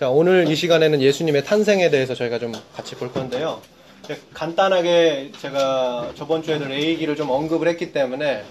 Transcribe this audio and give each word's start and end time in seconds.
자, 0.00 0.08
오늘 0.08 0.48
이 0.48 0.56
시간에는 0.56 1.02
예수님의 1.02 1.44
탄생에 1.44 1.90
대해서 1.90 2.14
저희가 2.14 2.38
좀 2.38 2.54
같이 2.74 2.94
볼 2.94 3.12
건데요. 3.12 3.60
간단하게 4.32 5.32
제가 5.42 6.12
저번 6.14 6.42
주에는 6.42 6.68
레이기를 6.70 7.16
좀 7.16 7.28
언급을 7.28 7.68
했기 7.68 7.92
때문에 7.92 8.42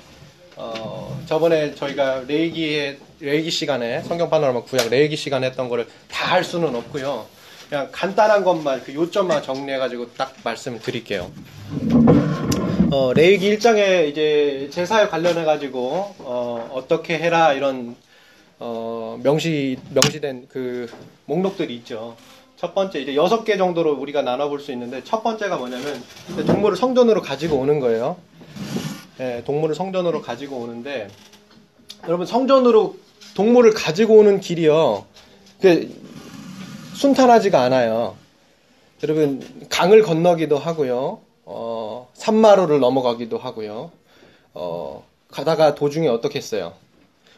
어, 0.58 1.20
저번에 1.26 1.74
저희가 1.74 2.26
레이기의 2.28 3.00
레이기 3.20 3.50
시간에 3.50 4.04
성경 4.04 4.30
파노라마 4.30 4.62
구약 4.62 4.90
레이기 4.92 5.16
시간에 5.16 5.48
했던 5.48 5.70
거를 5.70 5.88
다 6.08 6.30
할 6.30 6.44
수는 6.44 6.76
없고요. 6.76 7.26
그냥 7.68 7.90
간단한 7.92 8.44
것만 8.44 8.84
그 8.84 8.94
요점만 8.94 9.42
정리해 9.42 9.80
가지고 9.80 10.14
딱 10.16 10.36
말씀을 10.44 10.78
드릴게요. 10.80 11.32
어, 12.92 13.12
레이기 13.16 13.58
1장에 13.58 14.08
이제 14.08 14.70
제사에 14.72 15.08
관련해 15.08 15.46
가지고 15.46 16.14
어, 16.20 16.70
어떻게 16.72 17.18
해라 17.18 17.54
이런 17.54 17.96
어, 18.60 19.18
명시 19.24 19.78
명시된 19.94 20.48
그 20.50 20.90
목록들이 21.26 21.76
있죠. 21.78 22.16
첫 22.58 22.76
번째 22.76 23.00
이제 23.00 23.16
여섯 23.16 23.46
개 23.46 23.56
정도로 23.56 23.94
우리가 23.94 24.22
나눠볼 24.22 24.60
수 24.60 24.74
있는데 24.74 25.02
첫 25.06 25.24
번째가 25.24 25.58
뭐냐면 25.58 26.04
동물을 26.46 26.76
성전으로 26.76 27.22
가지고 27.22 27.58
오는 27.58 27.80
거예요. 27.80 28.18
네, 29.18 29.44
동물을 29.46 29.76
성전으로 29.76 30.22
가지고 30.22 30.58
오는데 30.58 31.08
여러분 32.06 32.26
성전으로 32.26 32.98
동물을 33.36 33.74
가지고 33.74 34.18
오는 34.18 34.42
길이요. 34.42 35.06
그 35.62 35.90
순탄하지가 36.96 37.62
않아요. 37.62 38.18
여러분 39.04 39.42
강을 39.70 40.02
건너기도 40.02 40.58
하고요. 40.58 41.22
어, 41.46 42.10
산마루를 42.14 42.82
넘어가기도 42.82 43.38
하고요. 43.38 43.92
어, 44.54 45.06
가다가 45.32 45.76
도중에 45.76 46.10
어떻게 46.10 46.38
했어요? 46.40 46.74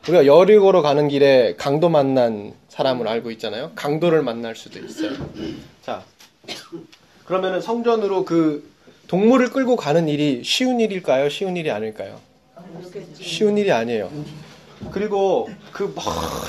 우리가 0.03 0.25
여리고로 0.25 0.81
가는 0.81 1.07
길에 1.07 1.55
강도 1.57 1.89
만난 1.89 2.53
사람을 2.69 3.07
알고 3.07 3.29
있잖아요. 3.31 3.71
강도를 3.75 4.23
만날 4.23 4.55
수도 4.55 4.79
있어요. 4.79 5.11
자, 5.83 6.03
그러면은 7.25 7.61
성전으로 7.61 8.25
그 8.25 8.69
동물을 9.07 9.51
끌고 9.51 9.75
가는 9.75 10.07
일이 10.07 10.41
쉬운 10.43 10.79
일일까요? 10.79 11.29
쉬운 11.29 11.55
일이 11.55 11.69
아닐까요? 11.69 12.19
쉬운 13.19 13.57
일이 13.57 13.71
아니에요. 13.71 14.09
그리고 14.91 15.49
그 15.71 15.93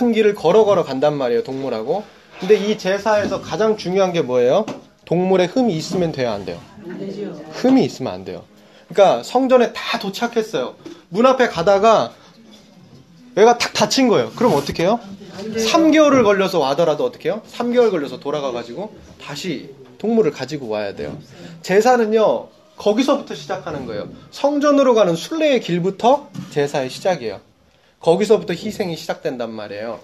먼 0.00 0.12
길을 0.12 0.34
걸어 0.34 0.64
걸어 0.64 0.83
간단 0.84 1.14
말이에요, 1.16 1.42
동물하고. 1.42 2.05
근데 2.41 2.55
이 2.56 2.78
제사에서 2.78 3.42
가장 3.42 3.77
중요한 3.77 4.12
게 4.12 4.22
뭐예요? 4.22 4.64
동물의 5.05 5.48
흠이 5.48 5.77
있으면 5.77 6.12
돼요, 6.12 6.31
안 6.31 6.44
돼요? 6.47 6.59
흠이 7.53 7.84
있으면 7.84 8.12
안 8.12 8.25
돼요. 8.25 8.44
그러니까 8.89 9.22
성전에 9.22 9.72
다 9.75 9.98
도착했어요. 9.98 10.75
문 11.11 11.27
앞에 11.27 11.48
가다가 11.48 12.12
얘가 13.36 13.58
탁 13.58 13.72
다친 13.72 14.08
거예요. 14.08 14.30
그럼 14.36 14.55
어떻게 14.55 14.84
해요? 14.84 15.00
3개월을 15.38 16.22
걸려서 16.25 16.58
와더라도 16.58 17.05
어떻게 17.05 17.28
해요? 17.30 17.42
3개월 17.50 17.91
걸려서 17.91 18.20
돌아가가지고 18.20 18.94
다시 19.20 19.70
동물을 19.98 20.33
가지고 20.33 20.69
와야 20.69 20.94
돼요. 20.94 21.19
제사는요, 21.62 22.48
거기서부터 22.77 23.34
시작하는 23.34 23.86
거예요. 23.86 24.08
성전으로 24.30 24.94
가는 24.94 25.14
순례의 25.14 25.60
길부터 25.60 26.28
제사의 26.50 26.91
시작이에요. 26.91 27.41
거기서부터 28.00 28.53
희생이 28.53 28.97
시작된단 28.97 29.53
말이에요. 29.53 30.00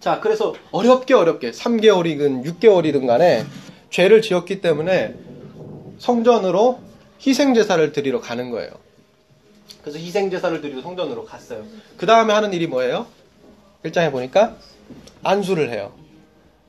자, 0.00 0.20
그래서 0.20 0.54
어렵게 0.70 1.12
어렵게 1.12 1.50
3개월이든 1.50 2.44
6개월이든 2.44 3.06
간에 3.06 3.44
죄를 3.90 4.22
지었기 4.22 4.60
때문에 4.60 5.14
성전으로 5.98 6.78
희생 7.26 7.52
제사를 7.54 7.92
드리러 7.92 8.20
가는 8.20 8.50
거예요. 8.50 8.70
그래서 9.82 9.98
희생제사를 9.98 10.60
드리고 10.60 10.82
성전으로 10.82 11.24
갔어요. 11.24 11.64
그 11.96 12.06
다음에 12.06 12.32
하는 12.34 12.52
일이 12.52 12.66
뭐예요? 12.66 13.06
일장에 13.84 14.10
보니까 14.10 14.56
안수를 15.22 15.70
해요. 15.70 15.92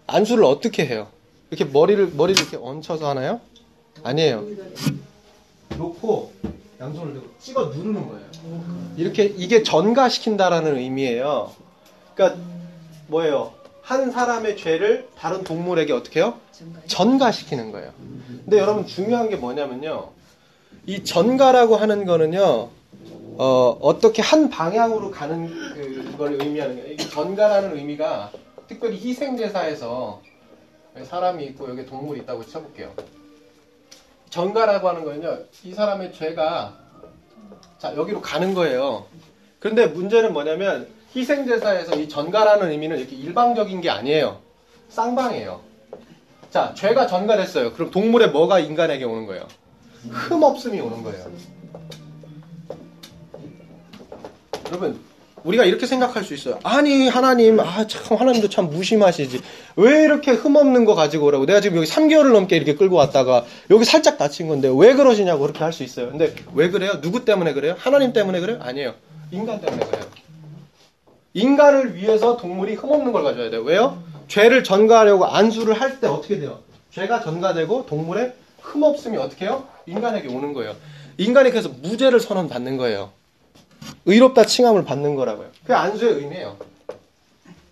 안수를 0.08 0.44
어떻게 0.44 0.86
해요? 0.86 1.08
이렇게 1.52 1.66
머리를 1.66 2.12
머리를 2.14 2.42
이렇게 2.42 2.58
얹혀서 2.58 3.10
하나요? 3.10 3.42
아니에요. 4.04 4.46
놓고 5.78 6.34
양손을 6.80 7.14
들고 7.14 7.28
찍어 7.40 7.66
누르는 7.66 8.08
거예요. 8.08 8.26
이렇게 8.96 9.26
이게 9.26 9.64
전가시킨다라는 9.64 10.78
의미예요. 10.78 11.52
그러니까 12.16 12.42
뭐예요? 13.08 13.54
한 13.82 14.12
사람의 14.12 14.58
죄를 14.58 15.08
다른 15.18 15.44
동물에게 15.44 15.94
어떻게 15.94 16.20
해요? 16.20 16.40
전가시키는 16.88 17.72
거예요. 17.72 17.92
근데 18.46 18.60
여러분 18.60 18.86
중요한 18.86 19.30
게 19.30 19.36
뭐냐면요. 19.36 20.12
이 20.86 21.04
전가라고 21.04 21.76
하는 21.76 22.06
거는요. 22.06 22.70
어, 23.42 23.78
어떻게 23.80 24.22
한 24.22 24.50
방향으로 24.50 25.12
가는 25.12 25.48
그걸 26.12 26.34
의미하는 26.42 26.76
거예요. 26.76 26.92
이 26.92 26.98
전가라는 26.98 27.78
의미가 27.78 28.32
특별히 28.68 28.98
희생제사에서 28.98 30.22
사람이 31.06 31.46
있고 31.46 31.70
여기 31.70 31.86
동물이 31.86 32.20
있다고 32.20 32.46
쳐볼게요. 32.46 32.92
전가라고 34.30 34.90
하는 34.90 35.06
거는요. 35.06 35.38
이 35.64 35.74
사람의 35.74 36.12
죄가 36.12 36.78
자 37.78 37.96
여기로 37.96 38.20
가는 38.20 38.54
거예요. 38.54 39.06
그런데 39.60 39.88
문제는 39.88 40.34
뭐냐면 40.34 40.90
희생제사에서 41.16 41.96
이 41.96 42.10
전가라는 42.10 42.70
의미는 42.70 42.98
이렇게 43.00 43.16
일방적인 43.16 43.80
게 43.80 43.90
아니에요. 43.90 44.42
쌍방이에요. 44.90 45.62
자 46.52 46.74
죄가 46.76 47.08
전가됐어요. 47.08 47.72
그럼 47.72 47.90
동물의 47.90 48.32
뭐가 48.32 48.60
인간에게 48.60 49.06
오는 49.06 49.26
거예요? 49.26 49.48
흠 50.10 50.44
없음이 50.44 50.82
오는 50.82 51.04
거예요. 51.04 51.32
여러분 54.70 55.00
우리가 55.44 55.64
이렇게 55.64 55.86
생각할 55.86 56.24
수 56.26 56.34
있어요. 56.34 56.60
아니 56.64 57.08
하나님 57.08 57.60
아 57.62 57.88
참 57.88 58.18
하나님도 58.18 58.50
참 58.50 58.70
무심하시지. 58.70 59.42
왜 59.78 60.04
이렇게 60.04 60.32
흠없는 60.32 60.84
거 60.84 60.96
가지고 60.96 61.28
오라고. 61.28 61.46
내가 61.46 61.62
지금 61.62 61.78
여기 61.78 61.88
3개월을 61.88 62.34
넘게 62.34 62.58
이렇게 62.58 62.76
끌고 62.76 62.98
왔다가 62.98 63.46
여기 63.70 63.86
살짝 63.86 64.18
다친 64.18 64.50
건데 64.50 64.70
왜 64.74 64.94
그러시냐고 64.96 65.42
그렇게 65.44 65.60
할 65.60 65.72
수 65.72 65.84
있어요. 65.84 66.10
근데 66.10 66.36
왜 66.54 66.70
그래요? 66.70 67.00
누구 67.00 67.24
때문에 67.24 67.54
그래요? 67.54 67.76
하나님 67.78 68.12
때문에 68.12 68.42
그래요? 68.42 68.60
아니에요. 68.62 68.96
인간 69.32 69.62
때문에 69.62 69.86
그래요. 69.86 70.04
인간을 71.34 71.96
위해서 71.96 72.36
동물이 72.38 72.74
흠없는 72.76 73.12
걸 73.14 73.24
가져야 73.24 73.50
돼요. 73.50 73.62
왜요? 73.62 74.04
죄를 74.28 74.64
전가하려고 74.64 75.26
안수를 75.26 75.80
할 75.80 76.00
때 76.02 76.08
어떻게 76.08 76.40
돼요? 76.40 76.60
죄가 76.92 77.22
전가되고 77.22 77.86
동물의 77.86 78.34
흠없음이 78.62 79.18
어떻게 79.18 79.46
해요? 79.46 79.66
인간에게 79.86 80.28
오는 80.28 80.54
거예요. 80.54 80.76
인간이 81.18 81.50
그래서 81.52 81.70
무죄를 81.70 82.20
선언받는 82.20 82.78
거예요. 82.78 83.12
의롭다 84.06 84.46
칭함을 84.46 84.84
받는 84.86 85.16
거라고요. 85.16 85.52
그게 85.62 85.74
안수의 85.74 86.14
의미예요. 86.16 86.58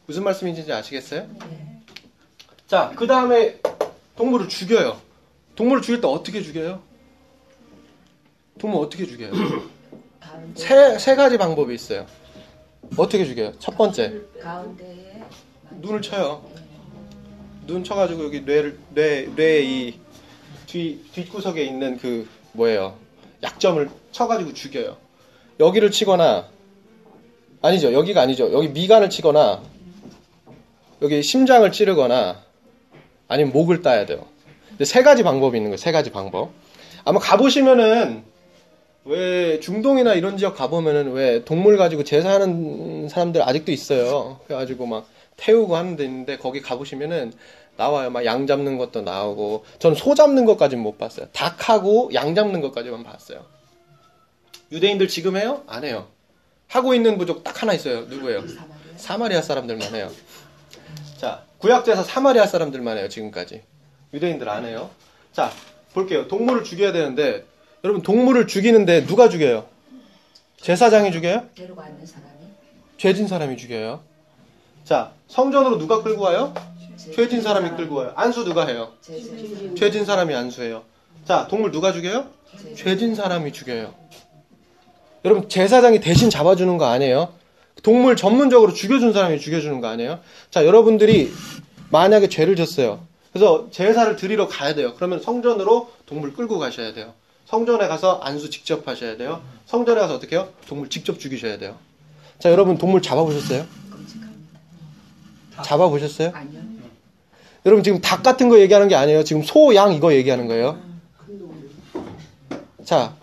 무슨 0.06 0.24
말씀인지 0.24 0.72
아시겠어요? 0.72 1.28
자, 2.68 2.92
그 2.96 3.08
다음에 3.08 3.60
동물을 4.16 4.48
죽여요. 4.50 5.00
동물을 5.56 5.82
죽일 5.82 6.02
때 6.02 6.08
어떻게 6.08 6.42
죽여요? 6.42 6.82
동물 8.60 8.86
어떻게 8.86 9.06
죽여요? 9.06 9.32
세, 10.56 10.98
세 11.00 11.16
가지 11.16 11.38
방법이 11.38 11.74
있어요. 11.74 12.06
어떻게 12.96 13.26
죽여요? 13.26 13.54
첫 13.60 13.78
번째. 13.78 14.22
가운데에 14.42 15.24
눈을 15.82 16.02
쳐요. 16.02 16.50
눈 17.66 17.84
쳐가지고 17.84 18.24
여기 18.26 18.42
뇌를, 18.42 18.80
뇌, 18.94 19.28
뇌의 19.36 20.00
뒤, 20.68 21.04
뒷구석에 21.12 21.64
있는 21.64 21.98
그, 21.98 22.28
뭐예요. 22.54 22.98
약점을 23.44 23.90
쳐가지고 24.12 24.54
죽여요. 24.54 24.98
여기를 25.60 25.92
치거나 25.92 26.48
아니죠. 27.62 27.94
여기가 27.94 28.22
아니죠. 28.22 28.52
여기 28.54 28.70
미간을 28.70 29.10
치거나 29.10 29.62
여기 31.02 31.22
심장을 31.24 31.70
찌르거나 31.72 32.44
아니면 33.28 33.52
목을 33.54 33.82
따야 33.82 34.06
돼요. 34.06 34.26
근데 34.70 34.86
세 34.86 35.04
가지 35.04 35.24
방법이 35.24 35.58
있는 35.58 35.72
거예요. 35.72 35.78
세 35.78 35.92
가지 35.92 36.12
방법. 36.12 36.52
아마 37.04 37.20
가보시면은 37.20 38.24
왜 39.06 39.60
중동이나 39.60 40.14
이런 40.14 40.38
지역 40.38 40.56
가보면은 40.58 41.14
왜 41.14 41.44
동물 41.46 41.78
가지고 41.78 42.04
제사하는 42.04 43.08
사람들 43.10 43.42
아직도 43.42 43.72
있어요. 43.72 44.40
그래가지고 44.46 44.86
막 44.86 45.08
태우고 45.38 45.76
하는 45.76 45.96
데 45.96 46.04
있는데 46.04 46.38
거기 46.38 46.62
가보시면은 46.62 47.32
나와요. 47.78 48.10
막 48.10 48.26
양 48.26 48.48
잡는 48.48 48.78
것도 48.78 49.02
나오고 49.02 49.64
전 49.80 49.94
소 49.96 50.14
잡는 50.16 50.46
것까지는 50.46 50.84
못 50.84 50.98
봤어요. 50.98 51.28
닭하고 51.32 52.12
양 52.14 52.36
잡는 52.36 52.60
것까지만 52.62 53.04
봤어요. 53.04 53.46
유대인들 54.72 55.08
지금 55.08 55.38
해요? 55.38 55.64
안 55.68 55.84
해요. 55.84 56.08
하고 56.68 56.94
있는 56.94 57.18
부족 57.18 57.44
딱 57.44 57.62
하나 57.62 57.74
있어요. 57.74 58.02
누구예요? 58.02 58.44
사마리아 58.98 59.42
사람들만 59.42 59.96
해요. 59.96 60.12
자, 61.18 61.44
구약제에서 61.60 62.04
사마리아 62.04 62.46
사람들만 62.46 62.98
해요. 62.98 63.08
지금까지. 63.10 63.64
유대인들 64.14 64.50
안 64.50 64.66
해요. 64.66 64.90
자, 65.32 65.52
볼게요. 65.94 66.28
동물을 66.28 66.64
죽여야 66.64 66.92
되는데 66.92 67.46
여러분 67.84 68.02
동물을 68.04 68.48
죽이는데 68.48 69.06
누가 69.06 69.30
죽여요? 69.30 69.68
제사장이 70.62 71.12
죽여요? 71.12 71.48
죄진 72.98 73.28
사람이 73.28 73.58
죽여요. 73.58 74.02
자, 74.84 75.14
성전으로 75.28 75.78
누가 75.78 76.02
끌고 76.04 76.24
와요? 76.24 76.54
죄진 77.16 77.42
사람이 77.42 77.78
끌고 77.78 77.96
와요. 77.96 78.14
안수 78.16 78.44
누가 78.44 78.66
해요? 78.66 78.94
죄진 79.78 80.04
사람이 80.06 80.34
안수해요. 80.36 80.84
자, 81.26 81.48
동물 81.48 81.72
누가 81.72 81.94
죽여요? 81.94 82.30
죄진 82.76 83.16
사람이 83.16 83.54
죽여요. 83.54 83.94
여러분, 85.28 85.50
제사장이 85.50 86.00
대신 86.00 86.30
잡아주는 86.30 86.78
거 86.78 86.86
아니에요? 86.86 87.34
동물 87.84 88.16
전문적으로 88.16 88.74
죽여준 88.74 89.12
사람이 89.12 89.42
죽여주는 89.42 89.82
거 89.82 89.88
아니에요? 89.88 90.20
자, 90.50 90.66
여러분들이 90.66 91.34
만약에 91.90 92.30
죄를 92.30 92.56
졌어요. 92.56 93.02
그래서 93.34 93.68
제사를 93.70 94.16
드리러 94.16 94.48
가야 94.48 94.74
돼요. 94.74 94.94
그러면 94.96 95.22
성전으로 95.22 95.92
동물 96.06 96.34
끌고 96.34 96.60
가셔야 96.60 96.94
돼요. 96.94 97.14
성전에 97.46 97.90
가서 97.90 98.22
안수 98.24 98.50
직접 98.50 98.88
하셔야 98.88 99.18
돼요. 99.18 99.42
성전에 99.66 100.00
가서 100.00 100.16
어떻게 100.16 100.38
해요? 100.38 100.48
동물 100.66 100.90
직접 100.90 101.20
죽이셔야 101.20 101.58
돼요. 101.58 101.76
자, 102.40 102.50
여러분 102.50 102.78
동물 102.78 103.02
잡아보셨어요? 103.02 103.66
잡아보셨어요? 105.62 106.32
아니요. 106.34 106.62
여러분 107.66 107.84
지금 107.84 108.00
닭 108.00 108.24
같은 108.24 108.48
거 108.48 108.62
얘기하는 108.62 108.88
게 108.88 108.96
아니에요. 108.96 109.26
지금 109.26 109.44
소, 109.44 109.76
양 109.76 109.92
이거 109.92 110.14
얘기하는 110.14 110.48
거예요. 110.48 110.80
자, 112.86 113.17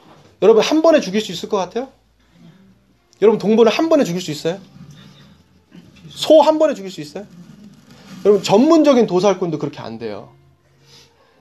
여러분 0.44 0.62
한 0.62 0.82
번에 0.82 1.00
죽일 1.00 1.20
수 1.20 1.32
있을 1.32 1.48
것 1.48 1.56
같아요? 1.56 1.88
여러분 3.22 3.38
동물을 3.38 3.72
한 3.72 3.88
번에 3.88 4.04
죽일 4.04 4.20
수 4.20 4.30
있어요? 4.30 4.60
소 6.10 6.42
한 6.42 6.58
번에 6.58 6.74
죽일 6.74 6.90
수 6.90 7.00
있어요? 7.00 7.26
여러분 8.24 8.42
전문적인 8.42 9.06
도살꾼도 9.06 9.58
그렇게 9.58 9.80
안 9.80 9.98
돼요. 9.98 10.32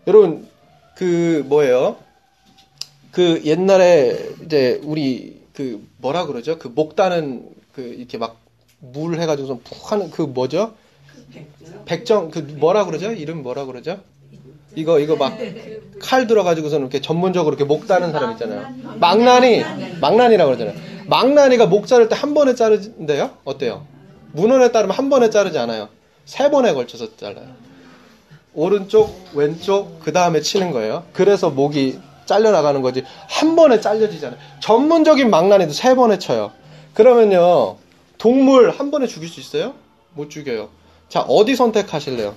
여러분 0.08 0.48
그 0.96 1.44
뭐예요? 1.48 1.98
그 3.12 3.42
옛날에 3.46 4.18
이제 4.46 4.80
우리 4.84 5.44
그 5.54 5.86
뭐라 5.98 6.26
그러죠? 6.26 6.58
그목 6.58 6.96
따는 6.96 7.50
그 7.74 7.82
이렇게 7.82 8.18
막 8.18 8.44
물 8.86 9.18
해가지고서 9.18 9.62
푹 9.64 9.94
하는 9.94 10.10
그 10.12 10.22
뭐죠? 10.24 10.74
백정 11.86 12.30
그 12.32 12.40
뭐라 12.40 12.84
그러죠? 12.84 13.14
이름 13.14 13.42
뭐라 13.42 13.64
그러죠? 13.66 14.02
이거 14.76 15.00
이거 15.00 15.16
막 15.16 15.34
칼 16.00 16.28
들어가지고서는 16.28 16.88
이렇게 16.88 17.00
전문적으로 17.00 17.56
이렇게 17.56 17.64
목 17.66 17.88
따는 17.88 18.12
사람 18.12 18.34
있잖아요. 18.34 18.68
망나니 19.00 19.64
망나니라고 20.02 20.52
그러잖아요. 20.56 20.76
망나니가 21.08 21.66
목 21.68 21.88
자를 21.88 22.10
때 22.10 22.16
한 22.16 22.34
번에 22.34 22.56
자르는데요? 22.56 23.32
어때요? 23.46 23.86
문헌에 24.34 24.72
따르면 24.74 24.94
한 24.96 25.10
번에 25.10 25.30
자르지 25.30 25.58
않아요. 25.60 25.88
세 26.26 26.50
번에 26.52 26.74
걸쳐서 26.74 27.16
잘라요. 27.16 27.48
오른쪽, 28.54 29.16
왼쪽, 29.34 30.00
그 30.02 30.12
다음에 30.12 30.42
치는 30.42 30.72
거예요. 30.72 31.06
그래서 31.14 31.50
목이 31.50 32.00
잘려나가는 32.26 32.82
거지. 32.82 33.04
한 33.30 33.56
번에 33.56 33.80
잘려지잖아요. 33.80 34.38
전문적인 34.60 35.30
망나니도 35.30 35.72
세 35.72 35.96
번에 35.96 36.20
쳐요. 36.20 36.52
그러면요, 36.94 37.78
동물 38.18 38.70
한 38.72 38.92
번에 38.92 39.08
죽일 39.08 39.30
수 39.30 39.40
있어요? 39.40 39.74
못 40.14 40.30
죽여요. 40.30 40.70
자, 41.10 41.22
어디 41.22 41.56
선택하실래요? 41.56 42.36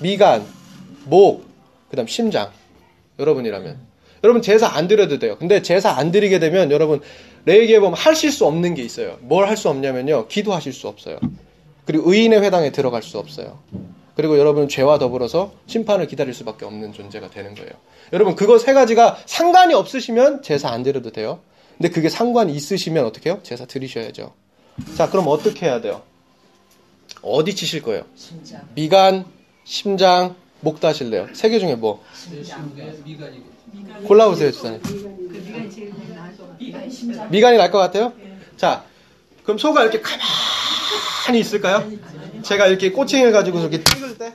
미간, 0.00 0.44
목, 1.04 1.49
그 1.90 1.96
다음 1.96 2.06
심장. 2.06 2.50
여러분이라면. 3.18 3.90
여러분 4.22 4.42
제사 4.42 4.68
안 4.68 4.86
드려도 4.88 5.18
돼요. 5.18 5.36
근데 5.38 5.62
제사 5.62 5.90
안 5.90 6.10
드리게 6.12 6.38
되면 6.38 6.70
여러분 6.70 7.00
레이기에 7.46 7.80
보면 7.80 7.94
하실 7.94 8.30
수 8.30 8.46
없는 8.46 8.74
게 8.74 8.82
있어요. 8.82 9.18
뭘 9.22 9.46
할 9.46 9.56
수 9.56 9.68
없냐면요. 9.68 10.28
기도하실 10.28 10.72
수 10.72 10.88
없어요. 10.88 11.18
그리고 11.86 12.12
의인의 12.12 12.42
회당에 12.42 12.70
들어갈 12.70 13.02
수 13.02 13.18
없어요. 13.18 13.58
그리고 14.14 14.38
여러분은 14.38 14.68
죄와 14.68 14.98
더불어서 14.98 15.52
심판을 15.66 16.06
기다릴 16.06 16.34
수밖에 16.34 16.66
없는 16.66 16.92
존재가 16.92 17.30
되는 17.30 17.54
거예요. 17.54 17.70
여러분 18.12 18.36
그거 18.36 18.58
세 18.58 18.74
가지가 18.74 19.18
상관이 19.24 19.72
없으시면 19.72 20.42
제사 20.42 20.68
안 20.68 20.82
드려도 20.82 21.10
돼요. 21.12 21.40
근데 21.78 21.88
그게 21.88 22.10
상관이 22.10 22.52
있으시면 22.52 23.06
어떻게 23.06 23.30
해요? 23.30 23.40
제사 23.42 23.64
드리셔야죠. 23.64 24.34
자, 24.96 25.08
그럼 25.08 25.28
어떻게 25.28 25.64
해야 25.66 25.80
돼요? 25.80 26.02
어디 27.22 27.54
치실 27.54 27.82
거예요? 27.82 28.04
심장. 28.14 28.60
미간, 28.74 29.24
심장, 29.64 30.36
목 30.60 30.80
다실래요? 30.80 31.28
세 31.32 31.48
개 31.50 31.58
중에 31.58 31.74
뭐? 31.74 32.04
골라보세요, 34.06 34.52
주사님. 34.52 34.80
미간이 37.30 37.56
날 37.56 37.70
것 37.70 37.78
같아요? 37.78 38.12
자, 38.56 38.84
그럼 39.44 39.58
소가 39.58 39.82
이렇게 39.82 40.00
가만히 40.00 41.40
있을까요? 41.40 41.88
제가 42.42 42.66
이렇게 42.66 42.90
꼬챙이를 42.90 43.32
가지고 43.32 43.60
이렇게 43.60 43.82
찍을 43.82 44.18
때 44.18 44.34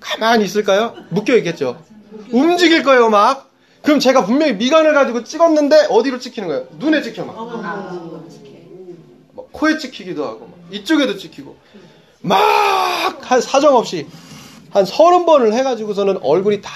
가만히 0.00 0.44
있을까요? 0.44 0.94
묶여 1.10 1.36
있겠죠. 1.36 1.82
움직일 2.30 2.82
거예요, 2.82 3.08
막. 3.10 3.50
그럼 3.82 4.00
제가 4.00 4.24
분명히 4.24 4.52
미간을 4.54 4.94
가지고 4.94 5.22
찍었는데 5.24 5.86
어디로 5.90 6.18
찍히는 6.18 6.48
거예요? 6.48 6.66
눈에 6.78 7.02
찍혀 7.02 7.24
막. 7.24 7.36
막 9.34 9.48
코에 9.52 9.78
찍히기도 9.78 10.24
하고 10.24 10.40
막 10.46 10.56
이쪽에도 10.72 11.16
찍히고 11.16 11.56
막한 12.20 13.40
사정 13.40 13.76
없이 13.76 14.06
한 14.70 14.84
서른 14.84 15.26
번을 15.26 15.52
해가지고서는 15.52 16.18
얼굴이 16.22 16.60
다 16.60 16.70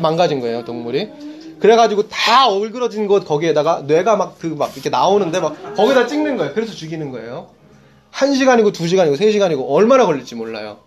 망가진 0.00 0.40
거예요 0.40 0.64
동물이. 0.64 1.10
그래가지고 1.60 2.08
다 2.08 2.48
얼그러진 2.48 3.06
곳 3.06 3.24
거기에다가 3.24 3.82
뇌가 3.86 4.16
막그 4.16 4.46
막 4.48 4.72
이렇게 4.74 4.90
나오는데 4.90 5.40
막 5.40 5.74
거기다 5.76 6.06
찍는 6.06 6.36
거예요. 6.36 6.54
그래서 6.54 6.72
죽이는 6.72 7.10
거예요. 7.12 7.50
한 8.10 8.34
시간이고 8.34 8.72
두 8.72 8.88
시간이고 8.88 9.16
세 9.16 9.30
시간이고 9.30 9.74
얼마나 9.74 10.04
걸릴지 10.06 10.34
몰라요. 10.34 10.78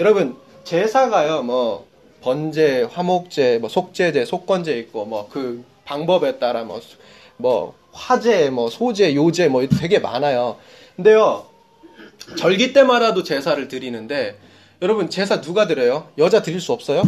여러분 0.00 0.36
제사가요 0.64 1.42
뭐 1.42 1.86
번제 2.20 2.88
화목제 2.90 3.58
뭐 3.60 3.68
속제제 3.68 4.24
속건제 4.24 4.76
있고 4.78 5.04
뭐 5.04 5.28
그 5.30 5.64
방법에 5.84 6.38
따라 6.38 6.64
뭐 6.64 6.80
뭐 7.36 7.74
화제, 7.92 8.50
뭐 8.50 8.68
소제, 8.70 9.14
요제 9.14 9.48
뭐 9.48 9.66
되게 9.66 9.98
많아요. 9.98 10.56
근데요 10.96 11.46
절기 12.36 12.72
때마다도 12.72 13.22
제사를 13.22 13.66
드리는데 13.68 14.36
여러분 14.84 15.08
제사 15.08 15.40
누가 15.40 15.66
드려요? 15.66 16.08
여자 16.18 16.42
드릴 16.42 16.60
수 16.60 16.74
없어요? 16.74 17.04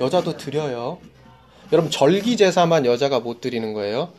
여자도 0.00 0.36
드려요. 0.36 0.98
여러분 1.70 1.88
절기 1.88 2.36
제사만 2.36 2.84
여자가 2.84 3.20
못 3.20 3.40
드리는 3.40 3.72
거예요. 3.74 4.12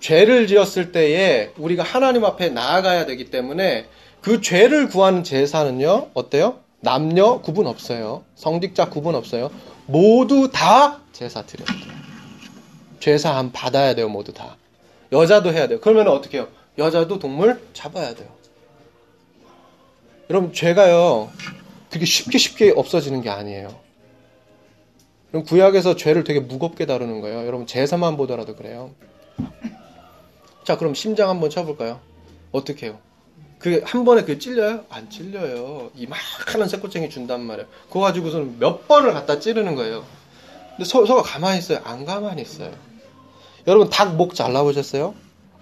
죄를 0.00 0.48
지었을 0.48 0.90
때에 0.90 1.52
우리가 1.56 1.84
하나님 1.84 2.24
앞에 2.24 2.48
나아가야 2.48 3.06
되기 3.06 3.26
때문에 3.26 3.86
그 4.20 4.40
죄를 4.40 4.88
구하는 4.88 5.22
제사는요 5.22 6.08
어때요? 6.14 6.58
남녀 6.80 7.40
구분 7.42 7.68
없어요. 7.68 8.24
성직자 8.34 8.88
구분 8.88 9.14
없어요. 9.14 9.52
모두 9.86 10.50
다 10.50 10.98
제사 11.12 11.42
드려야 11.46 11.66
돼요. 11.66 11.94
죄사함 12.98 13.52
받아야 13.52 13.94
돼요, 13.94 14.08
모두 14.08 14.32
다. 14.32 14.56
여자도 15.12 15.52
해야 15.52 15.68
돼요. 15.68 15.78
그러면 15.80 16.08
어떻게 16.08 16.38
해요? 16.38 16.48
여자도 16.76 17.20
동물 17.20 17.62
잡아야 17.72 18.16
돼요. 18.16 18.39
여러분, 20.30 20.52
죄가요, 20.52 21.28
그렇게 21.90 22.06
쉽게 22.06 22.38
쉽게 22.38 22.72
없어지는 22.76 23.20
게 23.20 23.30
아니에요. 23.30 23.74
그럼 25.30 25.44
구약에서 25.44 25.96
죄를 25.96 26.24
되게 26.24 26.40
무겁게 26.40 26.86
다루는 26.86 27.20
거예요. 27.20 27.46
여러분, 27.46 27.66
제사만 27.66 28.16
보더라도 28.16 28.54
그래요. 28.54 28.92
자, 30.64 30.78
그럼 30.78 30.94
심장 30.94 31.28
한번 31.28 31.50
쳐볼까요? 31.50 32.00
어떻게 32.52 32.86
해요? 32.86 32.98
그, 33.58 33.82
한 33.84 34.04
번에 34.04 34.22
그 34.22 34.38
찔려요? 34.38 34.84
안 34.88 35.10
찔려요. 35.10 35.90
이만한 35.96 36.68
새꼬챙이 36.68 37.10
준단 37.10 37.40
말이에요. 37.42 37.68
그거 37.88 38.00
가지고서는 38.00 38.58
몇 38.58 38.86
번을 38.86 39.12
갖다 39.12 39.40
찌르는 39.40 39.74
거예요. 39.74 40.04
근데 40.70 40.84
소, 40.84 41.04
소가 41.04 41.22
가만히 41.22 41.58
있어요? 41.58 41.80
안 41.84 42.04
가만히 42.04 42.42
있어요. 42.42 42.70
여러분 43.66 43.90
닭 43.90 44.14
목 44.14 44.34
잘라보셨어요? 44.34 45.14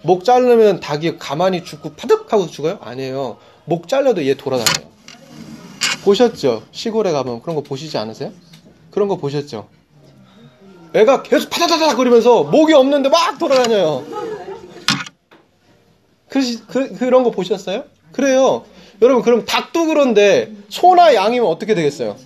목 0.03 0.23
자르면 0.23 0.79
닭이 0.79 1.17
가만히 1.17 1.65
죽고 1.65 1.93
파득 1.95 2.31
하고 2.31 2.47
죽어요? 2.47 2.77
아니에요. 2.81 3.37
목 3.69 3.87
잘려도 3.87 4.25
얘 4.25 4.33
돌아다녀요. 4.33 4.89
보셨죠? 6.03 6.63
시골에 6.71 7.11
가면 7.11 7.41
그런 7.41 7.55
거 7.55 7.61
보시지 7.61 7.97
않으세요? 7.99 8.31
그런 8.89 9.07
거 9.07 9.17
보셨죠? 9.17 9.69
애가 10.95 11.21
계속 11.21 11.51
파다다닥 11.51 11.95
거리면서 11.95 12.43
목이 12.43 12.73
없는데 12.73 13.09
막 13.09 13.37
돌아다녀요. 13.37 14.03
그, 16.27 16.65
그, 16.65 16.95
그런 16.95 17.23
거 17.23 17.29
보셨어요? 17.29 17.83
그래요. 18.11 18.65
여러분 19.03 19.23
그럼 19.23 19.45
닭도 19.45 19.85
그런데 19.85 20.51
소나 20.69 21.13
양이면 21.13 21.47
어떻게 21.47 21.75
되겠어요? 21.75 22.17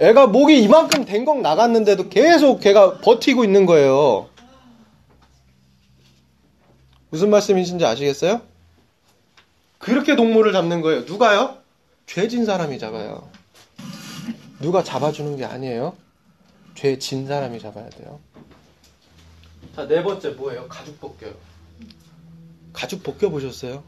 애가 0.00 0.26
목이 0.26 0.62
이만큼 0.62 1.06
댕걱 1.06 1.40
나갔는데도 1.40 2.10
계속 2.10 2.60
걔가 2.60 2.98
버티고 2.98 3.42
있는 3.42 3.64
거예요. 3.64 4.28
무슨 7.08 7.30
말씀이신지 7.30 7.86
아시겠어요? 7.86 8.42
그렇게 9.84 10.16
동물을 10.16 10.50
잡는 10.54 10.80
거예요. 10.80 11.02
누가요? 11.02 11.58
죄진 12.06 12.46
사람이 12.46 12.78
잡아요. 12.78 13.28
누가 14.62 14.82
잡아주는 14.82 15.36
게 15.36 15.44
아니에요. 15.44 15.94
죄 16.74 16.98
진 16.98 17.26
사람이 17.26 17.60
잡아야 17.60 17.90
돼요. 17.90 18.18
자, 19.76 19.86
네 19.86 20.02
번째 20.02 20.30
뭐예요? 20.30 20.66
가죽 20.68 20.98
벗겨요. 21.02 21.32
가죽 22.72 23.02
벗겨 23.02 23.28
보셨어요? 23.28 23.82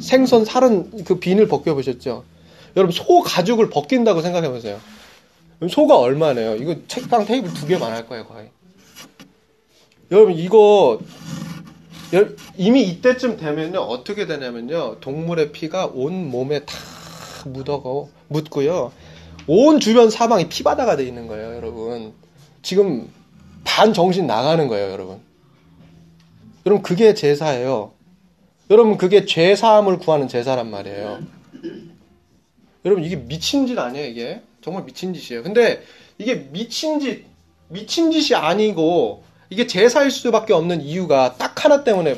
생선 0.00 0.44
살은 0.44 1.04
그 1.04 1.20
비늘 1.20 1.46
벗겨 1.46 1.74
보셨죠? 1.74 2.24
여러분 2.76 2.92
소 2.92 3.20
가죽을 3.20 3.70
벗긴다고 3.70 4.22
생각해 4.22 4.48
보세요. 4.48 4.80
소가 5.70 5.96
얼마네요? 5.96 6.56
이거 6.56 6.74
책방 6.88 7.24
테이블 7.24 7.54
두 7.54 7.68
개만 7.68 7.92
할 7.92 8.08
거예요, 8.08 8.26
거의. 8.26 8.50
여러분, 10.10 10.34
이거, 10.34 10.98
여- 11.00 11.06
이미 12.56 12.82
이때쯤 12.82 13.36
되면요, 13.36 13.78
어떻게 13.80 14.26
되냐면요, 14.26 15.00
동물의 15.00 15.52
피가 15.52 15.86
온 15.94 16.30
몸에 16.30 16.60
다 16.60 16.74
묻어고, 17.46 18.10
묻고요, 18.28 18.92
온 19.46 19.80
주변 19.80 20.10
사방이 20.10 20.48
피바다가 20.48 20.96
돼 20.96 21.04
있는 21.04 21.26
거예요, 21.26 21.56
여러분. 21.56 22.12
지금 22.62 23.08
반 23.64 23.92
정신 23.92 24.26
나가는 24.26 24.66
거예요, 24.68 24.90
여러분. 24.90 25.20
여러분, 26.64 26.82
그게 26.82 27.14
제사예요. 27.14 27.92
여러분, 28.70 28.96
그게 28.96 29.24
죄 29.24 29.54
사함을 29.54 29.98
구하는 29.98 30.28
제사란 30.28 30.70
말이에요. 30.70 31.20
여러분 32.86 33.02
이게 33.02 33.16
미친 33.16 33.66
짓 33.66 33.76
아니에요 33.76 34.06
이게 34.06 34.40
정말 34.62 34.84
미친 34.84 35.12
짓이에요 35.12 35.42
근데 35.42 35.82
이게 36.18 36.36
미친 36.50 37.00
짓 37.00 37.26
미친 37.68 38.12
짓이 38.12 38.34
아니고 38.34 39.24
이게 39.50 39.66
제사일 39.66 40.10
수밖에 40.10 40.52
없는 40.52 40.80
이유가 40.80 41.36
딱 41.36 41.64
하나 41.64 41.84
때문에 41.84 42.16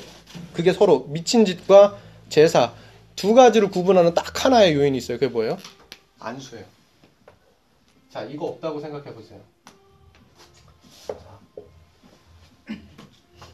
그게 0.53 0.73
서로 0.73 1.07
미친 1.09 1.45
짓과 1.45 1.99
제사. 2.29 2.75
두 3.17 3.35
가지를 3.35 3.71
구분하는 3.71 4.15
딱 4.15 4.45
하나의 4.45 4.75
요인이 4.75 4.97
있어요. 4.97 5.19
그게 5.19 5.31
뭐예요? 5.31 5.59
안수예요. 6.21 6.65
자 8.11 8.23
이거 8.23 8.47
없다고 8.47 8.81
생각해 8.81 9.13
보세요. 9.15 9.41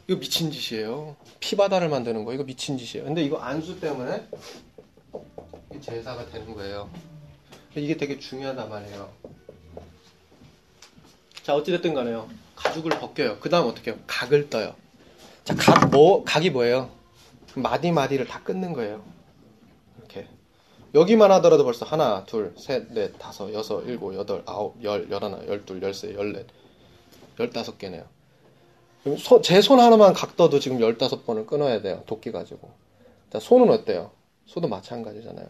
이거 0.07 0.19
미친 0.19 0.51
짓이에요. 0.51 1.15
피바다를 1.39 1.89
만드는 1.89 2.25
거. 2.25 2.33
이거 2.33 2.43
미친 2.43 2.77
짓이에요. 2.77 3.05
근데 3.07 3.23
이거 3.23 3.37
안수 3.39 3.79
때문에 3.79 4.27
제사가 5.81 6.27
되는 6.29 6.53
거예요. 6.53 6.89
이게 7.75 7.97
되게 7.97 8.19
중요하단 8.19 8.69
말이에요. 8.69 9.11
자, 11.41 11.55
어찌됐든 11.55 11.93
간에요. 11.93 12.29
가죽을 12.55 12.91
벗겨요. 12.99 13.37
그 13.39 13.49
다음 13.49 13.67
어떻게 13.67 13.91
해요? 13.91 13.99
각을 14.07 14.49
떠요. 14.49 14.75
자, 15.43 15.55
각, 15.55 15.89
뭐, 15.91 16.23
각이 16.23 16.49
뭐예요? 16.49 16.89
마디마디를 17.55 18.27
다 18.27 18.41
끊는 18.43 18.73
거예요. 18.73 19.03
이렇게. 19.99 20.27
여기만 20.93 21.31
하더라도 21.33 21.63
벌써 21.63 21.85
하나, 21.85 22.23
둘, 22.25 22.53
셋, 22.57 22.91
넷, 22.93 23.17
다섯, 23.19 23.53
여섯, 23.53 23.81
일곱, 23.83 24.15
여덟, 24.15 24.43
아홉, 24.45 24.81
열, 24.83 25.09
열하나, 25.09 25.45
열둘, 25.47 25.81
열세, 25.83 26.13
열넷, 26.15 26.45
열다섯 27.39 27.77
개네요. 27.77 28.05
제 29.43 29.61
손 29.61 29.79
하나만 29.79 30.13
각 30.13 30.35
떠도 30.35 30.59
지금 30.59 30.81
열다섯 30.81 31.25
번을 31.27 31.45
끊어야 31.45 31.81
돼요. 31.81 32.01
도끼 32.07 32.31
가지고. 32.31 32.71
자, 33.31 33.39
손은 33.39 33.69
어때요? 33.69 34.11
손도 34.47 34.67
마찬가지잖아요. 34.67 35.45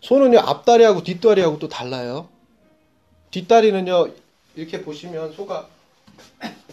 손은요 0.00 0.38
앞다리하고 0.38 1.02
뒷다리하고 1.02 1.58
또 1.58 1.68
달라요. 1.68 2.28
뒷다리는요 3.32 4.08
이렇게 4.56 4.82
보시면 4.82 5.32
소가 5.32 5.68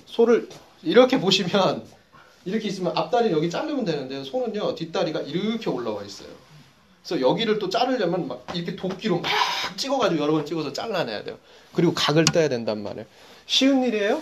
소를 0.05 0.49
이렇게 0.83 1.19
보시면 1.19 1.85
이렇게 2.45 2.67
있으면 2.69 2.93
앞다리 2.95 3.31
여기 3.31 3.49
자르면 3.49 3.83
되는데 3.85 4.23
손은요 4.23 4.75
뒷다리가 4.75 5.21
이렇게 5.21 5.69
올라와 5.69 6.03
있어요. 6.03 6.29
그래서 7.03 7.21
여기를 7.21 7.59
또 7.59 7.69
자르려면 7.69 8.27
막 8.27 8.45
이렇게 8.53 8.75
도끼로 8.75 9.19
막 9.19 9.31
찍어가지고 9.77 10.21
여러 10.21 10.33
번 10.33 10.45
찍어서 10.45 10.73
잘라내야 10.73 11.23
돼요. 11.23 11.37
그리고 11.73 11.93
각을 11.93 12.25
떼야 12.25 12.49
된단 12.49 12.81
말이에요. 12.83 13.05
쉬운 13.45 13.83
일이에요? 13.83 14.21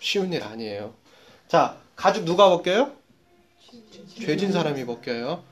쉬운 0.00 0.32
일 0.32 0.42
아니에요. 0.42 0.94
자 1.48 1.76
가죽 1.96 2.24
누가 2.24 2.48
벗겨요? 2.50 2.92
죄진 4.20 4.52
사람이 4.52 4.84
벗겨요. 4.86 5.42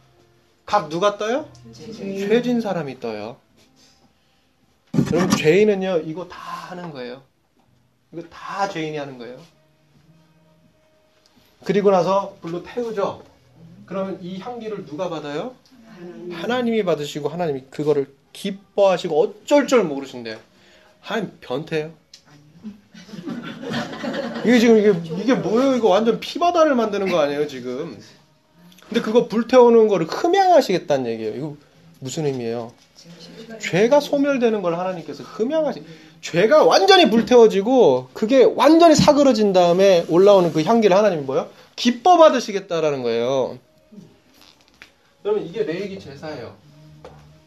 각 0.67 0.89
누가 0.89 1.19
떠요? 1.19 1.49
죄진 1.73 2.61
사람이 2.61 3.01
떠요. 3.01 3.37
여러분 5.13 5.31
죄인은요 5.37 6.03
이거 6.05 6.29
다 6.29 6.39
하는 6.71 6.91
거예요. 6.93 7.23
이거 8.13 8.23
다 8.29 8.69
죄인이 8.69 8.97
하는 8.97 9.19
거예요. 9.19 9.39
그리고 11.65 11.91
나서 11.91 12.37
불로 12.41 12.63
태우죠. 12.63 13.23
그러면 13.87 14.19
이 14.23 14.39
향기를 14.39 14.87
누가 14.87 15.09
받아요? 15.09 15.55
하나님이 16.33 16.85
받으시고 16.85 17.29
하나님이 17.29 17.65
그거를 17.71 18.13
기뻐하시고 18.33 19.21
어쩔 19.21 19.67
줄 19.67 19.85
모르신대요. 19.85 20.39
하나님 21.01 21.33
변태예요. 21.41 21.93
이게 24.45 24.59
지금 24.59 24.79
이게 24.79 24.93
이게 25.23 25.35
뭐예요? 25.35 25.77
이거 25.77 25.89
완전 25.89 26.21
피바다를 26.21 26.75
만드는 26.75 27.11
거 27.11 27.19
아니에요 27.19 27.47
지금? 27.47 27.99
근데 28.89 29.01
그거 29.03 29.29
불태우는 29.29 29.89
거를 29.89 30.07
흠양하시겠다는 30.07 31.11
얘기예요. 31.11 31.37
이거 31.37 31.57
무슨 31.99 32.27
의미예요? 32.27 32.73
죄가 33.61 34.01
소멸되는 34.01 34.63
걸 34.63 34.79
하나님께서 34.79 35.23
흠양하시. 35.23 35.85
죄가 36.21 36.65
완전히 36.65 37.09
불태워지고 37.09 38.09
그게 38.13 38.45
완전히 38.45 38.95
사그러진 38.95 39.53
다음에 39.53 40.05
올라오는 40.09 40.53
그 40.53 40.63
향기를 40.63 40.97
하나님이 40.97 41.23
뭐요? 41.23 41.49
기뻐 41.77 42.19
받으시겠다라는 42.19 43.03
거예요. 43.03 43.59
그러면 45.23 45.47
이게 45.47 45.63
레이기 45.63 45.99
제사예요. 45.99 46.55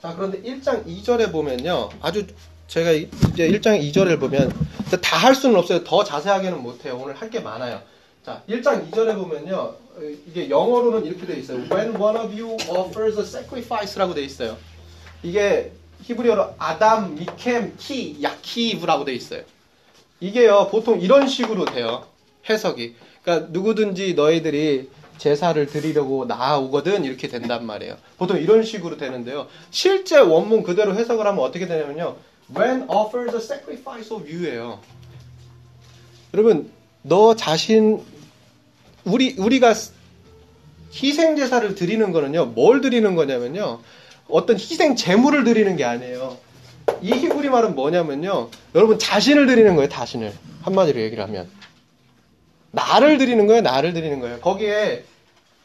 자, 0.01 0.13
그런데 0.15 0.41
1장 0.41 0.85
2절에 0.85 1.31
보면요. 1.31 1.89
아주 2.01 2.25
제가 2.67 2.91
이제 2.91 3.47
1장 3.49 3.79
2절을 3.81 4.19
보면 4.19 4.51
다 5.01 5.17
할 5.17 5.33
수는 5.35 5.55
없어요. 5.55 5.83
더 5.83 6.03
자세하게는 6.03 6.61
못 6.61 6.83
해요. 6.85 6.99
오늘 7.01 7.15
할 7.15 7.29
게 7.29 7.39
많아요. 7.39 7.81
자, 8.25 8.41
1장 8.49 8.89
2절에 8.91 9.15
보면요. 9.15 9.75
이게 10.27 10.49
영어로는 10.49 11.05
이렇게 11.05 11.25
돼 11.25 11.39
있어요. 11.39 11.59
When 11.71 11.95
one 12.01 12.17
of 12.17 12.33
you 12.33 12.57
offers 12.69 13.17
a 13.19 13.23
sacrifice라고 13.23 14.13
돼 14.13 14.23
있어요. 14.23 14.57
이게 15.21 15.71
히브리어로 16.03 16.55
아담, 16.57 17.15
미켐, 17.15 17.77
키, 17.77 18.17
야키브라고 18.21 19.05
돼 19.05 19.13
있어요. 19.13 19.41
이게요. 20.19 20.69
보통 20.71 21.01
이런 21.01 21.27
식으로 21.27 21.65
돼요. 21.65 22.05
해석이. 22.49 22.95
그러니까 23.23 23.47
누구든지 23.51 24.13
너희들이 24.13 24.89
제사를 25.17 25.65
드리려고 25.67 26.25
나오거든 26.25 27.05
이렇게 27.05 27.27
된단 27.27 27.65
말이에요. 27.65 27.97
보통 28.17 28.37
이런 28.37 28.63
식으로 28.63 28.97
되는데요. 28.97 29.47
실제 29.71 30.19
원문 30.19 30.63
그대로 30.63 30.95
해석을 30.95 31.25
하면 31.25 31.43
어떻게 31.43 31.67
되냐면요. 31.67 32.17
When 32.55 32.89
offers 32.89 33.35
a 33.35 33.41
sacrifice 33.41 34.15
of 34.15 34.27
you예요. 34.29 34.79
여러분, 36.33 36.71
너 37.01 37.35
자신 37.35 38.03
우리 39.05 39.35
우리가 39.37 39.73
희생 40.93 41.35
제사를 41.35 41.73
드리는 41.75 42.11
거는요. 42.11 42.47
뭘 42.47 42.81
드리는 42.81 43.15
거냐면요. 43.15 43.81
어떤 44.29 44.57
희생 44.57 44.95
제물을 44.95 45.43
드리는 45.43 45.75
게 45.75 45.83
아니에요. 45.83 46.37
이 47.01 47.11
히브리 47.13 47.49
말은 47.49 47.75
뭐냐면요. 47.75 48.49
여러분 48.75 48.99
자신을 48.99 49.45
드리는 49.47 49.75
거예요. 49.75 49.89
자신을 49.89 50.33
한마디로 50.63 50.99
얘기를 51.01 51.23
하면 51.23 51.49
나를 52.71 53.17
드리는 53.17 53.45
거예요. 53.47 53.61
나를 53.61 53.93
드리는 53.93 54.19
거예요. 54.19 54.39
거기에 54.39 55.03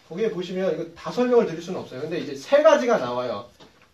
거기에 0.08 0.30
보시면 0.30 0.74
이거 0.74 0.86
다 0.96 1.10
설명을 1.10 1.46
드릴 1.46 1.62
수는 1.62 1.80
없어요. 1.80 2.00
근데 2.00 2.18
이제 2.18 2.34
세 2.34 2.62
가지가 2.62 2.98
나와요. 2.98 3.46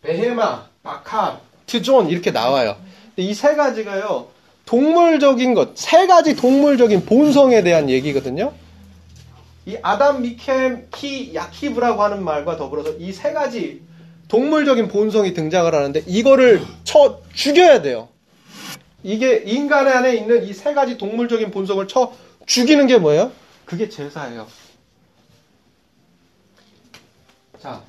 베헤마, 0.02 0.66
바카, 0.82 1.40
트존 1.66 2.08
이렇게 2.08 2.30
나와요. 2.30 2.76
이 3.16 3.32
세 3.32 3.54
가지가요. 3.54 4.28
동물적인 4.66 5.54
것, 5.54 5.76
세 5.76 6.06
가지 6.06 6.34
동물적인 6.34 7.04
본성에 7.04 7.62
대한 7.62 7.88
얘기거든요. 7.90 8.52
이 9.66 9.76
아담, 9.82 10.22
미켐, 10.22 10.90
키, 10.90 11.34
야키브라고 11.34 12.02
하는 12.02 12.22
말과 12.24 12.56
더불어서 12.56 12.92
이 12.98 13.12
세 13.12 13.32
가지 13.32 13.82
동물적인 14.28 14.88
본성이 14.88 15.34
등장을 15.34 15.72
하는데 15.72 16.02
이거를 16.06 16.62
쳐 16.84 17.20
죽여야 17.34 17.82
돼요. 17.82 18.08
이게 19.02 19.42
인간 19.44 19.86
안에 19.86 20.14
있는 20.16 20.44
이 20.44 20.52
세 20.54 20.72
가지 20.74 20.96
동물적인 20.96 21.50
본성을 21.50 21.86
쳐 21.88 22.12
죽이는 22.46 22.86
게 22.86 22.98
뭐예요? 22.98 23.32
그게 23.64 23.88
제사예요. 23.88 24.46
자, 27.60 27.82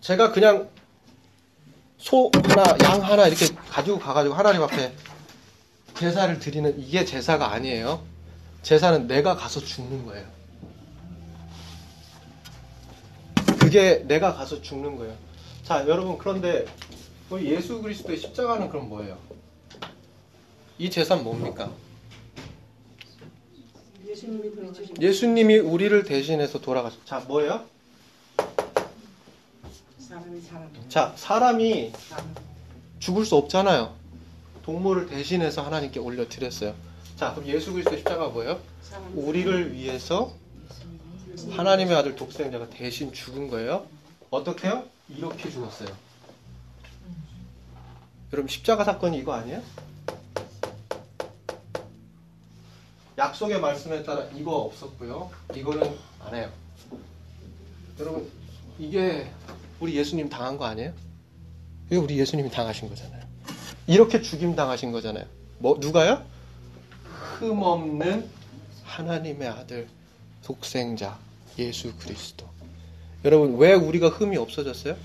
제가 0.00 0.32
그냥 0.32 0.68
소 1.98 2.30
하나, 2.48 2.76
양 2.82 3.02
하나 3.02 3.26
이렇게 3.28 3.46
가지고 3.70 3.98
가가지고 3.98 4.34
하나님 4.34 4.62
앞에 4.62 4.92
제사를 5.96 6.38
드리는 6.38 6.78
이게 6.80 7.04
제사가 7.04 7.52
아니에요. 7.52 8.02
제사는 8.62 9.06
내가 9.06 9.36
가서 9.36 9.60
죽는 9.60 10.04
거예요. 10.06 10.26
그게 13.60 14.04
내가 14.06 14.34
가서 14.34 14.60
죽는 14.60 14.96
거예요. 14.96 15.14
자, 15.62 15.86
여러분 15.86 16.18
그런데 16.18 16.64
우리 17.30 17.50
예수 17.50 17.80
그리스도의 17.80 18.18
십자가는 18.18 18.68
그럼 18.68 18.88
뭐예요? 18.88 19.16
이 20.78 20.90
제사는 20.90 21.22
뭡니까? 21.22 21.70
예수님이 25.00 25.58
우리를 25.58 26.02
대신해서 26.04 26.60
돌아가셨. 26.60 27.06
자, 27.06 27.20
뭐예요? 27.20 27.64
자, 30.88 31.14
사람이 31.16 31.92
죽을 32.98 33.24
수 33.24 33.36
없잖아요. 33.36 33.94
동물을 34.64 35.06
대신해서 35.06 35.62
하나님께 35.62 35.98
올려드렸어요. 36.00 36.74
자, 37.16 37.32
그럼 37.34 37.48
예수 37.48 37.72
그리스도 37.72 37.96
십자가 37.96 38.28
뭐예요? 38.28 38.60
우리를 39.14 39.72
위해서 39.74 40.34
하나님의 41.50 41.96
아들 41.96 42.14
독생자가 42.16 42.68
대신 42.70 43.12
죽은 43.12 43.48
거예요. 43.48 43.86
어떻게요? 44.30 44.84
이렇게 45.16 45.50
죽었어요. 45.50 45.88
여러분 48.32 48.48
십자가 48.48 48.84
사건이 48.84 49.18
이거 49.18 49.34
아니에요? 49.34 49.62
약속의 53.18 53.60
말씀에 53.60 54.02
따라 54.04 54.24
이거 54.34 54.56
없었고요. 54.56 55.30
이거는 55.54 55.98
안 56.20 56.34
해요. 56.34 56.50
여러분 58.00 58.30
이게 58.78 59.30
우리 59.80 59.96
예수님 59.96 60.28
당한 60.28 60.56
거 60.56 60.64
아니에요? 60.64 60.92
이게 61.86 61.96
우리 61.96 62.18
예수님이 62.18 62.50
당하신 62.50 62.88
거잖아요. 62.88 63.22
이렇게 63.86 64.22
죽임 64.22 64.56
당하신 64.56 64.92
거잖아요. 64.92 65.26
뭐 65.58 65.76
누가요? 65.78 66.24
흠없는 67.38 68.28
하나님의 68.84 69.48
아들 69.48 69.88
독생자 70.42 71.18
예수 71.58 71.94
그리스도. 71.98 72.51
여러분 73.24 73.56
왜 73.56 73.74
우리가 73.74 74.08
흠이 74.08 74.36
없어졌어요? 74.36 74.96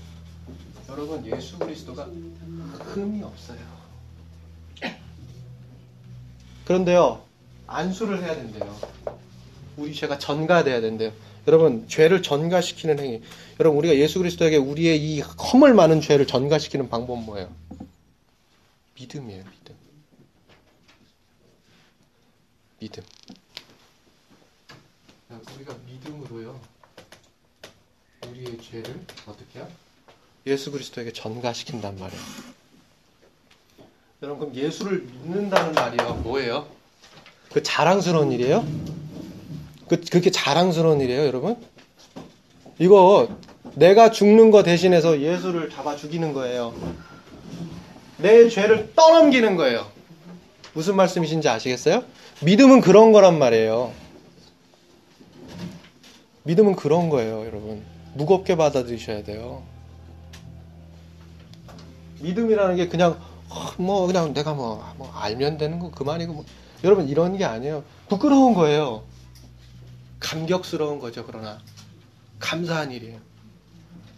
여러분 0.88 1.24
예수 1.26 1.58
그리스도가 1.58 2.04
흠이 2.04 3.22
없어요. 3.22 3.58
그런데요 6.64 7.22
안수를 7.66 8.22
해야 8.22 8.34
된대요. 8.34 8.76
우리 9.76 9.94
죄가 9.94 10.18
전가돼야 10.18 10.80
된대요. 10.80 11.12
여러분 11.46 11.88
죄를 11.88 12.22
전가시키는 12.22 12.98
행위. 12.98 13.22
여러분 13.60 13.78
우리가 13.78 13.94
예수 13.96 14.18
그리스도에게 14.18 14.56
우리의 14.56 14.98
이 15.02 15.20
허물 15.20 15.74
많은 15.74 16.00
죄를 16.00 16.26
전가시키는 16.26 16.88
방법은 16.88 17.24
뭐예요? 17.24 17.54
믿음이에요, 18.96 19.44
믿음. 19.44 19.76
믿음. 22.80 23.02
우리가 25.56 25.74
믿음으로요. 25.86 26.77
우리의 28.30 28.58
죄를 28.58 28.94
어떻게 29.26 29.58
해요? 29.58 29.68
예수 30.46 30.70
그리스도에게 30.70 31.12
전가시킨단 31.12 31.98
말이에요. 31.98 32.22
여러분 34.22 34.50
그럼 34.50 34.64
예수를 34.64 35.02
믿는다는 35.02 35.72
말이요 35.72 36.14
뭐예요? 36.24 36.66
그 37.52 37.62
자랑스러운 37.62 38.32
일이에요? 38.32 38.66
그 39.88 40.00
그렇게 40.10 40.30
자랑스러운 40.30 41.00
일이에요, 41.00 41.24
여러분? 41.24 41.56
이거 42.78 43.28
내가 43.74 44.10
죽는 44.10 44.50
거 44.50 44.62
대신해서 44.62 45.20
예수를 45.20 45.70
잡아 45.70 45.96
죽이는 45.96 46.32
거예요. 46.32 46.74
내 48.18 48.48
죄를 48.48 48.92
떠넘기는 48.94 49.56
거예요. 49.56 49.90
무슨 50.74 50.96
말씀이신지 50.96 51.48
아시겠어요? 51.48 52.04
믿음은 52.42 52.80
그런 52.80 53.12
거란 53.12 53.38
말이에요. 53.38 53.92
믿음은 56.42 56.76
그런 56.76 57.08
거예요, 57.08 57.44
여러분. 57.46 57.84
무겁게 58.14 58.56
받아들이셔야 58.56 59.24
돼요. 59.24 59.62
믿음이라는 62.20 62.76
게 62.76 62.88
그냥 62.88 63.18
어, 63.48 63.70
뭐 63.78 64.06
그냥 64.06 64.34
내가 64.34 64.54
뭐, 64.54 64.84
뭐 64.96 65.10
알면 65.14 65.58
되는 65.58 65.78
거 65.78 65.90
그만이고 65.90 66.32
뭐. 66.32 66.44
여러분 66.84 67.08
이런 67.08 67.36
게 67.36 67.44
아니에요. 67.44 67.82
부끄러운 68.08 68.54
거예요. 68.54 69.02
감격스러운 70.20 70.98
거죠. 71.00 71.24
그러나 71.26 71.58
감사한 72.38 72.92
일이에요. 72.92 73.18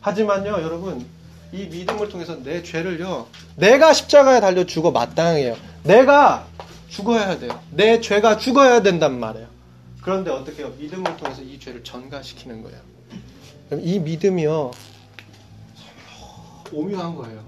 하지만요, 0.01 0.51
여러분 0.63 1.07
이 1.53 1.65
믿음을 1.67 2.09
통해서 2.09 2.43
내 2.43 2.63
죄를요, 2.63 3.27
내가 3.57 3.93
십자가에 3.93 4.41
달려 4.41 4.65
죽어 4.65 4.91
마땅해요. 4.91 5.57
내가 5.85 6.47
죽어야 6.89 7.39
돼요. 7.39 7.61
내 7.71 8.01
죄가 8.01 8.37
죽어야 8.39 8.83
된단 8.83 9.19
말이에요. 9.19 9.49
그런데 10.03 10.31
어떻게 10.31 10.63
해요? 10.63 10.73
믿음을 10.79 11.17
통해서 11.17 11.43
이 11.43 11.59
죄를 11.59 11.85
전가시키는 11.85 12.63
거예요. 12.63 12.79
이 13.79 13.99
믿음이요, 13.99 14.73
오묘한 16.73 17.15
거예요. 17.17 17.45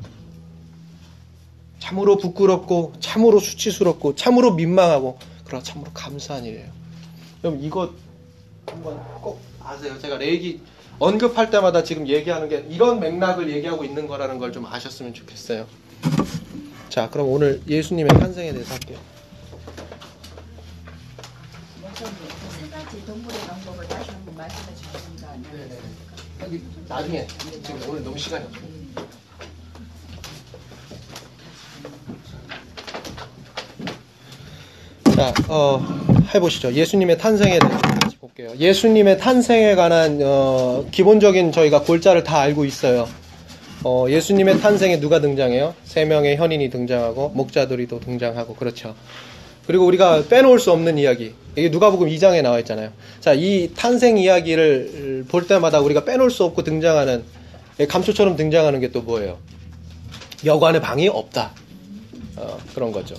참으로 1.81 2.17
부끄럽고, 2.17 2.93
참으로 3.01 3.41
수치스럽고, 3.41 4.15
참으로 4.15 4.53
민망하고, 4.55 5.19
그러나 5.45 5.63
참으로 5.65 5.91
감사한 5.93 6.45
일이에요. 6.45 6.69
그럼 7.41 7.59
이거 7.61 7.93
한번 8.67 8.99
꼭 9.21 9.41
아세요. 9.65 9.99
제가 9.99 10.17
레이기 10.19 10.61
언급할 10.99 11.51
때마다 11.51 11.83
지금 11.83 12.07
얘기하는 12.07 12.49
게 12.49 12.65
이런 12.71 13.01
맥락을 13.01 13.51
얘기하고 13.51 13.85
있는 13.85 14.07
거라는 14.07 14.39
걸 14.39 14.53
좀 14.53 14.65
아셨으면 14.67 15.13
좋겠어요. 15.15 15.67
자, 16.89 17.11
그럼 17.11 17.29
오늘 17.29 17.61
예수님의 17.67 18.09
탄생에 18.19 18.53
대해서 18.53 18.73
할게요. 18.75 18.99
목사님 21.81 22.15
세 22.61 22.69
가지 22.71 23.05
동물의 23.07 23.41
방법을 23.41 23.89
다시 23.89 24.11
한번 24.11 24.37
말씀해 24.37 24.75
주시는 24.77 25.17
거 25.21 25.27
아니에요? 25.29 25.79
여기 26.43 26.63
나중에 26.93 27.27
지금 27.63 27.81
오늘 27.89 28.05
너무 28.05 28.19
시간이 28.19 28.45
없어요. 28.45 28.73
자, 35.17 35.33
어, 35.49 35.81
해보시죠. 36.35 36.75
예수님의 36.75 37.17
탄생에 37.17 37.59
대해서 37.59 37.79
같이 37.79 38.19
볼게요. 38.19 38.51
예수님의 38.59 39.19
탄생에 39.19 39.75
관한 39.75 40.21
어, 40.23 40.85
기본적인 40.91 41.53
저희가 41.53 41.81
골자를 41.83 42.25
다 42.25 42.41
알고 42.41 42.67
있어요. 42.67 43.09
어, 43.85 44.05
예수님의 44.11 44.61
탄생에 44.61 45.01
누가 45.01 45.21
등장해요? 45.21 45.75
세 45.85 46.05
명의 46.05 46.37
현인이 46.37 46.69
등장하고 46.69 47.31
목자들이 47.31 47.89
또 47.89 48.01
등장하고 48.01 48.55
그렇죠. 48.55 48.95
그리고 49.67 49.87
우리가 49.87 50.25
빼놓을 50.29 50.59
수 50.59 50.73
없는 50.73 50.99
이야기. 50.99 51.35
이게 51.57 51.69
누가복음 51.69 52.09
2장에 52.09 52.43
나와 52.43 52.59
있잖아요. 52.61 52.93
자, 53.21 53.35
이 53.35 53.71
탄생 53.77 54.19
이야기를 54.19 55.27
볼 55.29 55.47
때마다 55.47 55.81
우리가 55.81 56.05
빼놓을 56.05 56.31
수 56.31 56.45
없고 56.45 56.63
등장하는 56.65 57.25
감초처럼 57.89 58.37
등장하는 58.37 58.81
게 58.81 58.89
또 58.93 59.03
뭐예요? 59.03 59.39
여관의 60.45 60.81
방이 60.81 61.09
없다. 61.09 61.53
어, 62.37 62.59
그런 62.75 62.91
거죠. 62.93 63.15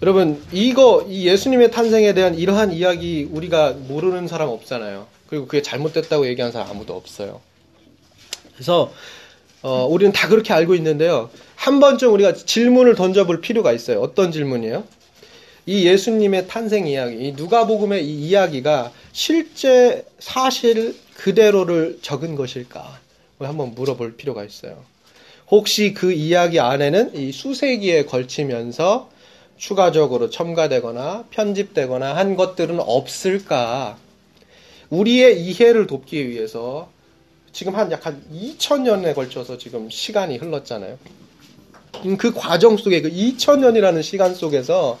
여러분, 0.00 0.40
이거, 0.52 1.04
이 1.08 1.26
예수님의 1.26 1.70
탄생에 1.70 2.14
대한 2.14 2.34
이러한 2.36 2.72
이야기 2.72 3.28
우리가 3.30 3.72
모르는 3.72 4.28
사람 4.28 4.48
없잖아요. 4.48 5.06
그리고 5.28 5.46
그게 5.46 5.60
잘못됐다고 5.60 6.26
얘기하는 6.28 6.52
사람 6.52 6.70
아무도 6.70 6.94
없어요. 6.94 7.40
그래서, 8.54 8.92
어, 9.62 9.86
우리는 9.90 10.12
다 10.12 10.28
그렇게 10.28 10.52
알고 10.52 10.74
있는데요. 10.76 11.30
한 11.56 11.80
번쯤 11.80 12.12
우리가 12.12 12.32
질문을 12.32 12.94
던져볼 12.94 13.40
필요가 13.40 13.72
있어요. 13.72 14.00
어떤 14.00 14.30
질문이에요? 14.30 14.84
이 15.68 15.84
예수님의 15.84 16.48
탄생 16.48 16.86
이야기, 16.86 17.26
이 17.26 17.32
누가복음의 17.32 18.02
이 18.02 18.28
이야기가 18.28 18.90
실제 19.12 20.06
사실 20.18 20.96
그대로를 21.14 21.98
적은 22.00 22.36
것일까? 22.36 22.98
한번 23.38 23.74
물어볼 23.74 24.16
필요가 24.16 24.44
있어요. 24.44 24.82
혹시 25.50 25.92
그 25.92 26.10
이야기 26.10 26.58
안에는 26.58 27.14
이 27.14 27.32
수세기에 27.32 28.06
걸치면서 28.06 29.10
추가적으로 29.58 30.30
첨가되거나 30.30 31.26
편집되거나 31.28 32.16
한 32.16 32.34
것들은 32.34 32.80
없을까? 32.80 33.98
우리의 34.88 35.38
이해를 35.38 35.86
돕기 35.86 36.30
위해서 36.30 36.88
지금 37.52 37.76
한 37.76 37.92
약한 37.92 38.22
2000년에 38.32 39.14
걸쳐서 39.14 39.58
지금 39.58 39.90
시간이 39.90 40.38
흘렀잖아요. 40.38 40.98
음, 42.06 42.16
그 42.16 42.32
과정 42.32 42.78
속에 42.78 43.02
그 43.02 43.10
2000년이라는 43.10 44.02
시간 44.02 44.34
속에서 44.34 44.98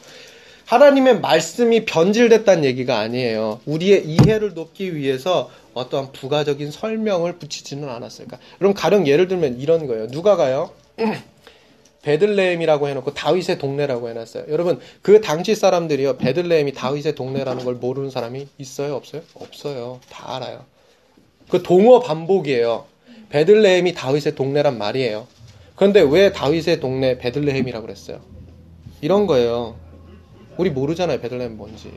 하나님의 0.68 1.20
말씀이 1.20 1.86
변질됐다는 1.86 2.62
얘기가 2.64 2.98
아니에요. 2.98 3.60
우리의 3.64 4.04
이해를 4.04 4.52
돕기 4.52 4.94
위해서 4.94 5.50
어떠한 5.72 6.12
부가적인 6.12 6.70
설명을 6.70 7.38
붙이지는 7.38 7.88
않았을까. 7.88 8.38
그럼 8.58 8.74
가령 8.74 9.06
예를 9.06 9.28
들면 9.28 9.60
이런 9.60 9.86
거예요. 9.86 10.08
누가 10.08 10.36
가요? 10.36 10.70
베들레헴이라고 12.02 12.86
해놓고 12.86 13.14
다윗의 13.14 13.58
동네라고 13.58 14.10
해놨어요. 14.10 14.44
여러분 14.50 14.78
그 15.00 15.22
당시 15.22 15.54
사람들이요 15.54 16.18
베들레헴이 16.18 16.74
다윗의 16.74 17.14
동네라는 17.14 17.64
걸 17.64 17.76
모르는 17.76 18.10
사람이 18.10 18.46
있어요 18.58 18.94
없어요? 18.94 19.22
없어요. 19.34 20.00
다 20.10 20.36
알아요. 20.36 20.66
그 21.48 21.62
동어 21.62 22.00
반복이에요. 22.00 22.84
베들레헴이 23.30 23.94
다윗의 23.94 24.34
동네란 24.34 24.76
말이에요. 24.76 25.26
그런데 25.76 26.02
왜 26.02 26.30
다윗의 26.30 26.80
동네 26.80 27.16
베들레헴이라고 27.16 27.86
그랬어요? 27.86 28.20
이런 29.00 29.26
거예요. 29.26 29.87
우리 30.58 30.70
모르잖아요 30.70 31.20
베들레헴 31.20 31.56
뭔지. 31.56 31.90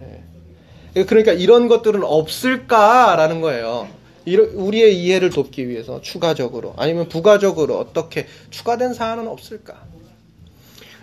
네. 0.00 1.04
그러니까 1.04 1.32
이런 1.32 1.68
것들은 1.68 2.02
없을까라는 2.02 3.40
거예요. 3.40 3.88
우리의 4.26 5.00
이해를 5.02 5.30
돕기 5.30 5.68
위해서 5.68 6.00
추가적으로 6.00 6.74
아니면 6.76 7.08
부가적으로 7.08 7.78
어떻게 7.78 8.26
추가된 8.50 8.94
사안은 8.94 9.28
없을까? 9.28 9.82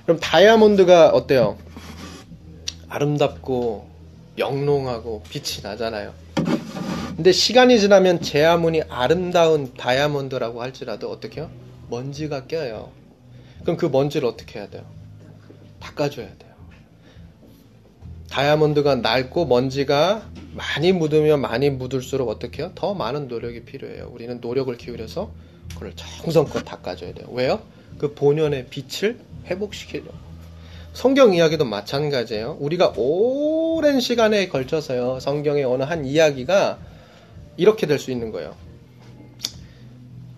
그럼 0.04 0.20
다이아몬드가 0.20 1.10
어때요? 1.10 1.58
아름답고 2.90 3.88
영롱하고 4.38 5.24
빛이 5.30 5.62
나잖아요. 5.64 6.14
근데 7.16 7.32
시간이 7.32 7.80
지나면 7.80 8.22
제 8.22 8.46
아무리 8.46 8.82
아름다운 8.84 9.74
다이아몬드라고 9.74 10.62
할지라도 10.62 11.12
어떻게 11.12 11.42
해요? 11.42 11.50
먼지가 11.90 12.46
껴요. 12.46 12.92
그럼 13.64 13.76
그 13.76 13.88
먼지를 13.88 14.28
어떻게 14.28 14.60
해야 14.60 14.70
돼요? 14.70 14.84
닦아줘야 15.80 16.28
돼요. 16.38 16.47
다이아몬드가 18.30 18.96
낡고 18.98 19.46
먼지가 19.46 20.30
많이 20.54 20.92
묻으면 20.92 21.40
많이 21.42 21.70
묻을수록 21.70 22.30
어떻게 22.30 22.62
해요? 22.64 22.72
더 22.76 22.94
많은 22.94 23.28
노력이 23.28 23.64
필요해요. 23.64 24.10
우리는 24.12 24.40
노력을 24.42 24.76
기울여서 24.76 25.32
그걸 25.74 25.94
정성껏 25.96 26.66
닦아줘야 26.66 27.14
돼요. 27.14 27.28
왜요? 27.32 27.62
그 27.98 28.14
본연의 28.14 28.68
빛을 28.70 29.20
회복시키려고. 29.46 30.14
성경 30.94 31.34
이야기도 31.34 31.64
마찬가지예요. 31.66 32.58
우리가 32.60 32.94
오랜 32.98 34.00
시간에 34.00 34.48
걸쳐서요. 34.50 35.20
성경의 35.20 35.64
어느 35.64 35.84
한 35.84 36.06
이야기가 36.06 36.80
이렇게 37.56 37.86
될 37.88 38.00
수 38.00 38.12
있는 38.12 38.32
거예요. 38.32 38.56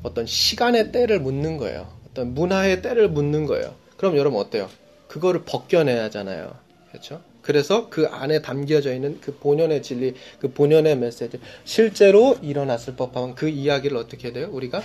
어떤 0.04 0.26
시간의 0.26 0.92
때를 0.92 1.20
묻는 1.20 1.58
거예요. 1.58 1.88
어떤 2.10 2.34
문화의 2.34 2.82
때를 2.82 3.10
묻는 3.10 3.46
거예요. 3.46 3.74
그럼 3.98 4.18
여러분 4.18 4.40
어때요? 4.40 4.70
그거를 5.08 5.44
벗겨내야 5.46 6.06
하잖아요. 6.06 6.54
그렇죠? 6.90 7.22
그래서 7.42 7.90
그 7.90 8.08
안에 8.08 8.42
담겨져 8.42 8.94
있는 8.94 9.20
그 9.22 9.36
본연의 9.38 9.82
진리, 9.82 10.14
그 10.40 10.52
본연의 10.52 10.98
메시지, 10.98 11.40
실제로 11.64 12.38
일어났을 12.42 12.96
법한 12.96 13.36
그 13.36 13.48
이야기를 13.50 13.96
어떻게 13.98 14.28
해야 14.28 14.34
돼요? 14.34 14.50
우리가 14.52 14.82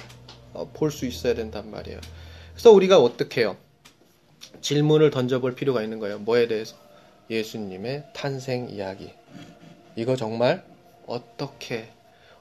볼 0.75 0.91
수 0.91 1.07
있어야 1.07 1.35
된단 1.35 1.71
말이에요. 1.71 2.01
그래서 2.53 2.71
우리가 2.71 3.01
어떻게 3.01 3.41
해요? 3.41 3.57
질문을 4.61 5.11
던져볼 5.11 5.55
필요가 5.57 5.83
있는 5.83 5.99
거예요. 5.99 6.19
뭐에 6.21 6.47
대해서? 6.47 6.77
예수님의 7.29 8.05
탄생 8.13 8.69
이야기. 8.71 9.11
이거 9.97 10.15
정말 10.17 10.65
어떻게, 11.07 11.89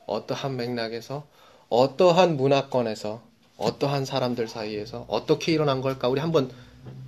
어떠한 0.06 0.56
맥락에서, 0.58 1.26
어떠한 1.70 2.38
문화권에서, 2.38 3.24
어떠한 3.58 4.06
사람들 4.06 4.48
사이에서 4.48 5.06
어떻게 5.08 5.54
일어난 5.54 5.82
걸까? 5.82 6.08
우리 6.08 6.20
한번 6.20 6.52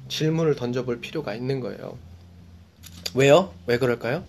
질문을 0.07 0.55
던져볼 0.55 1.01
필요가 1.01 1.35
있는 1.35 1.59
거예요. 1.59 1.97
왜요? 3.13 3.53
왜 3.67 3.77
그럴까요? 3.77 4.23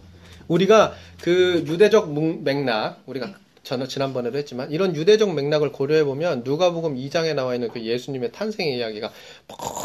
우리가 0.49 0.95
그 1.21 1.65
유대적 1.67 2.13
문- 2.13 2.45
맥락, 2.45 3.03
우리가 3.07 3.35
저는 3.65 3.89
지난번에도 3.89 4.39
했지만 4.39 4.71
이런 4.71 4.95
유대적 4.95 5.35
맥락을 5.35 5.73
고려해 5.73 6.05
보면 6.05 6.43
누가복음 6.45 6.95
2장에 6.97 7.35
나와 7.35 7.55
있는 7.55 7.69
그 7.69 7.81
예수님의 7.83 8.31
탄생의 8.31 8.77
이야기가 8.79 9.11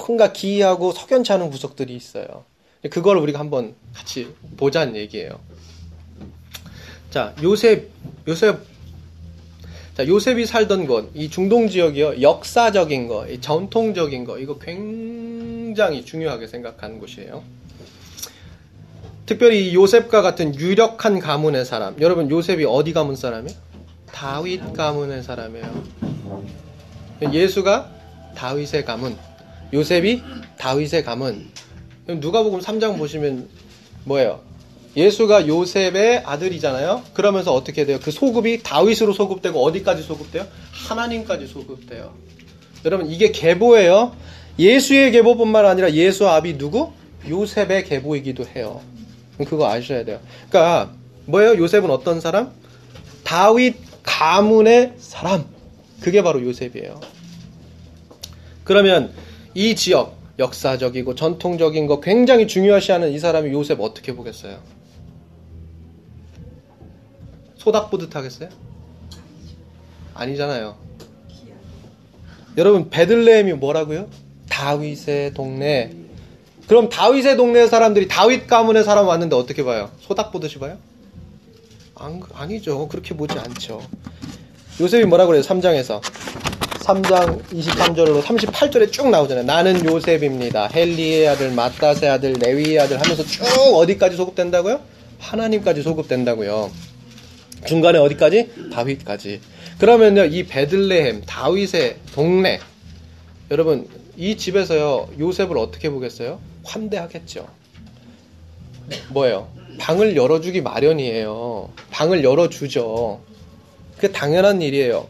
뭔가 0.08 0.32
기이하고 0.32 0.92
석연치 0.92 1.34
않은 1.34 1.50
구석들이 1.50 1.96
있어요. 1.96 2.46
그걸 2.92 3.18
우리가 3.18 3.40
한번 3.40 3.74
같이 3.94 4.28
보자는 4.58 4.96
얘기예요. 4.96 5.40
자, 7.10 7.34
요셉, 7.42 7.90
요셉, 8.28 8.60
자, 9.98 10.08
요셉이 10.08 10.46
살던 10.46 10.86
곳, 10.88 11.12
이 11.16 11.30
중동 11.30 11.68
지역이요, 11.68 12.22
역사적인 12.22 13.08
거, 13.08 13.28
이 13.28 13.42
전통적인 13.42 14.26
거, 14.26 14.38
이거 14.40 14.58
굉장히 14.60 16.06
중요하게 16.06 16.48
생각하는 16.48 17.00
곳이에요. 17.00 17.44
특별히 19.32 19.70
이 19.70 19.76
요셉과 19.76 20.22
같은 20.22 20.54
유력한 20.60 21.20
가문의 21.20 21.64
사람. 21.64 21.96
여러분, 22.02 22.30
요셉이 22.30 22.66
어디 22.66 22.92
가문 22.92 23.16
사람이에요? 23.16 23.58
다윗 24.12 24.74
가문의 24.74 25.24
사람이에요. 25.24 25.84
예수가 27.32 27.90
다윗의 28.36 28.84
가문, 28.84 29.16
요셉이 29.72 30.22
다윗의 30.58 31.06
가문. 31.06 31.48
누가복음 32.08 32.60
3장 32.60 32.98
보시면 32.98 33.48
뭐예요? 34.04 34.42
예수가 34.98 35.48
요셉의 35.48 36.24
아들이잖아요. 36.26 37.04
그러면서 37.14 37.54
어떻게 37.54 37.86
돼요? 37.86 38.00
그 38.04 38.12
소급이 38.12 38.64
다윗으로 38.64 39.14
소급되고 39.14 39.64
어디까지 39.64 40.04
소급돼요? 40.04 40.46
하나님까지 40.72 41.48
소급돼요. 41.48 42.14
여러분 42.84 43.10
이게 43.10 43.32
계보예요. 43.32 44.14
예수의 44.60 45.14
계보뿐만 45.14 45.66
아니라 45.66 45.94
예수 45.94 46.28
아비 46.28 46.58
누구? 46.58 46.92
요셉의 47.30 47.86
계보이기도 47.86 48.46
해요. 48.56 48.82
그거 49.46 49.70
아셔야 49.70 50.06
돼요. 50.06 50.20
그러니까 50.50 50.94
뭐예요? 51.26 51.58
요셉은 51.58 51.90
어떤 51.90 52.20
사람? 52.20 52.52
다윗 53.24 53.76
가문의 54.04 54.94
사람. 54.98 55.46
그게 56.02 56.22
바로 56.22 56.42
요셉이에요. 56.44 57.00
그러면 58.64 59.14
이 59.54 59.76
지역 59.76 60.18
역사적이고 60.40 61.16
전통적인 61.16 61.88
거 61.88 62.00
굉장히 62.00 62.48
중요시하는 62.48 63.12
이 63.12 63.20
사람이 63.20 63.52
요셉 63.52 63.80
어떻게 63.80 64.16
보겠어요? 64.16 64.60
소닥 67.56 67.92
보듯 67.92 68.16
하겠어요? 68.16 68.50
아니잖아요. 70.16 70.76
여러분 72.58 72.90
베들레헴이 72.90 73.54
뭐라고요? 73.54 74.10
다윗의 74.50 75.34
동네. 75.34 76.01
그럼 76.72 76.88
다윗의 76.88 77.36
동네 77.36 77.68
사람들이 77.68 78.08
다윗 78.08 78.48
가문의 78.48 78.86
사람 78.86 79.06
왔는데 79.06 79.36
어떻게 79.36 79.62
봐요? 79.62 79.90
소닥 80.00 80.32
보듯이 80.32 80.58
봐요? 80.58 80.78
안, 81.96 82.22
아니죠. 82.34 82.88
그렇게 82.88 83.14
보지 83.14 83.38
않죠. 83.38 83.82
요셉이 84.80 85.04
뭐라 85.04 85.26
그래요? 85.26 85.42
3장에서. 85.42 86.02
3장 86.02 87.44
23절로 87.44 88.22
38절에 88.22 88.90
쭉 88.90 89.10
나오잖아요. 89.10 89.44
나는 89.44 89.84
요셉입니다. 89.84 90.68
헬리의 90.68 91.28
아들, 91.28 91.52
마따세 91.52 92.08
아들, 92.08 92.36
레위의 92.40 92.80
아들 92.80 93.02
하면서 93.02 93.22
쭉 93.26 93.44
어디까지 93.76 94.16
소급된다고요? 94.16 94.80
하나님까지 95.20 95.82
소급된다고요. 95.82 96.72
중간에 97.66 98.00
어디까지? 98.00 98.70
다윗까지. 98.72 99.42
그러면요, 99.78 100.24
이 100.24 100.44
베들레헴, 100.44 101.24
다윗의 101.26 101.98
동네. 102.14 102.62
여러분, 103.52 103.90
이 104.16 104.38
집에서요, 104.38 105.10
요셉을 105.20 105.58
어떻게 105.58 105.90
보겠어요? 105.90 106.40
환대하겠죠. 106.64 107.48
뭐예요? 109.10 109.48
방을 109.78 110.16
열어주기 110.16 110.62
마련이에요. 110.62 111.70
방을 111.92 112.24
열어주죠. 112.24 113.22
그게 113.96 114.12
당연한 114.12 114.62
일이에요. 114.62 115.08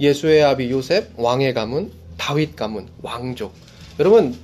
예수의 0.00 0.44
아비 0.44 0.70
요셉, 0.70 1.10
왕의 1.16 1.54
가문, 1.54 1.90
다윗 2.16 2.54
가문, 2.54 2.86
왕족. 3.02 3.52
여러분, 3.98 4.36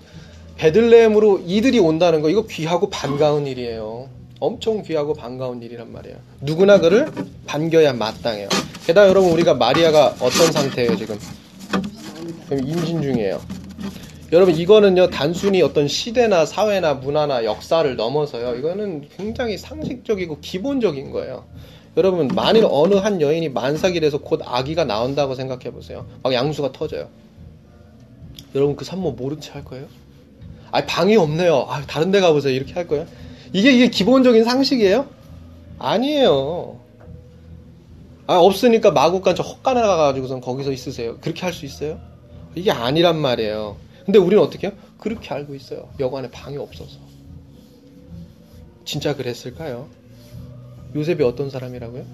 베들레헴으로 0.57 1.43
이들이 1.47 1.79
온다는 1.79 2.23
거, 2.23 2.31
이거 2.31 2.47
귀하고 2.47 2.89
반가운 2.91 3.47
일이에요. 3.47 4.09
엄청 4.41 4.83
귀하고 4.83 5.15
반가운 5.15 5.63
일이란 5.63 5.93
말이에요. 5.93 6.17
누구나 6.41 6.79
그를 6.79 7.11
반겨야 7.47 7.93
마땅해요. 7.93 8.49
게다가 8.87 9.09
여러분, 9.09 9.31
우리가 9.33 9.55
마리아가 9.55 10.09
어떤 10.21 10.53
상태예요, 10.53 10.97
지금? 10.97 11.19
지금 12.49 12.67
임신 12.67 13.03
중이에요. 13.03 13.41
여러분, 14.33 14.57
이거는요, 14.57 15.11
단순히 15.11 15.61
어떤 15.61 15.87
시대나 15.87 16.47
사회나 16.47 16.95
문화나 16.95 17.45
역사를 17.45 17.95
넘어서요, 17.97 18.57
이거는 18.57 19.09
굉장히 19.17 19.59
상식적이고 19.59 20.39
기본적인 20.41 21.11
거예요. 21.13 21.45
여러분 21.95 22.29
만일 22.29 22.67
어느 22.71 22.95
한 22.95 23.21
여인이 23.21 23.51
만삭이 23.51 24.01
돼서 24.01 24.17
곧 24.17 24.41
아기가 24.43 24.85
나온다고 24.87 25.35
생각해 25.35 25.71
보세요. 25.73 26.07
막 26.23 26.33
양수가 26.33 26.73
터져요. 26.73 27.11
여러분 28.55 28.77
그 28.77 28.85
산모 28.87 29.11
모른 29.13 29.39
채 29.43 29.53
할 29.53 29.63
거예요? 29.63 29.85
아 30.71 30.87
방이 30.87 31.17
없네요. 31.17 31.67
아 31.69 31.83
다른 31.83 32.11
데 32.11 32.21
가보세요. 32.21 32.55
이렇게 32.55 32.73
할 32.73 32.89
거예요? 32.89 33.07
이게 33.53 33.73
이게 33.73 33.89
기본적인 33.89 34.43
상식이에요? 34.45 35.07
아니에요. 35.79 36.81
아 38.27 38.39
없으니까 38.39 38.91
마구간 38.93 39.35
저 39.35 39.43
헛간에 39.43 39.83
가가지고선 39.83 40.41
거기서 40.41 40.73
있으세요. 40.73 41.19
그렇게 41.21 41.43
할 41.43 41.53
수 41.53 41.67
있어요? 41.67 42.01
이게 42.55 42.71
아니란 42.71 43.19
말이에요. 43.19 43.77
근데 44.05 44.19
우리는 44.19 44.43
어떻게 44.43 44.69
해요? 44.69 44.77
그렇게 44.99 45.33
알고 45.33 45.55
있어요. 45.55 45.89
여관에 46.01 46.31
방이 46.31 46.57
없어서. 46.57 46.99
진짜 48.85 49.15
그랬을까요? 49.15 49.89
요셉이 50.95 51.23
어떤 51.23 51.51
사람이라고요? 51.51 52.05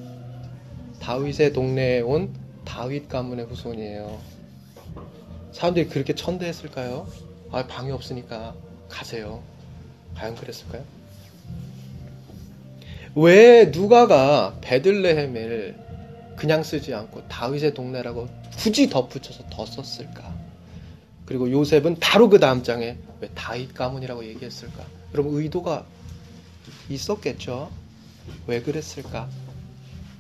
다윗의 1.01 1.53
동네에 1.53 2.01
온 2.01 2.35
다윗 2.65 3.09
가문의 3.09 3.47
후손이에요. 3.47 4.21
사람들이 5.53 5.89
그렇게 5.89 6.15
천대했을까요? 6.15 7.09
아, 7.51 7.67
방이 7.67 7.91
없으니까 7.91 8.55
가세요. 8.89 9.43
과연 10.15 10.35
그랬을까요? 10.37 10.85
왜 13.15 13.67
누가가 13.67 14.57
베들레헴을 14.61 15.89
그냥 16.37 16.63
쓰지 16.63 16.95
않고 16.95 17.27
다윗의 17.29 17.75
동네라고 17.75 18.29
굳이 18.59 18.89
덧붙여서 18.89 19.45
더 19.51 19.67
썼을까? 19.67 20.38
그리고 21.29 21.51
요셉은 21.51 21.99
바로 22.01 22.31
그 22.31 22.39
다음 22.39 22.63
장에 22.63 22.97
왜 23.21 23.29
다윗 23.35 23.75
가문이라고 23.75 24.25
얘기했을까? 24.25 24.87
여러분 25.13 25.35
의도가 25.35 25.85
있었겠죠? 26.89 27.71
왜 28.47 28.63
그랬을까? 28.63 29.29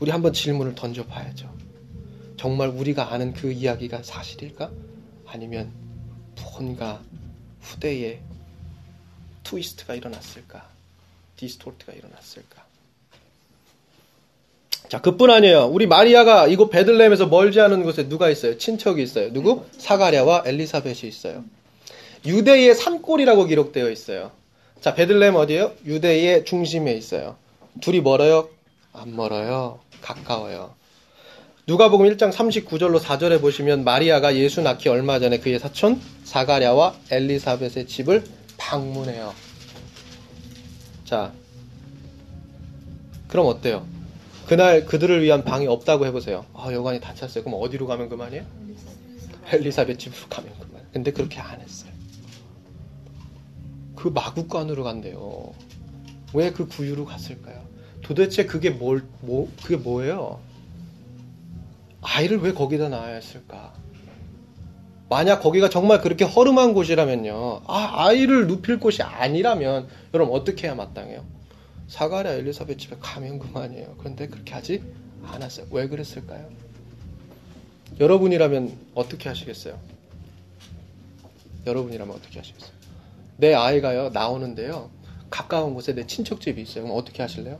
우리 0.00 0.10
한번 0.10 0.34
질문을 0.34 0.74
던져봐야죠. 0.74 1.50
정말 2.36 2.68
우리가 2.68 3.10
아는 3.10 3.32
그 3.32 3.50
이야기가 3.50 4.02
사실일까? 4.02 4.70
아니면 5.24 5.72
뭔가 6.36 7.00
후대에 7.62 8.20
트위스트가 9.44 9.94
일어났을까? 9.94 10.68
디스토트가 11.36 11.94
일어났을까? 11.94 12.67
자, 14.88 15.00
그뿐 15.02 15.30
아니에요. 15.30 15.66
우리 15.66 15.86
마리아가 15.86 16.46
이곳 16.46 16.70
베들레헴에서 16.70 17.26
멀지 17.26 17.60
않은 17.60 17.82
곳에 17.82 18.08
누가 18.08 18.30
있어요? 18.30 18.56
친척이 18.56 19.02
있어요. 19.02 19.32
누구? 19.32 19.64
사가랴와 19.76 20.44
엘리사벳이 20.46 21.00
있어요. 21.04 21.44
유대의 22.24 22.74
산골이라고 22.74 23.44
기록되어 23.44 23.90
있어요. 23.90 24.30
자, 24.80 24.94
베들레헴 24.94 25.36
어디예요? 25.36 25.72
유대의 25.84 26.44
중심에 26.46 26.92
있어요. 26.94 27.36
둘이 27.80 28.00
멀어요? 28.00 28.48
안 28.94 29.14
멀어요. 29.14 29.80
가까워요. 30.00 30.74
누가복음 31.66 32.06
1장 32.06 32.32
39절로 32.32 32.98
4절에 32.98 33.42
보시면 33.42 33.84
마리아가 33.84 34.34
예수 34.36 34.62
낳기 34.62 34.88
얼마 34.88 35.18
전에 35.18 35.38
그의 35.38 35.58
사촌 35.58 36.00
사가랴와 36.24 36.94
엘리사벳의 37.10 37.86
집을 37.86 38.24
방문해요. 38.56 39.34
자, 41.04 41.32
그럼 43.28 43.46
어때요? 43.46 43.97
그날 44.48 44.86
그들을 44.86 45.22
위한 45.22 45.44
방이 45.44 45.66
없다고 45.66 46.06
해보세요. 46.06 46.46
아, 46.54 46.72
여관이 46.72 47.00
다 47.00 47.12
찼어요. 47.14 47.44
그럼 47.44 47.60
어디로 47.60 47.86
가면 47.86 48.08
그만이에요? 48.08 48.44
엘리사벳 49.52 49.98
집으로 49.98 50.26
가면 50.30 50.50
그만. 50.58 50.82
근데 50.92 51.12
그렇게 51.12 51.38
안 51.38 51.60
했어요. 51.60 51.92
그 53.94 54.08
마구간으로 54.08 54.84
간대요. 54.84 55.52
왜 56.32 56.50
그 56.52 56.66
구유로 56.66 57.04
갔을까요? 57.04 57.62
도대체 58.02 58.46
그게 58.46 58.70
뭘, 58.70 59.04
뭐, 59.20 59.50
그게 59.62 59.76
뭐예요? 59.76 60.40
아이를 62.00 62.38
왜 62.40 62.52
거기다 62.52 62.88
낳아야 62.88 63.16
했을까? 63.16 63.74
만약 65.10 65.40
거기가 65.40 65.68
정말 65.68 66.00
그렇게 66.00 66.24
허름한 66.24 66.74
곳이라면요. 66.74 67.62
아, 67.66 67.92
아이를 68.06 68.46
눕힐 68.46 68.78
곳이 68.78 69.02
아니라면 69.02 69.88
여러분 70.14 70.34
어떻게 70.34 70.66
해야 70.66 70.74
마땅해요? 70.74 71.24
사가랴 71.88 72.32
엘리사벳 72.34 72.78
집에 72.78 72.96
가면 73.00 73.38
그만이에요. 73.38 73.96
그런데 73.98 74.28
그렇게 74.28 74.54
하지 74.54 74.82
않았어요. 75.24 75.66
왜 75.70 75.88
그랬을까요? 75.88 76.48
여러분이라면 77.98 78.78
어떻게 78.94 79.28
하시겠어요? 79.28 79.78
여러분이라면 81.66 82.14
어떻게 82.14 82.38
하시겠어요? 82.38 82.70
내 83.38 83.54
아이가요 83.54 84.10
나오는데요 84.10 84.90
가까운 85.30 85.74
곳에 85.74 85.94
내 85.94 86.06
친척집이 86.06 86.60
있어요. 86.62 86.84
그럼 86.84 86.96
어떻게 86.96 87.22
하실래요? 87.22 87.58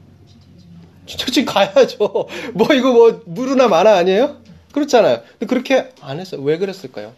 친척집 1.07 1.47
가야죠. 1.47 1.99
뭐 2.55 2.75
이거 2.75 2.93
뭐 2.93 3.23
무르나 3.27 3.69
마나 3.69 3.97
아니에요? 3.97 4.43
그렇잖아요. 4.73 5.23
근데 5.23 5.47
그렇게 5.47 5.93
안 6.01 6.21
했어요. 6.21 6.43
왜 6.43 6.59
그랬을까요? 6.59 7.15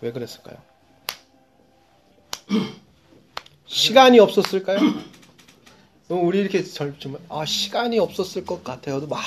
왜 0.00 0.12
그랬을까요? 0.12 0.56
시간이 3.72 4.20
없었을까요? 4.20 4.78
우리 6.08 6.40
이렇게 6.40 6.62
젊지만 6.62 7.18
아 7.30 7.46
시간이 7.46 7.98
없었을 7.98 8.44
것 8.44 8.62
같아요. 8.62 9.00
막 9.06 9.18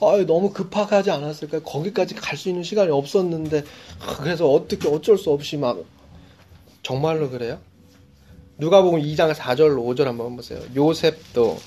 아, 0.00 0.24
너무 0.24 0.52
급하지 0.52 1.10
않았을까요? 1.10 1.62
거기까지 1.62 2.14
갈 2.14 2.36
수 2.38 2.48
있는 2.48 2.62
시간이 2.62 2.90
없었는데 2.92 3.64
아, 4.00 4.16
그래서 4.18 4.48
어떻게 4.48 4.88
어쩔 4.88 5.18
수 5.18 5.30
없이 5.30 5.56
막 5.56 5.78
정말로 6.84 7.28
그래요? 7.28 7.58
누가 8.56 8.82
보면 8.82 9.02
2장 9.02 9.34
4절 9.34 9.76
5절 9.76 10.04
한번 10.04 10.36
보세요. 10.36 10.60
요셉도 10.76 11.58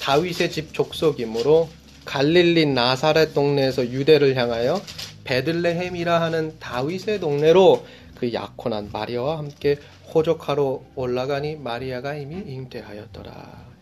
다윗의 0.00 0.50
집 0.50 0.74
족속이므로 0.74 1.68
갈릴리 2.04 2.66
나사렛 2.66 3.32
동네에서 3.32 3.86
유대를 3.86 4.34
향하여 4.34 4.82
베들레헴이라 5.22 6.20
하는 6.20 6.58
다윗의 6.58 7.20
동네로 7.20 7.86
그 8.16 8.32
약혼한 8.32 8.90
마리아와 8.92 9.38
함께 9.38 9.78
호적하러 10.14 10.82
올라가니 10.94 11.56
마리아가 11.56 12.14
이미 12.14 12.36
잉태하였더라. 12.36 13.72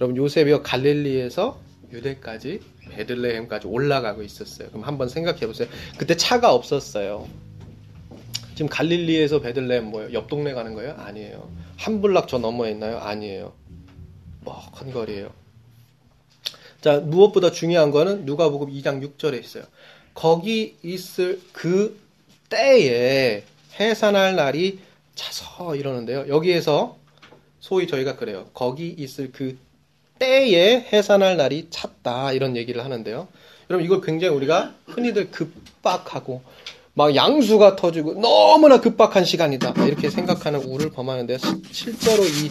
여러분 0.00 0.16
요셉이요 0.16 0.62
갈릴리에서 0.62 1.60
유대까지 1.92 2.60
베들레헴까지 2.90 3.66
올라가고 3.68 4.22
있었어요. 4.22 4.68
그럼 4.68 4.82
한번 4.84 5.08
생각해 5.08 5.46
보세요. 5.46 5.68
그때 5.96 6.16
차가 6.16 6.52
없었어요. 6.52 7.28
지금 8.54 8.68
갈릴리에서 8.68 9.40
베들레헴 9.40 9.84
뭐예요? 9.84 10.12
옆 10.12 10.28
동네 10.28 10.52
가는 10.52 10.74
거예요? 10.74 10.94
아니에요. 10.98 11.50
한 11.76 12.00
블락 12.00 12.28
저 12.28 12.38
너머에 12.38 12.70
있나요? 12.72 12.98
아니에요. 12.98 13.52
뭐큰 14.40 14.92
거리예요. 14.92 15.32
자, 16.80 17.00
무엇보다 17.00 17.50
중요한 17.50 17.90
거는 17.90 18.26
누가복음 18.26 18.68
2장 18.70 19.02
6절에 19.02 19.40
있어요. 19.40 19.64
거기 20.12 20.76
있을 20.82 21.40
그 21.52 21.98
때에 22.48 23.42
해산할 23.80 24.36
날이 24.36 24.78
차서 25.14 25.76
이러는데요. 25.76 26.26
여기에서 26.28 26.96
소위 27.60 27.86
저희가 27.86 28.16
그래요. 28.16 28.46
거기 28.52 28.88
있을 28.88 29.32
그 29.32 29.58
때에 30.18 30.86
해산할 30.92 31.36
날이 31.36 31.68
찼다 31.70 32.32
이런 32.32 32.56
얘기를 32.56 32.84
하는데요. 32.84 33.28
여러분 33.70 33.84
이걸 33.84 34.00
굉장히 34.00 34.34
우리가 34.34 34.74
흔히들 34.86 35.30
급박하고 35.30 36.42
막 36.92 37.14
양수가 37.14 37.76
터지고 37.76 38.20
너무나 38.20 38.80
급박한 38.80 39.24
시간이다 39.24 39.74
이렇게 39.86 40.10
생각하는 40.10 40.62
우를 40.62 40.90
범하는데 40.90 41.38
실제로 41.72 42.24
이 42.24 42.50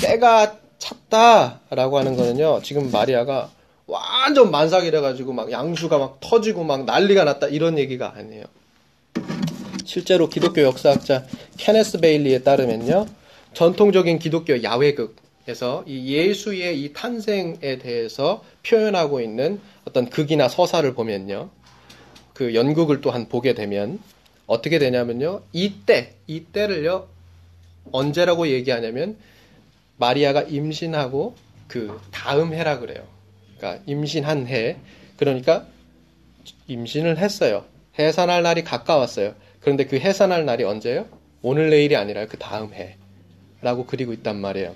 때가 0.00 0.56
찼다라고 0.78 1.98
하는 1.98 2.16
거는요. 2.16 2.60
지금 2.62 2.90
마리아가 2.90 3.50
완전 3.86 4.50
만삭이래 4.50 5.00
가지고 5.00 5.32
막 5.32 5.50
양수가 5.50 5.98
막 5.98 6.18
터지고 6.20 6.64
막 6.64 6.84
난리가 6.84 7.24
났다 7.24 7.48
이런 7.48 7.78
얘기가 7.78 8.14
아니에요. 8.16 8.44
실제로 9.84 10.28
기독교 10.28 10.62
역사학자 10.62 11.26
케네스 11.56 11.98
베일리에 11.98 12.42
따르면요. 12.42 13.06
전통적인 13.54 14.18
기독교 14.18 14.62
야외극에서 14.62 15.84
이 15.86 16.14
예수의 16.14 16.82
이 16.82 16.92
탄생에 16.92 17.78
대해서 17.78 18.44
표현하고 18.66 19.20
있는 19.20 19.60
어떤 19.84 20.08
극이나 20.08 20.48
서사를 20.48 20.92
보면요. 20.94 21.50
그 22.32 22.54
연극을 22.54 23.00
또한 23.00 23.28
보게 23.28 23.54
되면 23.54 23.98
어떻게 24.46 24.78
되냐면요. 24.78 25.42
이때, 25.52 26.14
이때를요. 26.26 27.08
언제라고 27.90 28.48
얘기하냐면 28.48 29.16
마리아가 29.96 30.42
임신하고 30.42 31.34
그 31.68 32.00
다음 32.10 32.52
해라 32.54 32.78
그래요. 32.78 33.06
그러니까 33.56 33.82
임신한 33.86 34.46
해. 34.46 34.76
그러니까 35.16 35.66
임신을 36.66 37.18
했어요. 37.18 37.64
해산할 37.98 38.42
날이 38.42 38.64
가까웠어요. 38.64 39.34
그런데 39.62 39.86
그 39.86 39.96
해산할 39.96 40.44
날이 40.44 40.64
언제예요? 40.64 41.06
오늘 41.40 41.70
내일이 41.70 41.96
아니라 41.96 42.26
그 42.26 42.36
다음 42.38 42.72
해라고 43.62 43.86
그리고 43.86 44.12
있단 44.12 44.40
말이에요. 44.40 44.74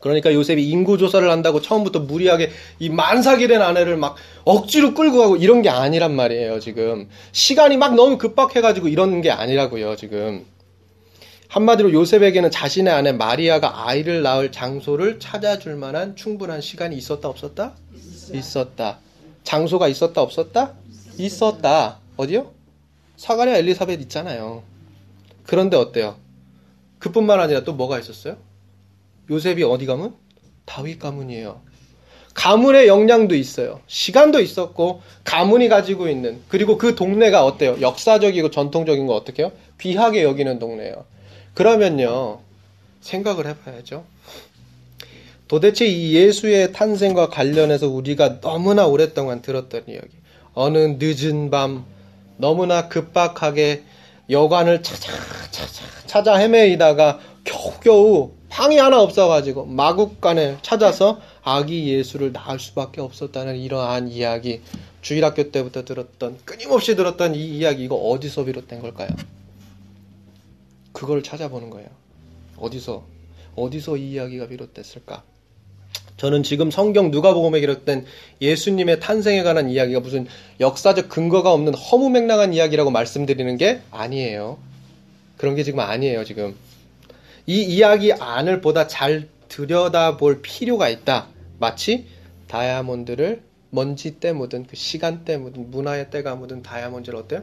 그러니까 0.00 0.34
요셉이 0.34 0.68
인구 0.68 0.98
조사를 0.98 1.30
한다고 1.30 1.60
처음부터 1.60 2.00
무리하게 2.00 2.50
이 2.80 2.88
만삭이 2.90 3.46
된 3.46 3.62
아내를 3.62 3.96
막 3.96 4.16
억지로 4.44 4.94
끌고 4.94 5.18
가고 5.18 5.36
이런 5.36 5.62
게 5.62 5.68
아니란 5.68 6.16
말이에요, 6.16 6.58
지금. 6.58 7.08
시간이 7.30 7.76
막 7.76 7.94
너무 7.94 8.18
급박해 8.18 8.60
가지고 8.60 8.88
이런 8.88 9.20
게 9.20 9.30
아니라고요, 9.30 9.94
지금. 9.94 10.44
한마디로 11.46 11.92
요셉에게는 11.92 12.50
자신의 12.50 12.92
아내 12.92 13.12
마리아가 13.12 13.86
아이를 13.86 14.22
낳을 14.22 14.50
장소를 14.50 15.20
찾아줄 15.20 15.76
만한 15.76 16.16
충분한 16.16 16.60
시간이 16.60 16.96
있었다, 16.96 17.28
없었다? 17.28 17.74
있었다. 18.32 18.98
장소가 19.44 19.86
있었다, 19.86 20.20
없었다? 20.20 20.72
있었다. 21.18 21.98
어디요? 22.16 22.61
사가랴 23.16 23.56
엘리사벳 23.56 24.00
있잖아요. 24.02 24.62
그런데 25.44 25.76
어때요? 25.76 26.16
그뿐만 26.98 27.40
아니라 27.40 27.64
또 27.64 27.72
뭐가 27.72 27.98
있었어요? 27.98 28.36
요셉이 29.30 29.62
어디 29.64 29.86
가문? 29.86 30.14
다윗 30.64 30.98
가문이에요. 30.98 31.60
가문의 32.34 32.88
역량도 32.88 33.34
있어요. 33.34 33.80
시간도 33.86 34.40
있었고 34.40 35.02
가문이 35.24 35.68
가지고 35.68 36.08
있는 36.08 36.40
그리고 36.48 36.78
그 36.78 36.94
동네가 36.94 37.44
어때요? 37.44 37.78
역사적이고 37.80 38.50
전통적인 38.50 39.06
거 39.06 39.14
어떻게 39.14 39.42
해요? 39.42 39.52
귀하게 39.80 40.22
여기는 40.22 40.58
동네예요. 40.58 41.04
그러면요. 41.54 42.40
생각을 43.00 43.46
해봐야죠. 43.46 44.04
도대체 45.48 45.86
이 45.86 46.14
예수의 46.14 46.72
탄생과 46.72 47.28
관련해서 47.28 47.88
우리가 47.88 48.40
너무나 48.40 48.86
오랫동안 48.86 49.42
들었던 49.42 49.84
이야기. 49.88 50.08
어느 50.54 50.96
늦은 50.98 51.50
밤 51.50 51.84
너무나 52.42 52.88
급박하게 52.88 53.84
여관을 54.28 54.82
찾아 54.82 55.12
찾아 55.52 55.80
찾아 56.08 56.34
헤매이다가 56.34 57.20
겨우겨우 57.44 58.32
방이 58.48 58.78
하나 58.78 59.00
없어가지고 59.00 59.66
마국간에 59.66 60.58
찾아서 60.60 61.20
아기 61.44 61.88
예수를 61.88 62.32
낳을 62.32 62.58
수밖에 62.58 63.00
없었다는 63.00 63.58
이러한 63.58 64.08
이야기 64.08 64.60
주일학교 65.02 65.52
때부터 65.52 65.84
들었던 65.84 66.38
끊임없이 66.44 66.96
들었던 66.96 67.36
이 67.36 67.58
이야기 67.58 67.84
이거 67.84 67.94
어디서 67.94 68.44
비롯된 68.44 68.82
걸까요? 68.82 69.10
그걸 70.92 71.22
찾아보는 71.22 71.70
거예요. 71.70 71.88
어디서 72.56 73.04
어디서 73.54 73.96
이 73.96 74.10
이야기가 74.12 74.48
비롯됐을까? 74.48 75.22
저는 76.16 76.42
지금 76.42 76.70
성경 76.70 77.10
누가복음에 77.10 77.60
기록된 77.60 78.04
예수님의 78.40 79.00
탄생에 79.00 79.42
관한 79.42 79.68
이야기가 79.68 80.00
무슨 80.00 80.26
역사적 80.60 81.08
근거가 81.08 81.52
없는 81.52 81.74
허무맹랑한 81.74 82.54
이야기라고 82.54 82.90
말씀드리는 82.90 83.56
게 83.56 83.80
아니에요. 83.90 84.58
그런 85.36 85.56
게 85.56 85.64
지금 85.64 85.80
아니에요, 85.80 86.24
지금. 86.24 86.54
이 87.46 87.62
이야기 87.62 88.12
안을 88.12 88.60
보다 88.60 88.86
잘 88.86 89.28
들여다볼 89.48 90.42
필요가 90.42 90.88
있다. 90.88 91.26
마치 91.58 92.06
다이아몬드를 92.46 93.42
먼지 93.70 94.20
때 94.20 94.32
묻은 94.32 94.66
그 94.66 94.76
시간 94.76 95.24
때 95.24 95.36
묻은 95.36 95.70
문화의 95.70 96.10
때가 96.10 96.36
묻은 96.36 96.62
다이아몬드를 96.62 97.18
어때요? 97.18 97.42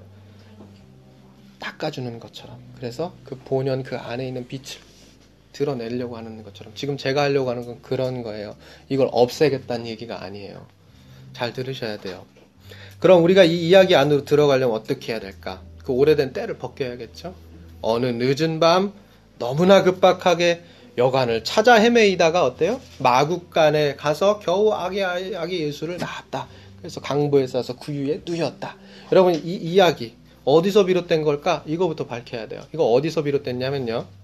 닦아주는 1.60 2.20
것처럼. 2.20 2.58
그래서 2.78 3.14
그 3.24 3.36
본연 3.36 3.84
그 3.84 3.98
안에 3.98 4.28
있는 4.28 4.48
빛을 4.48 4.89
드러내려고 5.60 6.16
하는 6.16 6.42
것처럼. 6.44 6.74
지금 6.74 6.96
제가 6.96 7.24
하려고 7.24 7.50
하는 7.50 7.66
건 7.66 7.82
그런 7.82 8.24
거예요. 8.24 8.56
이걸 8.88 9.10
없애겠다는 9.12 9.88
얘기가 9.88 10.24
아니에요. 10.24 10.66
잘 11.34 11.52
들으셔야 11.52 11.98
돼요. 11.98 12.26
그럼 13.00 13.24
우리가 13.24 13.44
이 13.44 13.68
이야기 13.68 13.96
안으로 13.96 14.24
들어가려면 14.24 14.76
어떻게 14.76 15.12
해야 15.12 15.20
될까? 15.20 15.62
그 15.84 15.92
오래된 15.92 16.32
때를 16.32 16.58
벗겨야겠죠? 16.58 17.36
어느 17.82 18.06
늦은 18.06 18.62
밤 18.62 18.94
너무나 19.38 19.84
급박하게 19.84 20.64
여관을 20.98 21.44
찾아 21.44 21.76
헤매이다가 21.76 22.46
어때요? 22.46 22.80
마국간에 23.00 23.96
가서 23.96 24.40
겨우 24.40 24.72
아기 24.72 25.04
아기 25.04 25.62
예수를 25.62 25.98
낳았다. 25.98 26.48
그래서 26.78 27.02
강보에 27.02 27.48
싸서 27.48 27.76
구유에 27.76 28.22
누였다. 28.26 28.78
여러분 29.12 29.36
이 29.36 29.56
이야기 29.56 30.16
어디서 30.46 30.86
비롯된 30.86 31.24
걸까? 31.24 31.64
이거부터 31.68 32.06
밝혀야 32.06 32.48
돼요. 32.48 32.62
이거 32.74 32.86
어디서 32.92 33.24
비롯됐냐면요. 33.24 34.19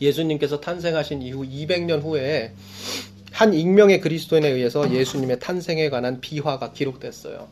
예수님께서 0.00 0.60
탄생하신 0.60 1.22
이후 1.22 1.44
200년 1.46 2.02
후에 2.02 2.52
한 3.32 3.52
익명의 3.52 4.00
그리스도인에 4.00 4.48
의해서 4.48 4.92
예수님의 4.92 5.40
탄생에 5.40 5.90
관한 5.90 6.20
비화가 6.20 6.72
기록됐어요. 6.72 7.48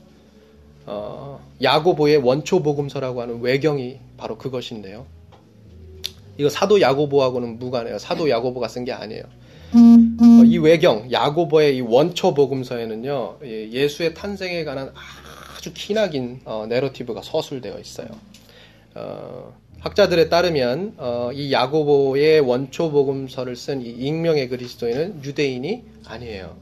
어, 0.87 1.41
야고보의 1.63 2.19
원초 2.19 2.63
복음서라고 2.63 3.23
하는 3.23 3.41
외경이 3.41 3.99
바로 4.17 4.39
그것인데요. 4.39 5.07
이거 6.39 6.49
사도 6.49 6.81
야고보하고는 6.81 7.59
무관해요. 7.59 7.99
사도 7.99 8.31
야고보가 8.31 8.69
쓴 8.69 8.85
게 8.85 8.93
아니에요. 8.93 9.25
어, 9.75 10.45
이 10.45 10.59
외경 10.59 11.11
야고보의 11.11 11.77
이 11.77 11.81
원초 11.81 12.35
복음서에는요 12.35 13.39
예, 13.45 13.71
예수의 13.71 14.13
탄생에 14.15 14.65
관한 14.65 14.93
아주 15.57 15.73
기나긴 15.73 16.41
어, 16.45 16.67
내러티브가 16.69 17.23
서술되어 17.23 17.79
있어요. 17.79 18.09
어, 18.95 19.55
학자들에 19.83 20.29
따르면 20.29 20.95
어, 20.99 21.31
이 21.33 21.53
야고보의 21.53 22.39
원초 22.41 22.93
복음서를 22.93 23.57
쓴이 23.57 23.85
익명의 23.85 24.49
그리스도인은 24.49 25.25
유대인이 25.25 25.83
아니에요. 26.05 26.57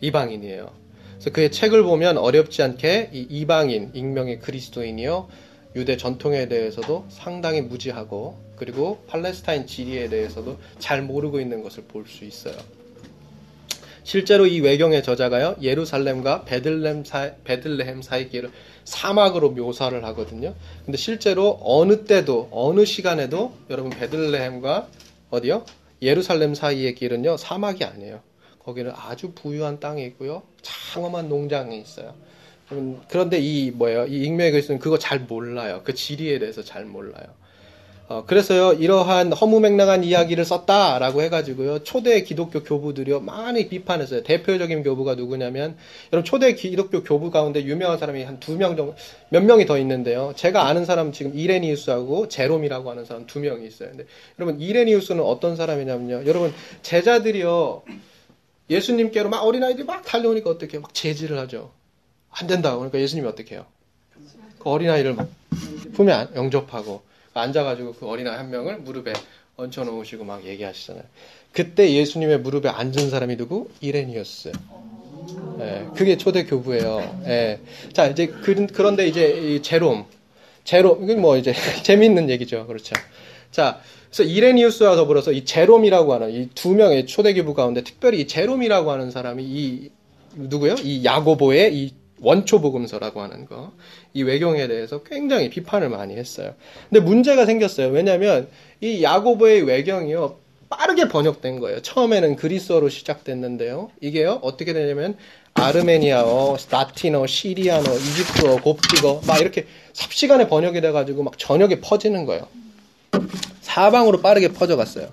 이방인이에요. 0.00 0.70
그래서 1.14 1.30
그의 1.30 1.50
책을 1.50 1.82
보면 1.82 2.16
어렵지 2.16 2.62
않게 2.62 3.10
이 3.12 3.26
이방인 3.28 3.90
익명의 3.92 4.38
그리스도인이요 4.38 5.28
유대 5.74 5.96
전통에 5.96 6.46
대해서도 6.46 7.06
상당히 7.08 7.60
무지하고 7.60 8.38
그리고 8.54 9.02
팔레스타인 9.08 9.66
지리에 9.66 10.08
대해서도 10.08 10.56
잘 10.78 11.02
모르고 11.02 11.40
있는 11.40 11.60
것을 11.62 11.82
볼 11.88 12.06
수 12.06 12.24
있어요. 12.24 12.54
실제로 14.04 14.46
이 14.46 14.60
외경의 14.60 15.02
저자가요 15.02 15.56
예루살렘과 15.60 16.44
베들레헴 16.44 17.04
사 17.04 17.32
베들레헴 17.42 18.02
사이 18.02 18.28
길을 18.28 18.50
사막으로 18.84 19.50
묘사를 19.52 20.04
하거든요. 20.04 20.54
근데 20.84 20.98
실제로 20.98 21.58
어느 21.62 22.04
때도 22.04 22.50
어느 22.52 22.84
시간에도 22.84 23.54
여러분 23.70 23.90
베들레헴과 23.90 24.88
어디요? 25.30 25.64
예루살렘 26.02 26.54
사이의 26.54 26.94
길은요 26.94 27.38
사막이 27.38 27.82
아니에요. 27.84 28.20
거기는 28.58 28.92
아주 28.94 29.32
부유한 29.34 29.80
땅이 29.80 30.04
있고요 30.04 30.42
장엄한 30.62 31.30
농장이 31.30 31.80
있어요. 31.80 32.14
음, 32.72 33.00
그런데 33.08 33.38
이 33.38 33.70
뭐예요? 33.70 34.06
이 34.06 34.24
익명의 34.24 34.52
글쓰는 34.52 34.78
그거 34.78 34.98
잘 34.98 35.20
몰라요. 35.20 35.80
그 35.82 35.94
지리에 35.94 36.38
대해서 36.38 36.62
잘 36.62 36.84
몰라요. 36.84 37.24
어, 38.06 38.24
그래서요 38.26 38.74
이러한 38.74 39.32
허무맹랑한 39.32 40.04
이야기를 40.04 40.44
썼다라고 40.44 41.22
해가지고요 41.22 41.84
초대 41.84 42.22
기독교 42.22 42.62
교부들이요 42.62 43.20
많이 43.20 43.66
비판했어요. 43.68 44.22
대표적인 44.22 44.82
교부가 44.82 45.14
누구냐면 45.14 45.74
여러분 46.12 46.24
초대 46.26 46.52
기독교 46.54 47.02
교부 47.02 47.30
가운데 47.30 47.64
유명한 47.64 47.96
사람이 47.98 48.22
한 48.24 48.38
두 48.40 48.56
명 48.58 48.76
정도 48.76 48.94
몇 49.30 49.42
명이 49.42 49.64
더 49.64 49.78
있는데요. 49.78 50.34
제가 50.36 50.66
아는 50.66 50.84
사람 50.84 51.12
지금 51.12 51.34
이레니우스하고 51.34 52.28
제롬이라고 52.28 52.90
하는 52.90 53.06
사람 53.06 53.26
두 53.26 53.40
명이 53.40 53.66
있어요. 53.66 53.88
근데 53.88 54.04
여러분 54.38 54.60
이레니우스는 54.60 55.22
어떤 55.24 55.56
사람이냐면요. 55.56 56.26
여러분 56.26 56.52
제자들이요 56.82 57.84
예수님께로 58.68 59.30
막 59.30 59.44
어린아이들이 59.46 59.84
막 59.86 60.04
달려오니까 60.04 60.50
어떻게 60.50 60.74
해요? 60.74 60.82
막 60.82 60.92
제지를 60.92 61.38
하죠. 61.38 61.70
안 62.30 62.46
된다. 62.46 62.74
그러니까 62.76 62.98
예수님이 63.00 63.26
어떻게 63.28 63.54
해요? 63.54 63.64
그 64.58 64.68
어린아이를 64.68 65.14
막 65.14 65.28
품에 65.94 66.12
안- 66.12 66.28
영접하고 66.34 67.02
앉아가지고 67.34 67.94
그 67.94 68.06
어린아이 68.06 68.36
한 68.36 68.50
명을 68.50 68.78
무릎에 68.78 69.12
얹혀놓으시고 69.56 70.24
막 70.24 70.44
얘기하시잖아요. 70.44 71.04
그때 71.52 71.92
예수님의 71.92 72.40
무릎에 72.40 72.68
앉은 72.68 73.10
사람이 73.10 73.36
누구? 73.36 73.68
이레니어스. 73.80 74.52
예, 75.60 75.86
그게 75.94 76.16
초대 76.16 76.44
교부예요. 76.44 77.22
예. 77.26 77.60
자, 77.92 78.06
이제 78.06 78.26
그, 78.26 78.66
그런데 78.72 79.06
이제 79.06 79.28
이 79.28 79.62
제롬, 79.62 80.04
제롬 80.64 81.04
이건 81.04 81.20
뭐 81.20 81.36
이제 81.36 81.54
재미있는 81.84 82.28
얘기죠, 82.30 82.66
그렇죠. 82.66 82.94
자, 83.52 83.80
그래서 84.10 84.24
이레니우스와 84.30 84.96
더불어서 84.96 85.32
이 85.32 85.44
제롬이라고 85.44 86.12
하는 86.14 86.30
이 86.32 86.48
두 86.54 86.70
명의 86.74 87.06
초대 87.06 87.34
교부 87.34 87.54
가운데 87.54 87.82
특별히 87.82 88.20
이 88.20 88.26
제롬이라고 88.26 88.90
하는 88.90 89.10
사람이 89.10 89.44
이 89.44 89.90
누구요? 90.34 90.74
이 90.82 91.04
야고보의 91.04 91.76
이 91.76 91.92
원초 92.24 92.60
복음서라고 92.60 93.20
하는 93.20 93.46
거, 93.46 93.72
이 94.12 94.22
외경에 94.22 94.66
대해서 94.66 95.02
굉장히 95.02 95.50
비판을 95.50 95.88
많이 95.90 96.16
했어요. 96.16 96.54
근데 96.90 97.00
문제가 97.04 97.46
생겼어요. 97.46 97.88
왜냐하면 97.88 98.48
이 98.80 99.02
야고보의 99.02 99.62
외경이요 99.62 100.38
빠르게 100.70 101.08
번역된 101.08 101.60
거예요. 101.60 101.80
처음에는 101.82 102.36
그리스어로 102.36 102.88
시작됐는데요. 102.88 103.90
이게요 104.00 104.40
어떻게 104.42 104.72
되냐면 104.72 105.16
아르메니아어, 105.54 106.56
라틴어, 106.70 107.26
시리아어, 107.28 107.80
이집트어, 107.82 108.56
곱디거 108.56 109.20
막 109.26 109.40
이렇게 109.40 109.66
삽시간에 109.92 110.48
번역이 110.48 110.80
돼 110.80 110.90
가지고 110.90 111.22
막 111.22 111.38
저녁에 111.38 111.80
퍼지는 111.80 112.24
거예요. 112.24 112.48
사방으로 113.60 114.20
빠르게 114.20 114.48
퍼져갔어요. 114.48 115.08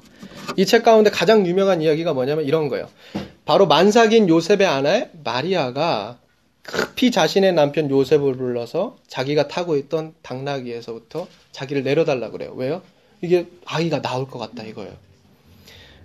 이 0.58 0.66
책 0.66 0.84
가운데 0.84 1.10
가장 1.12 1.46
유명한 1.46 1.82
이야기가 1.82 2.14
뭐냐면 2.14 2.46
이런 2.46 2.68
거예요. 2.68 2.90
바로 3.46 3.68
만삭인 3.68 4.28
요셉의 4.30 4.66
아내 4.66 5.10
마리아가 5.24 6.18
급히 6.64 7.12
자신의 7.12 7.54
남편 7.54 7.90
요셉을 7.90 8.36
불러서 8.36 8.98
자기가 9.08 9.48
타고 9.48 9.78
있던 9.78 10.14
당나귀에서부터 10.22 11.28
자기를 11.52 11.84
내려달라 11.84 12.30
그래요. 12.30 12.54
왜요? 12.56 12.82
이게 13.22 13.48
아이가 13.66 14.02
나올 14.02 14.28
것 14.28 14.40
같다 14.40 14.64
이거예요. 14.64 14.92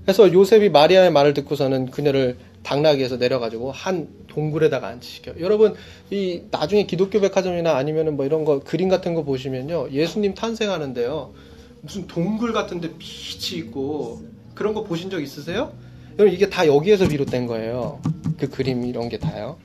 그래서 0.03 0.33
요셉이 0.33 0.71
마리아의 0.71 1.11
말을 1.11 1.35
듣고서는 1.35 1.91
그녀를 1.91 2.37
당나귀에서 2.63 3.17
내려가지고 3.17 3.73
한 3.73 4.09
동굴에다가 4.29 4.89
앉히시켜. 4.89 5.35
여러분 5.41 5.75
이 6.11 6.43
나중에 6.51 6.87
기독교 6.87 7.21
백화점이나 7.21 7.77
아니면은 7.77 8.17
뭐 8.17 8.25
이런 8.27 8.45
거 8.45 8.61
그림 8.61 8.89
같은 8.89 9.15
거 9.15 9.23
보시면요 9.23 9.91
예수님 9.93 10.35
탄생하는데요 10.35 11.33
무슨 11.81 12.07
동굴 12.07 12.53
같은데 12.53 12.91
빛이 12.99 13.61
있고 13.61 14.23
그런 14.55 14.75
거 14.75 14.83
보신 14.85 15.11
적 15.11 15.21
있으세요? 15.21 15.73
여러분 16.19 16.33
이게 16.35 16.49
다 16.49 16.67
여기에서 16.67 17.07
비롯된 17.07 17.47
거예요. 17.47 18.01
그 18.39 18.49
그림 18.49 18.85
이런 18.85 19.09
게 19.09 19.19
다요. 19.19 19.59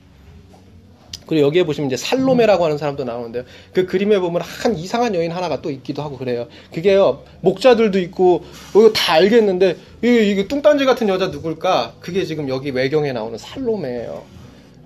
그리고 1.32 1.46
여기에 1.46 1.64
보시면 1.64 1.88
이제 1.90 1.96
살로메라고 1.96 2.62
하는 2.62 2.76
사람도 2.76 3.04
나오는데요. 3.04 3.44
그 3.72 3.86
그림에 3.86 4.18
보면 4.18 4.42
한 4.42 4.76
이상한 4.76 5.14
여인 5.14 5.32
하나가 5.32 5.62
또 5.62 5.70
있기도 5.70 6.02
하고 6.02 6.18
그래요. 6.18 6.46
그게요, 6.74 7.24
목자들도 7.40 7.98
있고, 8.00 8.44
이거 8.72 8.92
다 8.92 9.14
알겠는데, 9.14 9.78
이게, 10.02 10.46
뚱딴지 10.46 10.84
같은 10.84 11.08
여자 11.08 11.28
누굴까? 11.28 11.94
그게 12.00 12.26
지금 12.26 12.50
여기 12.50 12.70
외경에 12.70 13.14
나오는 13.14 13.38
살로메예요. 13.38 14.22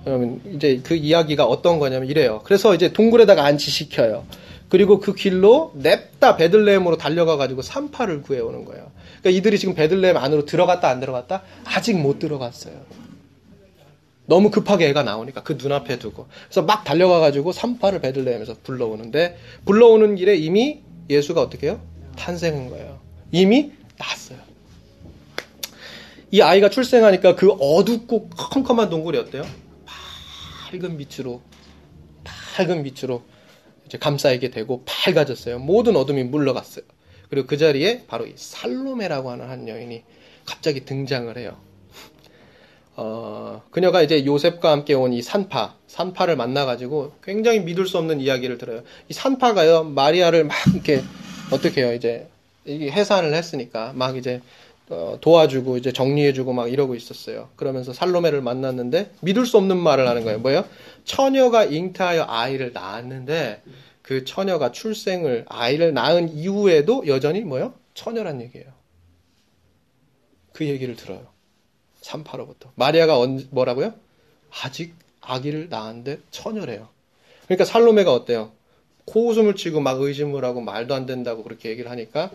여러분, 0.07 0.41
이제 0.55 0.79
그 0.85 0.95
이야기가 0.95 1.45
어떤 1.45 1.81
거냐면 1.81 2.09
이래요. 2.09 2.43
그래서 2.45 2.77
이제 2.77 2.93
동굴에다가 2.93 3.45
안치시켜요. 3.45 4.23
그리고 4.69 5.01
그 5.01 5.15
길로 5.15 5.73
냅다 5.75 6.37
베들레헴으로 6.37 6.97
달려가 6.97 7.37
가지고 7.37 7.63
산파를 7.63 8.23
구해 8.23 8.39
오는 8.39 8.65
거예요. 8.65 8.93
그러니까 9.21 9.31
이들이 9.31 9.59
지금 9.59 9.75
베들레헴 9.75 10.17
안으로 10.17 10.45
들어갔다 10.45 10.89
안 10.89 11.01
들어갔다? 11.01 11.43
아직 11.65 11.99
못 11.99 12.21
들어갔어요. 12.21 12.75
너무 14.27 14.51
급하게 14.51 14.89
애가 14.89 15.03
나오니까 15.03 15.43
그 15.43 15.55
눈앞에 15.55 15.99
두고 15.99 16.27
그래서 16.45 16.62
막 16.62 16.85
달려가가지고 16.85 17.53
산파를 17.53 18.01
베들레헴에서 18.01 18.57
불러오는데 18.62 19.39
불러오는 19.65 20.17
길에 20.17 20.37
이미 20.37 20.83
예수가 21.09 21.41
어떻게 21.41 21.69
해요? 21.69 21.81
탄생한 22.17 22.71
거예요. 22.71 23.01
이미 23.31 23.73
났어요. 23.99 24.39
이 26.33 26.41
아이가 26.41 26.69
출생하니까 26.69 27.37
그 27.37 27.53
어둡고 27.53 28.31
컴컴한 28.31 28.91
동굴이 28.91 29.17
어때요? 29.19 29.45
밝은 29.87 30.99
빛으로 30.99 31.41
밝은 32.25 32.83
빛으로 32.83 33.23
이제 33.87 33.99
감싸이게 33.99 34.51
되고 34.51 34.83
밝아졌어요. 34.85 35.61
모든 35.61 35.97
어둠이 35.97 36.25
물러갔어요. 36.25 36.85
그리고 37.31 37.47
그 37.47 37.57
자리에 37.57 38.05
바로 38.07 38.27
이 38.27 38.33
살로메라고 38.35 39.31
하는 39.31 39.49
한 39.49 39.69
여인이 39.69 40.03
갑자기 40.45 40.85
등장을 40.85 41.37
해요. 41.39 41.57
어, 42.97 43.63
그녀가 43.71 44.01
이제 44.03 44.25
요셉과 44.25 44.71
함께 44.71 44.95
온 44.95 45.13
이 45.13 45.21
산파, 45.23 45.75
산파를 45.87 46.37
만나가지고 46.37 47.13
굉장히 47.23 47.61
믿을 47.61 47.87
수 47.87 47.99
없는 47.99 48.21
이야기를 48.21 48.59
들어요. 48.59 48.83
이 49.09 49.13
산파가요, 49.13 49.85
마리아를 49.85 50.45
막 50.45 50.57
이렇게, 50.73 51.03
어떻게 51.53 51.83
해요, 51.83 51.93
이제, 51.95 52.27
이게 52.65 52.91
해산을 52.91 53.35
했으니까, 53.35 53.93
막 53.95 54.17
이제, 54.17 54.41
어, 54.89 55.18
도와주고, 55.20 55.77
이제 55.77 55.93
정리해주고 55.93 56.53
막 56.55 56.73
이러고 56.73 56.95
있었어요. 56.95 57.51
그러면서 57.57 57.93
살로메를 57.93 58.41
만났는데, 58.41 59.12
믿을 59.20 59.45
수 59.47 59.59
없는 59.59 59.77
말을 59.77 60.09
하는 60.09 60.25
거예요. 60.25 60.39
뭐예요? 60.39 60.64
처녀가 61.05 61.64
잉태하여 61.64 62.25
아이를 62.29 62.73
낳았는데, 62.73 63.62
그 64.03 64.25
처녀가 64.25 64.73
출생을, 64.73 65.45
아이를 65.49 65.93
낳은 65.93 66.33
이후에도 66.35 67.05
여전히 67.09 67.41
뭐예요? 67.41 67.75
처녀란 67.95 68.41
얘기예요. 68.41 68.66
그 70.53 70.64
얘기를 70.66 70.97
들어요. 70.97 71.36
산파로부터. 72.07 72.71
마리아가 72.77 73.19
언, 73.19 73.47
뭐라고요? 73.51 73.95
아직 74.63 74.95
아기를 75.21 75.69
낳았는데 75.69 76.19
처녀래요. 76.31 76.89
그러니까 77.47 77.65
살로메가 77.65 78.13
어때요? 78.13 78.53
코웃음을 79.07 79.57
치고 79.57 79.81
막 79.81 80.01
의심을 80.01 80.45
하고 80.45 80.61
말도 80.61 80.95
안 80.95 81.07
된다고 81.07 81.43
그렇게 81.43 81.69
얘기를 81.71 81.91
하니까 81.91 82.31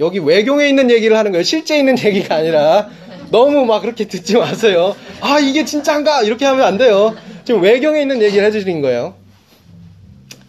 여기 0.00 0.18
외경에 0.18 0.68
있는 0.68 0.90
얘기를 0.90 1.16
하는 1.16 1.30
거예요. 1.32 1.42
실제 1.42 1.78
있는 1.78 1.96
얘기가 2.02 2.36
아니라 2.36 2.90
너무 3.30 3.64
막 3.64 3.80
그렇게 3.80 4.06
듣지 4.06 4.36
마세요. 4.36 4.94
아 5.20 5.38
이게 5.38 5.64
진짜인가 5.64 6.22
이렇게 6.22 6.44
하면 6.44 6.64
안 6.64 6.76
돼요. 6.78 7.14
지금 7.44 7.62
외경에 7.62 8.02
있는 8.02 8.22
얘기를 8.22 8.44
해주신 8.44 8.82
거예요. 8.82 9.14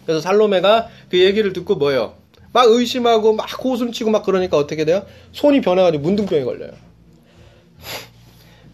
그래서 0.05 0.21
살로메가 0.21 0.89
그 1.09 1.19
얘기를 1.19 1.53
듣고 1.53 1.75
뭐예요? 1.75 2.15
막 2.53 2.69
의심하고 2.69 3.33
막 3.33 3.47
코웃음 3.59 3.93
치고 3.93 4.09
막 4.09 4.23
그러니까 4.23 4.57
어떻게 4.57 4.83
돼요? 4.83 5.05
손이 5.31 5.61
변해가지고 5.61 6.03
문둥병에 6.03 6.43
걸려요. 6.43 6.71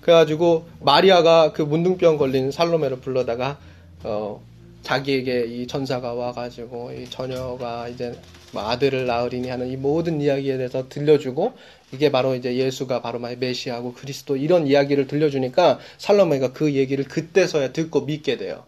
그래가지고 0.07 0.65
마리아가 0.79 1.51
그 1.51 1.61
문둥병 1.61 2.17
걸린 2.17 2.49
살로메를 2.49 3.01
불러다가 3.01 3.59
어 4.05 4.41
자기에게 4.81 5.47
이 5.47 5.67
전사가 5.67 6.13
와가지고 6.13 6.93
이 6.93 7.09
처녀가 7.09 7.89
이제 7.89 8.17
뭐 8.53 8.69
아들을 8.69 9.05
낳으리니 9.05 9.49
하는 9.49 9.67
이 9.67 9.75
모든 9.75 10.21
이야기에 10.21 10.55
대해서 10.55 10.87
들려주고 10.87 11.51
이게 11.91 12.09
바로 12.09 12.35
이제 12.35 12.55
예수가 12.55 13.01
바로 13.01 13.19
메시아고 13.19 13.95
그리스도 13.95 14.37
이런 14.37 14.65
이야기를 14.67 15.07
들려주니까 15.07 15.79
살로메가 15.97 16.53
그 16.53 16.73
얘기를 16.73 17.03
그때서야 17.03 17.73
듣고 17.73 18.05
믿게 18.05 18.37
돼요. 18.37 18.63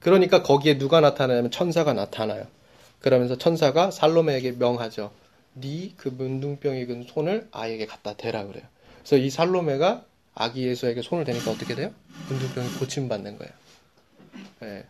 그러니까 0.00 0.42
거기에 0.42 0.76
누가 0.76 1.00
나타나냐면 1.00 1.52
천사가 1.52 1.92
나타나요. 1.92 2.48
그러면서 2.98 3.38
천사가 3.38 3.92
살로메에게 3.92 4.56
명하죠. 4.58 5.12
네 5.52 5.92
그 5.96 6.08
문둥병이 6.08 6.86
근 6.86 7.04
손을 7.06 7.46
아이에게 7.52 7.86
갖다 7.86 8.14
대라 8.14 8.44
그래요. 8.44 8.64
그래서 9.04 9.24
이 9.24 9.30
살로메가 9.30 10.02
아기 10.34 10.66
예수에게 10.66 11.02
손을 11.02 11.24
대니까 11.24 11.50
어떻게 11.50 11.74
돼요? 11.74 11.92
문둥병이 12.28 12.74
고침받는 12.78 13.38
거예요. 13.38 13.52
예. 14.64 14.84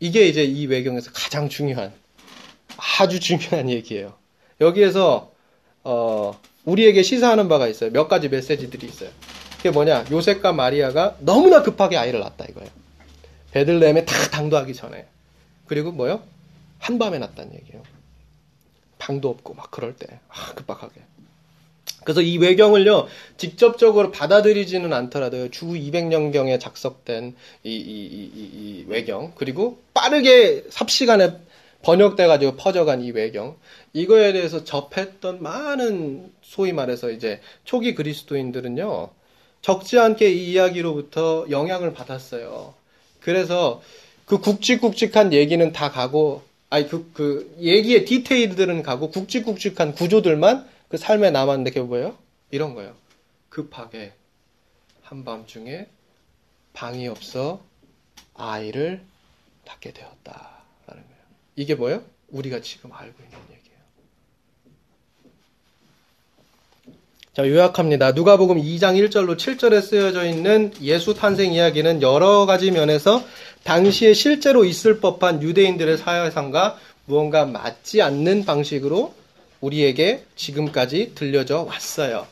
이게 0.00 0.26
이제 0.26 0.44
이 0.44 0.66
외경에서 0.66 1.10
가장 1.12 1.48
중요한 1.48 1.92
아주 2.98 3.20
중요한 3.20 3.70
얘기예요. 3.70 4.14
여기에서 4.60 5.32
어, 5.82 6.38
우리에게 6.64 7.02
시사하는 7.02 7.48
바가 7.48 7.68
있어요. 7.68 7.90
몇 7.90 8.08
가지 8.08 8.28
메시지들이 8.28 8.86
있어요. 8.86 9.10
그게 9.56 9.70
뭐냐? 9.70 10.06
요셉과 10.10 10.52
마리아가 10.52 11.16
너무나 11.20 11.62
급하게 11.62 11.96
아이를 11.96 12.20
낳았다 12.20 12.44
이거예요. 12.50 12.70
베들레헴에 13.52 14.04
다 14.04 14.30
당도하기 14.30 14.74
전에. 14.74 15.06
그리고 15.66 15.92
뭐요? 15.92 16.22
한밤에 16.80 17.18
낳았다는 17.18 17.54
얘기예요. 17.54 17.82
방도 18.98 19.30
없고 19.30 19.54
막 19.54 19.70
그럴 19.70 19.96
때. 19.96 20.20
아, 20.28 20.52
급박하게. 20.54 21.00
그래서 22.04 22.20
이 22.20 22.38
외경을요, 22.38 23.08
직접적으로 23.36 24.10
받아들이지는 24.10 24.92
않더라도요, 24.92 25.50
주 25.50 25.66
200년경에 25.66 26.60
작성된 26.60 27.34
이, 27.64 27.70
이, 27.70 27.74
이, 27.74 28.30
이, 28.34 28.84
외경, 28.88 29.32
그리고 29.36 29.78
빠르게 29.94 30.64
삽시간에 30.70 31.32
번역돼 31.82 32.26
가지고 32.26 32.56
퍼져간 32.56 33.02
이 33.02 33.10
외경, 33.10 33.56
이거에 33.92 34.32
대해서 34.32 34.64
접했던 34.64 35.42
많은, 35.42 36.30
소위 36.42 36.72
말해서 36.72 37.10
이제 37.10 37.40
초기 37.64 37.94
그리스도인들은요, 37.94 39.10
적지 39.62 39.98
않게 39.98 40.30
이 40.30 40.52
이야기로부터 40.52 41.46
영향을 41.50 41.94
받았어요. 41.94 42.74
그래서 43.20 43.82
그 44.26 44.38
굵직굵직한 44.38 45.32
얘기는 45.32 45.72
다 45.72 45.90
가고, 45.90 46.42
아니, 46.70 46.88
그, 46.88 47.10
그, 47.14 47.54
얘기의 47.60 48.04
디테일들은 48.04 48.82
가고, 48.82 49.10
굵직굵직한 49.10 49.94
구조들만 49.94 50.66
그 50.88 50.96
삶에 50.96 51.30
남았는데 51.30 51.70
그게 51.70 51.80
뭐예요? 51.80 52.16
이런 52.50 52.74
거예요. 52.74 52.94
급하게 53.48 54.12
한밤중에 55.02 55.86
방이 56.72 57.08
없어 57.08 57.62
아이를 58.34 59.00
낳게 59.64 59.92
되었다라는 59.92 60.44
거예요. 60.86 61.22
이게 61.56 61.74
뭐예요? 61.74 62.02
우리가 62.28 62.60
지금 62.60 62.92
알고 62.92 63.14
있는 63.22 63.38
얘기예요. 63.52 63.64
자, 67.32 67.48
요약합니다. 67.48 68.12
누가복음 68.12 68.58
2장 68.58 68.96
1절로 69.08 69.36
7절에 69.36 69.82
쓰여져 69.82 70.26
있는 70.26 70.72
예수 70.80 71.14
탄생 71.14 71.52
이야기는 71.52 72.02
여러 72.02 72.46
가지 72.46 72.70
면에서 72.70 73.24
당시에 73.62 74.14
실제로 74.14 74.64
있을 74.64 75.00
법한 75.00 75.42
유대인들의 75.42 75.98
사회상과 75.98 76.78
무언가 77.06 77.44
맞지 77.44 78.02
않는 78.02 78.44
방식으로 78.44 79.14
우리에게 79.64 80.24
지금까지 80.36 81.12
들려져 81.14 81.62
왔어요. 81.62 82.26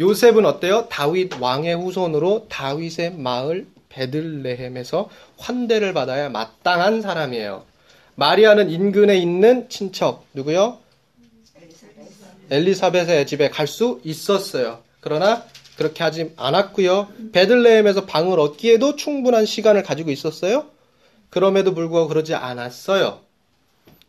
요셉은 0.00 0.44
어때요? 0.46 0.86
다윗 0.90 1.40
왕의 1.40 1.76
후손으로 1.76 2.46
다윗의 2.48 3.14
마을 3.16 3.66
베들레헴에서 3.88 5.08
환대를 5.38 5.92
받아야 5.92 6.28
마땅한 6.28 7.02
사람이에요. 7.02 7.64
마리아는 8.16 8.70
인근에 8.70 9.16
있는 9.16 9.68
친척 9.68 10.24
누구요? 10.34 10.78
엘리사벳의 12.50 13.26
집에 13.26 13.48
갈 13.48 13.66
수 13.66 14.00
있었어요. 14.04 14.80
그러나 15.00 15.44
그렇게 15.76 16.02
하지 16.04 16.32
않았고요. 16.36 17.08
베들레헴에서 17.32 18.06
방을 18.06 18.38
얻기에도 18.40 18.96
충분한 18.96 19.46
시간을 19.46 19.82
가지고 19.82 20.10
있었어요. 20.10 20.66
그럼에도 21.30 21.74
불구하고 21.74 22.08
그러지 22.08 22.34
않았어요. 22.34 23.20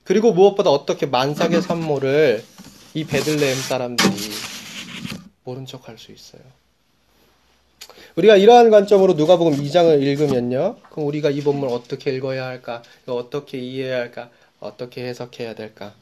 그리고 0.04 0.34
무엇보다 0.34 0.70
어떻게 0.70 1.06
만삭의 1.06 1.62
산모를 1.62 2.44
이 2.94 3.06
베들레헴 3.06 3.56
사람들이 3.56 4.10
모른 5.44 5.66
척 5.66 5.88
할 5.88 5.98
수 5.98 6.12
있어요. 6.12 6.42
우리가 8.16 8.38
이러한 8.38 8.70
관점으로 8.70 9.14
누가복음 9.14 9.54
2장을 9.58 10.02
읽으면요. 10.02 10.78
그럼 10.92 11.08
우리가 11.08 11.32
이 11.32 11.42
본문을 11.42 11.74
어떻게 11.74 12.12
읽어야 12.16 12.46
할까? 12.46 12.84
어떻게 13.08 13.58
이해해야 13.58 13.98
할까? 13.98 14.30
어떻게 14.60 15.04
해석해야 15.06 15.56
될까? 15.56 15.94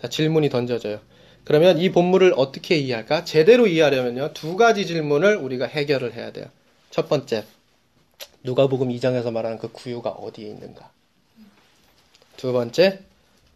자, 0.00 0.08
질문이 0.08 0.48
던져져요. 0.48 1.00
그러면 1.44 1.78
이 1.78 1.90
본문을 1.90 2.34
어떻게 2.36 2.76
이해할까? 2.76 3.24
제대로 3.24 3.66
이해하려면요. 3.66 4.32
두 4.32 4.56
가지 4.56 4.86
질문을 4.86 5.36
우리가 5.36 5.66
해결을 5.66 6.14
해야 6.14 6.32
돼요. 6.32 6.46
첫 6.90 7.08
번째, 7.08 7.44
누가복음 8.42 8.88
2장에서 8.88 9.30
말하는 9.30 9.58
그 9.58 9.70
구유가 9.70 10.10
어디에 10.10 10.48
있는가? 10.48 10.90
두 12.38 12.52
번째, 12.52 13.00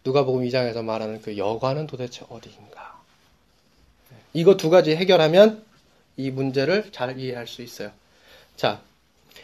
누가복음 0.05 0.43
2장에서 0.47 0.83
말하는 0.83 1.21
그 1.23 1.37
여관은 1.37 1.87
도대체 1.87 2.23
어디인가? 2.29 2.74
이거 4.35 4.57
두 4.57 4.69
가지 4.69 4.95
해결하면 4.95 5.63
이 6.17 6.29
문제를 6.29 6.91
잘 6.91 7.17
이해할 7.17 7.47
수 7.47 7.61
있어요. 7.61 7.91
자, 8.55 8.81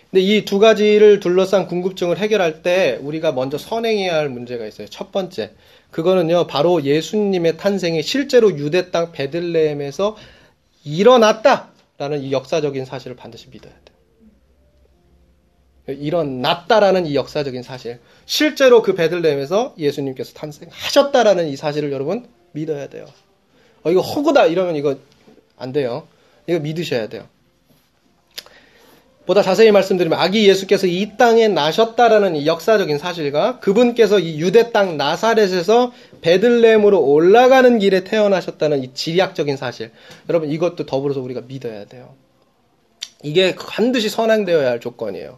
근데 0.09 0.21
이 0.21 0.45
두 0.45 0.59
가지를 0.59 1.19
둘러싼 1.21 1.67
궁금증을 1.67 2.17
해결할 2.17 2.61
때 2.61 2.99
우리가 3.01 3.31
먼저 3.31 3.57
선행해야 3.57 4.13
할 4.13 4.29
문제가 4.29 4.65
있어요. 4.65 4.87
첫 4.87 5.11
번째, 5.11 5.51
그거는요, 5.91 6.47
바로 6.47 6.83
예수님의 6.83 7.57
탄생이 7.57 8.03
실제로 8.03 8.57
유대 8.57 8.91
땅 8.91 9.11
베들레헴에서 9.13 10.17
일어났다라는 10.83 12.21
이 12.21 12.31
역사적인 12.33 12.83
사실을 12.85 13.15
반드시 13.15 13.47
믿어야 13.49 13.71
돼요. 13.71 13.81
일어났다라는 15.87 17.05
이 17.05 17.15
역사적인 17.15 17.63
사실. 17.63 17.99
실제로 18.25 18.81
그 18.81 18.93
베들레헴에서 18.95 19.75
예수님께서 19.77 20.33
탄생하셨다라는 20.33 21.47
이 21.47 21.55
사실을 21.55 21.91
여러분 21.91 22.27
믿어야 22.51 22.87
돼요. 22.87 23.05
어, 23.83 23.91
이거 23.91 24.01
허구다 24.01 24.45
이러면 24.45 24.75
이거 24.75 24.95
안 25.57 25.71
돼요. 25.71 26.07
이거 26.47 26.59
믿으셔야 26.59 27.07
돼요. 27.07 27.27
보다 29.25 29.43
자세히 29.43 29.71
말씀드리면 29.71 30.19
아기 30.19 30.47
예수께서 30.47 30.87
이 30.87 31.11
땅에 31.17 31.47
나셨다라는 31.47 32.35
이 32.35 32.47
역사적인 32.47 32.97
사실과 32.97 33.59
그분께서 33.59 34.19
이 34.19 34.41
유대 34.41 34.71
땅 34.71 34.97
나사렛에서 34.97 35.93
베들레헴으로 36.21 36.99
올라가는 36.99 37.79
길에 37.79 38.03
태어나셨다는 38.03 38.83
이 38.83 38.93
지리학적인 38.93 39.57
사실. 39.57 39.91
여러분 40.27 40.49
이것도 40.51 40.85
더불어서 40.85 41.21
우리가 41.21 41.41
믿어야 41.47 41.85
돼요. 41.85 42.15
이게 43.23 43.55
반드시 43.55 44.09
선행되어야 44.09 44.69
할 44.69 44.79
조건이에요. 44.79 45.37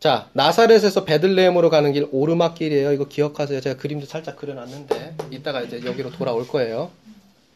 자, 0.00 0.30
나사렛에서 0.32 1.04
베들레헴으로 1.04 1.70
가는 1.70 1.92
길 1.92 2.08
오르막길이에요. 2.10 2.92
이거 2.92 3.06
기억하세요. 3.06 3.60
제가 3.60 3.76
그림도 3.76 4.06
살짝 4.06 4.36
그려놨는데 4.36 5.16
이따가 5.30 5.60
이제 5.60 5.82
여기로 5.84 6.12
돌아올 6.12 6.48
거예요. 6.48 6.90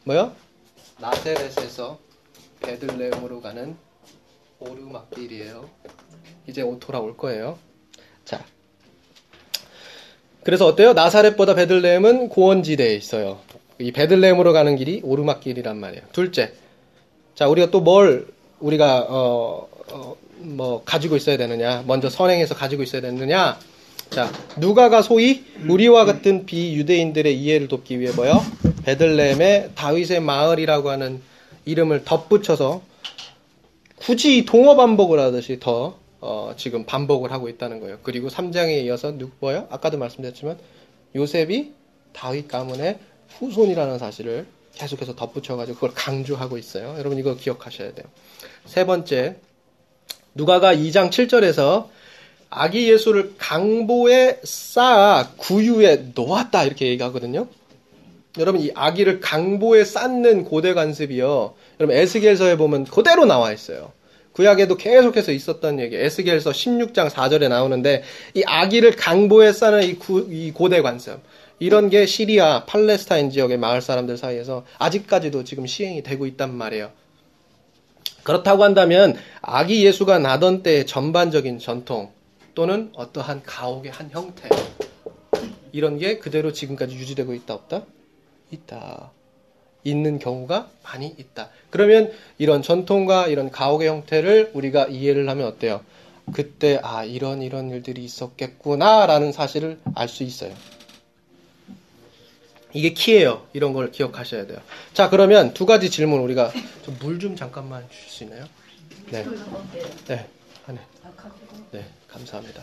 뭐요? 0.03 0.33
나사렛에서 0.99 1.99
베들레헴으로 2.61 3.41
가는 3.41 3.75
오르막길이에요. 4.59 5.69
이제 6.47 6.63
돌아올 6.79 7.17
거예요. 7.17 7.57
자, 8.25 8.43
그래서 10.43 10.65
어때요? 10.65 10.93
나사렛보다 10.93 11.55
베들레헴은 11.55 12.29
고원지대에 12.29 12.95
있어요. 12.95 13.39
이 13.79 13.91
베들레헴으로 13.91 14.53
가는 14.53 14.75
길이 14.75 15.01
오르막길이란 15.03 15.77
말이에요. 15.79 16.03
둘째, 16.11 16.53
자 17.35 17.47
우리가 17.47 17.71
또 17.71 17.81
뭘 17.81 18.27
우리가 18.59 19.07
어, 19.09 19.67
어, 19.91 20.15
뭐 20.37 20.83
가지고 20.83 21.15
있어야 21.17 21.37
되느냐? 21.37 21.83
먼저 21.85 22.09
선행해서 22.09 22.55
가지고 22.55 22.83
있어야 22.83 23.01
되느냐? 23.01 23.59
자, 24.09 24.31
누가가 24.57 25.01
소위 25.01 25.43
우리와 25.67 26.05
같은 26.05 26.45
비유대인들의 26.45 27.37
이해를 27.39 27.67
돕기 27.67 27.99
위해 27.99 28.11
뭐요? 28.13 28.41
베들레헴의 28.85 29.71
다윗의 29.75 30.19
마을이라고 30.21 30.89
하는 30.89 31.21
이름을 31.65 32.03
덧붙여서 32.03 32.81
굳이 33.95 34.45
동어 34.45 34.75
반복을 34.75 35.19
하듯이 35.19 35.59
더 35.59 35.97
어, 36.19 36.53
지금 36.57 36.85
반복을 36.85 37.31
하고 37.31 37.49
있다는 37.49 37.79
거예요. 37.81 37.99
그리고 38.03 38.29
3장에 38.29 38.83
이어서 38.85 39.17
누 39.17 39.29
뭐요? 39.39 39.67
아까도 39.69 39.97
말씀드렸지만 39.97 40.57
요셉이 41.15 41.73
다윗 42.13 42.47
가문의 42.47 42.99
후손이라는 43.39 43.97
사실을 43.97 44.45
계속해서 44.75 45.15
덧붙여가지고 45.15 45.75
그걸 45.75 45.93
강조하고 45.93 46.57
있어요. 46.57 46.95
여러분 46.97 47.17
이거 47.17 47.35
기억하셔야 47.35 47.93
돼요. 47.93 48.07
세 48.65 48.85
번째, 48.85 49.35
누가가 50.33 50.73
2장 50.73 51.09
7절에서 51.09 51.89
아기 52.49 52.89
예수를 52.91 53.35
강보에 53.37 54.39
쌓아 54.43 55.31
구유에 55.37 56.11
놓았다 56.15 56.63
이렇게 56.63 56.87
얘기하거든요. 56.87 57.47
여러분 58.39 58.61
이 58.61 58.71
아기를 58.73 59.19
강보에 59.19 59.83
쌓는 59.83 60.45
고대 60.45 60.73
관습이요. 60.73 61.53
여러분 61.79 61.95
에스겔서에 61.95 62.57
보면 62.57 62.85
그대로 62.85 63.25
나와 63.25 63.51
있어요. 63.51 63.91
구약에도 64.31 64.75
계속해서 64.75 65.31
있었던 65.31 65.79
얘기. 65.79 65.95
에스겔서 65.95 66.49
16장 66.51 67.09
4절에 67.09 67.47
나오는데 67.49 68.03
이 68.33 68.43
아기를 68.45 68.95
강보에 68.95 69.51
싸는 69.53 69.83
이, 69.83 69.93
구- 69.99 70.27
이 70.31 70.51
고대 70.51 70.81
관습. 70.81 71.19
이런 71.59 71.89
게 71.91 72.07
시리아, 72.07 72.65
팔레스타인 72.65 73.29
지역의 73.29 73.57
마을 73.59 73.81
사람들 73.81 74.17
사이에서 74.17 74.65
아직까지도 74.79 75.43
지금 75.43 75.67
시행이 75.67 76.01
되고 76.01 76.25
있단 76.25 76.51
말이에요. 76.51 76.89
그렇다고 78.23 78.63
한다면 78.63 79.15
아기 79.41 79.85
예수가 79.85 80.17
나던 80.17 80.63
때의 80.63 80.87
전반적인 80.87 81.59
전통 81.59 82.11
또는 82.55 82.89
어떠한 82.95 83.43
가옥의 83.45 83.91
한 83.91 84.09
형태 84.11 84.49
이런 85.71 85.99
게 85.99 86.17
그대로 86.17 86.51
지금까지 86.53 86.95
유지되고 86.95 87.33
있다 87.33 87.53
없다? 87.53 87.83
있다. 88.53 89.11
있는 89.83 90.17
경우가 90.19 90.69
많이 90.83 91.07
있다. 91.17 91.49
그러면 91.69 92.11
이런 92.37 92.61
전통과 92.61 93.27
이런 93.27 93.51
가옥의 93.51 93.89
형태를 93.89 94.51
우리가 94.53 94.85
이해를 94.87 95.27
하면 95.29 95.45
어때요? 95.47 95.81
그때 96.33 96.79
아 96.81 97.03
이런 97.03 97.41
이런 97.41 97.69
일들이 97.69 98.03
있었겠구나라는 98.05 99.33
사실을 99.33 99.79
알 99.95 100.07
수 100.07 100.23
있어요. 100.23 100.53
이게 102.75 102.93
키예요. 102.93 103.45
이런 103.53 103.73
걸 103.73 103.91
기억하셔야 103.91 104.47
돼요. 104.47 104.59
자 104.93 105.09
그러면 105.09 105.53
두 105.53 105.65
가지 105.65 105.89
질문 105.89 106.21
우리가 106.21 106.51
물 107.01 107.19
좀 107.19 107.35
잠깐만 107.35 107.85
주실 107.91 108.09
수 108.09 108.23
있나요? 108.23 108.45
네, 109.11 109.25
네, 110.07 110.27
안에. 110.65 110.79
네, 111.71 111.85
감사합니다. 112.07 112.61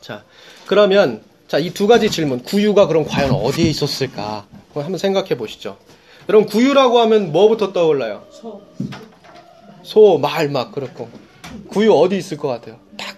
자, 0.00 0.24
그러면 0.66 1.22
자, 1.46 1.58
이 1.58 1.70
두 1.74 1.86
가지 1.86 2.10
질문. 2.10 2.42
구유가 2.42 2.86
그럼 2.86 3.04
과연 3.04 3.32
어디에 3.32 3.68
있었을까? 3.68 4.46
그럼 4.70 4.84
한번 4.84 4.98
생각해 4.98 5.36
보시죠. 5.36 5.76
여러분, 6.28 6.48
구유라고 6.48 6.98
하면 7.00 7.32
뭐부터 7.32 7.72
떠올라요? 7.72 8.24
소. 8.30 8.60
소, 9.82 10.18
말, 10.18 10.48
막, 10.48 10.72
그렇고. 10.72 11.08
구유 11.68 11.92
어디 11.94 12.16
있을 12.16 12.36
것 12.36 12.48
같아요? 12.48 12.76
딱, 12.96 13.16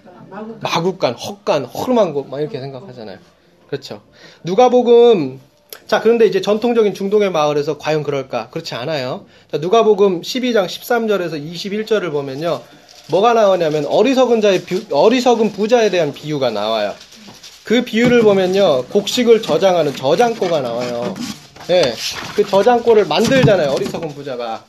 마국간, 0.61 1.15
헛간, 1.15 1.65
허름한 1.67 2.15
곳, 2.15 2.29
막 2.29 2.41
이렇게 2.41 2.59
생각하잖아요. 2.61 3.19
그렇죠. 3.67 4.01
누가복음, 4.45 5.41
자, 5.87 6.01
그런데 6.01 6.27
이제 6.27 6.41
전통적인 6.41 6.95
중동의 6.95 7.31
마을에서 7.31 7.77
과연 7.79 8.03
그럴까? 8.03 8.49
그렇지 8.51 8.75
않아요. 8.75 9.27
자, 9.51 9.59
누가복음 9.59 10.23
12장 10.23 10.67
13절에서 10.67 11.33
21절을 11.53 12.11
보면요. 12.13 12.61
뭐가 13.11 13.35
나오냐면 13.35 13.85
어리석은 13.87 14.41
자의 14.41 14.63
비- 14.63 14.87
어리석은 14.91 15.53
부자에 15.53 15.91
대한 15.91 16.13
비유가 16.15 16.51
나와요. 16.51 16.95
그 17.65 17.85
비유를 17.85 18.23
보면요. 18.23 18.85
곡식을 18.87 19.43
저장하는 19.43 19.95
저장고가 19.97 20.61
나와요. 20.61 21.15
예. 21.73 21.95
그 22.37 22.47
저장고를 22.47 23.07
만들잖아요. 23.07 23.71
어리석은 23.71 24.11
부자가. 24.11 24.63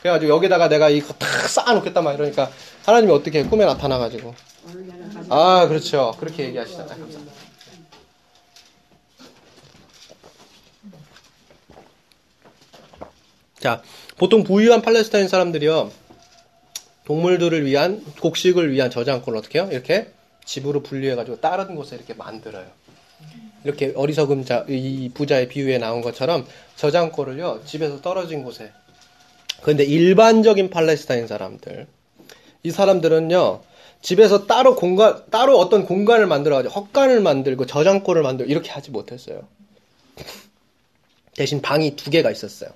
그래가지고 0.00 0.30
여기다가 0.34 0.68
내가 0.68 0.90
이거 0.90 1.14
탁 1.14 1.28
쌓아놓겠다 1.48 2.02
막 2.02 2.12
이러니까 2.12 2.50
하나님이 2.84 3.12
어떻게 3.12 3.42
꿈에 3.44 3.64
나타나가지고. 3.64 4.34
아, 5.30 5.66
그렇죠. 5.68 6.14
그렇게 6.20 6.44
얘기하시잖아요. 6.44 6.88
감사합니다. 6.88 7.32
자, 13.58 13.82
보통 14.18 14.44
부유한 14.44 14.82
팔레스타인 14.82 15.28
사람들이요. 15.28 15.90
동물들을 17.04 17.64
위한 17.64 18.04
곡식을 18.20 18.70
위한 18.72 18.90
저장고를 18.90 19.38
어떻게 19.38 19.58
해요? 19.58 19.68
이렇게 19.72 20.12
집으로 20.44 20.82
분리해가지고 20.82 21.40
다른 21.40 21.74
곳에 21.74 21.96
이렇게 21.96 22.12
만들어요. 22.14 22.66
이렇게 23.64 23.92
어리석은 23.94 24.44
자, 24.44 24.64
이 24.68 25.10
부자의 25.12 25.48
비유에 25.48 25.78
나온 25.78 26.00
것처럼 26.00 26.46
저장고를요 26.76 27.62
집에서 27.64 28.00
떨어진 28.00 28.42
곳에. 28.42 28.72
그런데 29.62 29.84
일반적인 29.84 30.70
팔레스타인 30.70 31.26
사람들, 31.26 31.86
이 32.62 32.70
사람들은요 32.70 33.60
집에서 34.02 34.46
따로 34.46 34.76
공간, 34.76 35.22
따로 35.30 35.58
어떤 35.58 35.84
공간을 35.84 36.26
만들어가지고 36.26 36.72
헛간을 36.72 37.20
만들고 37.20 37.66
저장고를 37.66 38.22
만들고 38.22 38.50
이렇게 38.50 38.70
하지 38.70 38.90
못했어요. 38.90 39.42
대신 41.36 41.60
방이 41.60 41.96
두 41.96 42.10
개가 42.10 42.30
있었어요. 42.30 42.70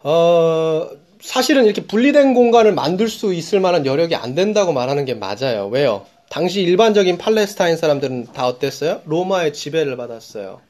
어, 0.00 0.88
사실은 1.20 1.64
이렇게 1.64 1.84
분리된 1.84 2.34
공간을 2.34 2.72
만들 2.72 3.08
수 3.08 3.34
있을 3.34 3.60
만한 3.60 3.86
여력이 3.86 4.14
안 4.14 4.34
된다고 4.34 4.72
말하는 4.72 5.04
게 5.04 5.14
맞아요. 5.14 5.68
왜요? 5.68 6.06
당시 6.28 6.60
일반적인 6.62 7.18
팔레스타인 7.18 7.76
사람들은 7.76 8.32
다 8.32 8.46
어땠어요? 8.46 9.02
로마의 9.06 9.52
지배를 9.52 9.96
받았어요. 9.96 10.60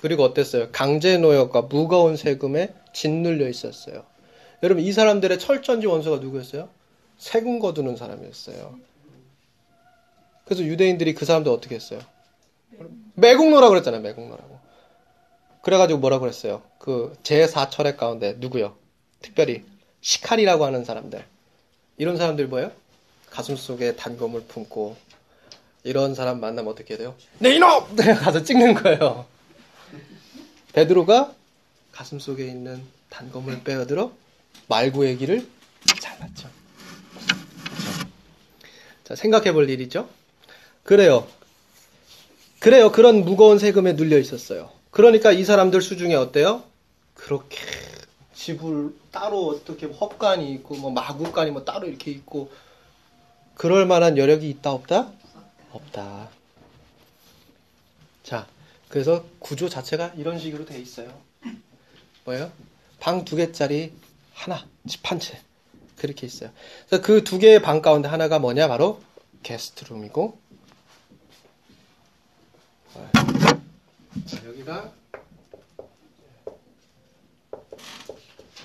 그리고 0.00 0.22
어땠어요? 0.22 0.68
강제 0.72 1.18
노역과 1.18 1.62
무거운 1.62 2.16
세금에 2.16 2.72
짓눌려 2.92 3.48
있었어요. 3.48 4.04
여러분, 4.62 4.84
이 4.84 4.92
사람들의 4.92 5.38
철전지 5.38 5.86
원수가 5.86 6.18
누구였어요? 6.18 6.68
세금 7.18 7.58
거두는 7.58 7.96
사람이었어요. 7.96 8.78
그래서 10.44 10.64
유대인들이 10.64 11.14
그 11.14 11.24
사람들 11.24 11.52
어떻게 11.52 11.74
했어요? 11.74 12.00
매국노라고 13.14 13.70
그랬잖아요, 13.70 14.00
매국노라고. 14.00 14.58
그래가지고 15.62 16.00
뭐라고 16.00 16.22
그랬어요? 16.22 16.62
그 16.78 17.14
제4철학 17.22 17.96
가운데 17.96 18.36
누구요? 18.38 18.76
특별히 19.20 19.64
시칼이라고 20.00 20.64
하는 20.64 20.84
사람들. 20.84 21.22
이런 21.98 22.16
사람들 22.16 22.48
뭐예요? 22.48 22.72
가슴 23.30 23.56
속에 23.56 23.96
단검을 23.96 24.42
품고 24.42 24.96
이런 25.84 26.14
사람 26.14 26.40
만나면 26.40 26.70
어떻게 26.72 26.96
돼요? 26.96 27.14
네 27.38 27.54
이놈! 27.54 27.96
가서 27.96 28.42
찍는 28.42 28.74
거예요. 28.74 29.24
베드로가 30.72 31.32
가슴 31.92 32.18
속에 32.18 32.46
있는 32.46 32.82
단검을 33.08 33.62
빼어들어 33.62 34.12
말구의 34.68 35.16
길을 35.16 35.48
잘랐죠. 36.00 36.48
자 39.04 39.14
생각해 39.14 39.52
볼 39.52 39.68
일이죠. 39.70 40.08
그래요. 40.82 41.26
그래요. 42.58 42.92
그런 42.92 43.24
무거운 43.24 43.58
세금에 43.58 43.94
눌려 43.94 44.18
있었어요. 44.18 44.70
그러니까 44.90 45.32
이 45.32 45.44
사람들 45.44 45.80
수중에 45.80 46.14
어때요? 46.14 46.62
그렇게 47.14 47.58
집을 48.34 48.94
따로 49.10 49.48
어떻게 49.48 49.86
헛간이 49.86 50.52
있고 50.54 50.76
뭐 50.76 50.90
마구간이 50.90 51.50
뭐 51.50 51.64
따로 51.64 51.86
이렇게 51.86 52.10
있고 52.10 52.50
그럴 53.60 53.84
만한 53.84 54.16
여력이 54.16 54.48
있다 54.48 54.72
없다? 54.72 55.12
없다. 55.70 56.30
자, 58.22 58.46
그래서 58.88 59.26
구조 59.38 59.68
자체가 59.68 60.14
이런 60.16 60.38
식으로 60.38 60.64
돼 60.64 60.78
있어요. 60.78 61.12
뭐예요? 62.24 62.50
방 63.00 63.22
두 63.26 63.36
개짜리 63.36 63.92
하나, 64.32 64.66
집 64.88 65.00
한 65.10 65.20
채. 65.20 65.38
그렇게 65.98 66.26
있어요. 66.26 66.50
그래서 66.88 67.02
그 67.04 67.22
두 67.22 67.38
개의 67.38 67.60
방 67.60 67.82
가운데 67.82 68.08
하나가 68.08 68.38
뭐냐? 68.38 68.66
바로 68.66 69.02
게스트룸이고 69.42 70.38
자, 74.24 74.46
여기가 74.46 74.90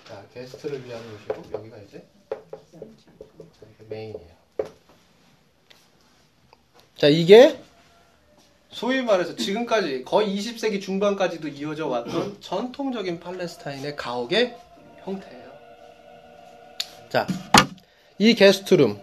자, 0.07 0.25
게스트를 0.33 0.85
위한 0.85 1.01
곳이고 1.27 1.51
여기가 1.51 1.77
이제 1.79 2.07
메인이에요. 3.89 4.44
자, 6.97 7.07
이게 7.07 7.59
소위 8.69 9.01
말해서 9.01 9.35
지금까지 9.35 10.03
거의 10.05 10.35
20세기 10.35 10.81
중반까지도 10.81 11.47
이어져 11.49 11.87
왔던 11.87 12.37
전통적인 12.41 13.19
팔레스타인의 13.19 13.95
가옥의 13.95 14.55
형태예요. 15.03 15.45
자, 17.09 17.27
이 18.17 18.33
게스트룸 18.33 18.99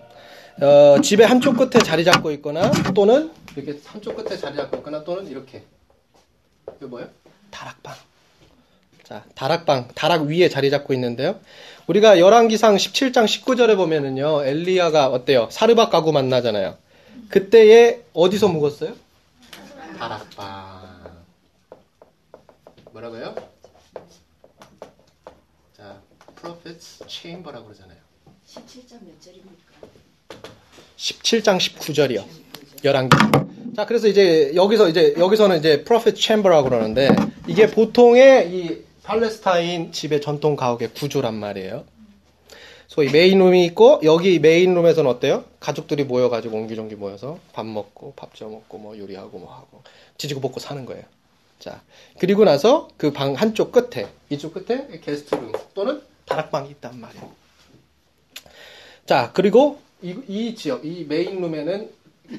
어, 0.61 1.01
집의 1.01 1.27
한쪽 1.27 1.57
끝에 1.57 1.83
자리 1.83 2.05
잡고 2.05 2.31
있거나 2.33 2.71
또는 2.95 3.31
이렇게 3.57 3.79
한쪽 3.87 4.17
끝에 4.17 4.37
자리 4.37 4.57
잡고 4.57 4.79
있거나 4.79 5.05
또는 5.05 5.27
이렇게 5.27 5.63
이거 6.79 6.87
뭐예요? 6.87 7.09
다락방. 7.51 7.95
자, 9.05 9.25
다락방, 9.35 9.89
다락 9.95 10.23
위에 10.23 10.49
자리 10.49 10.71
잡고 10.71 10.95
있는데요. 10.95 11.39
우리가 11.87 12.19
열왕기상 12.19 12.77
17장 12.77 13.27
19절에 13.27 13.77
보면은요, 13.77 14.45
엘리야가 14.45 15.09
어때요? 15.09 15.49
사르밧 15.51 15.91
가구 15.91 16.13
만나잖아요. 16.13 16.77
그때에 17.33 18.03
어디서 18.13 18.49
묵었어요? 18.49 18.95
다락방. 19.99 21.23
뭐라고요? 22.93 23.35
자, 25.75 25.99
Prophet's 26.37 27.09
Chamber라고 27.09 27.69
그러잖아요. 27.69 27.97
17장 28.47 28.99
몇 29.07 29.19
절입니까? 29.19 29.73
17장 30.99 31.57
19절이요. 31.57 32.27
열왕기. 32.85 33.17
자, 33.77 33.87
그래서 33.87 34.09
이제 34.09 34.53
여기서 34.55 34.91
이제 34.91 35.15
여기서는 35.17 35.59
이제 35.59 35.85
프로페트 35.85 36.21
챔버라고 36.21 36.69
그러는데 36.69 37.09
이게 37.47 37.67
보통의 37.67 38.55
이 38.55 38.85
팔레스타인 39.05 39.91
집의 39.91 40.21
전통 40.21 40.55
가옥의 40.55 40.91
구조란 40.93 41.35
말이에요. 41.35 41.87
소위 42.93 43.11
메인룸이 43.11 43.65
있고 43.67 44.01
여기 44.05 44.39
메인룸에서는 44.39 45.11
어때요? 45.11 45.45
가족들이 45.61 46.05
모여가지고 46.05 46.55
옹기종기 46.59 46.97
모여서 46.97 47.39
밥 47.55 47.65
먹고 47.65 48.13
밥 48.17 48.35
쪄 48.35 48.49
먹고 48.51 48.77
뭐 48.77 48.99
요리하고 48.99 49.39
뭐 49.39 49.51
하고 49.51 49.83
지지고 50.19 50.43
볶고 50.43 50.61
사는 50.61 50.85
거예요. 50.85 51.03
자 51.59 51.81
그리고 52.19 52.45
나서 52.45 52.89
그 52.99 53.11
방 53.13 53.33
한쪽 53.33 53.73
끝에 53.73 54.09
이쪽 54.29 54.53
끝에 54.53 55.01
게스트룸 55.01 55.53
또는 55.75 56.03
다락방이 56.27 56.69
있단 56.71 57.01
말이에요. 57.01 57.31
자, 59.07 59.31
그리고 59.33 59.79
이, 60.03 60.15
이 60.29 60.55
지역, 60.55 60.85
이 60.85 61.05
메인룸에는 61.05 61.91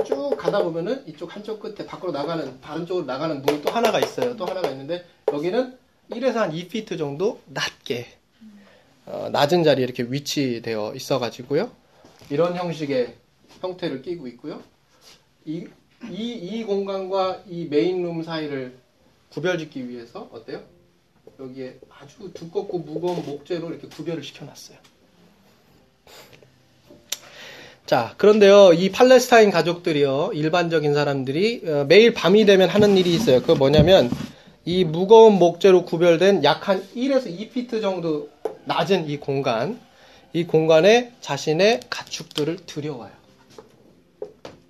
쭉 0.05 0.35
가다 0.37 0.63
보면은 0.63 1.03
이쪽 1.07 1.35
한쪽 1.35 1.59
끝에 1.59 1.85
밖으로 1.85 2.11
나가는, 2.11 2.61
다른 2.61 2.85
쪽으로 2.85 3.05
나가는 3.05 3.41
문이 3.41 3.61
또 3.61 3.71
하나가 3.71 3.99
있어요. 3.99 4.35
또 4.37 4.45
하나가 4.45 4.69
있는데 4.69 5.05
여기는 5.31 5.77
1에서 6.11 6.33
한 6.35 6.51
2피트 6.51 6.97
정도 6.97 7.41
낮게, 7.47 8.07
어, 9.05 9.29
낮은 9.31 9.63
자리에 9.63 9.83
이렇게 9.83 10.03
위치되어 10.03 10.93
있어가지고요. 10.95 11.71
이런 12.29 12.55
형식의 12.55 13.15
형태를 13.61 14.01
띠고 14.01 14.27
있고요. 14.29 14.61
이, 15.45 15.67
이, 16.09 16.33
이 16.33 16.63
공간과 16.63 17.41
이 17.47 17.65
메인룸 17.65 18.23
사이를 18.23 18.77
구별짓기 19.29 19.89
위해서 19.89 20.29
어때요? 20.31 20.61
여기에 21.39 21.79
아주 21.89 22.31
두껍고 22.33 22.79
무거운 22.79 23.25
목재로 23.25 23.69
이렇게 23.69 23.87
구별을 23.87 24.23
시켜놨어요. 24.23 24.77
자, 27.85 28.13
그런데요, 28.17 28.71
이 28.73 28.91
팔레스타인 28.91 29.51
가족들이요, 29.51 30.31
일반적인 30.33 30.93
사람들이 30.93 31.63
어, 31.65 31.85
매일 31.87 32.13
밤이 32.13 32.45
되면 32.45 32.69
하는 32.69 32.97
일이 32.97 33.13
있어요. 33.13 33.41
그거 33.41 33.55
뭐냐면, 33.55 34.09
이 34.63 34.85
무거운 34.85 35.33
목재로 35.33 35.83
구별된 35.83 36.43
약 36.45 36.69
한 36.69 36.81
1에서 36.95 37.25
2피트 37.27 37.81
정도 37.81 38.29
낮은 38.66 39.09
이 39.09 39.18
공간, 39.18 39.80
이 40.32 40.45
공간에 40.45 41.14
자신의 41.22 41.82
가축들을 41.89 42.66
들여와요. 42.66 43.11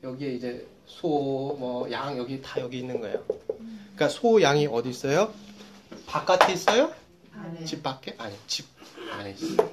여기에 0.04 0.34
이제 0.34 0.68
소, 0.86 1.08
뭐, 1.60 1.90
양, 1.92 2.18
여기 2.18 2.42
다 2.42 2.60
여기 2.60 2.80
있는 2.80 3.00
거예요. 3.00 3.24
그러니까 3.96 4.10
소, 4.10 4.42
양이 4.42 4.68
어디 4.68 4.90
있어요? 4.90 5.34
바깥에 6.08 6.54
있어요? 6.54 6.92
안에 7.34 7.64
집 7.66 7.82
밖에? 7.84 8.16
아니, 8.18 8.36
집 8.48 8.66
안에 9.12 9.32
있어요. 9.32 9.70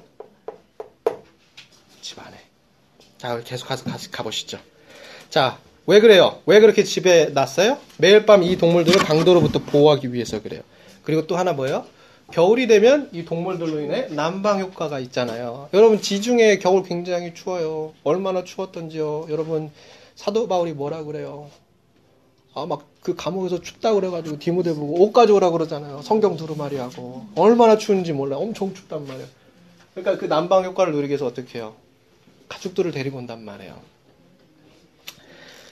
집 2.01 2.19
안에. 2.25 2.37
자, 3.17 3.39
계속 3.43 3.67
가서 3.67 3.83
가, 3.85 3.97
가보시죠. 4.11 4.59
자, 5.29 5.59
왜 5.87 5.99
그래요? 5.99 6.41
왜 6.45 6.59
그렇게 6.59 6.83
집에 6.83 7.25
놨어요? 7.25 7.77
매일 7.97 8.25
밤 8.25 8.43
이 8.43 8.57
동물들을 8.57 8.99
강도로부터 9.03 9.59
보호하기 9.59 10.13
위해서 10.13 10.41
그래요. 10.41 10.61
그리고 11.03 11.27
또 11.27 11.37
하나 11.37 11.53
뭐예요? 11.53 11.85
겨울이 12.31 12.67
되면 12.67 13.09
이 13.11 13.25
동물들로 13.25 13.79
인해 13.81 14.07
난방 14.09 14.59
효과가 14.59 14.99
있잖아요. 14.99 15.69
여러분, 15.73 16.01
지중해 16.01 16.59
겨울 16.59 16.83
굉장히 16.83 17.33
추워요. 17.33 17.93
얼마나 18.03 18.43
추웠던지요. 18.43 19.27
여러분, 19.29 19.71
사도 20.15 20.47
바울이 20.47 20.73
뭐라 20.73 21.03
그래요? 21.03 21.49
아, 22.53 22.65
막 22.65 22.91
그 23.01 23.15
감옥에서 23.15 23.61
춥다 23.61 23.93
그래가지고 23.95 24.37
디모데 24.37 24.75
보고 24.75 25.03
옷 25.03 25.11
가져오라 25.11 25.49
그러잖아요. 25.49 26.01
성경 26.03 26.37
두루마리 26.37 26.77
하고. 26.77 27.25
얼마나 27.35 27.77
추운지 27.77 28.13
몰라. 28.13 28.37
엄청 28.37 28.73
춥단 28.73 29.07
말이에요. 29.07 29.27
그러니까 29.95 30.17
그 30.19 30.25
난방 30.25 30.63
효과를 30.63 30.93
누리기 30.93 31.09
위해서 31.09 31.25
어떻게 31.25 31.57
해요? 31.57 31.75
가축들을 32.47 32.91
데리고 32.91 33.17
온단 33.17 33.43
말이에요. 33.43 33.79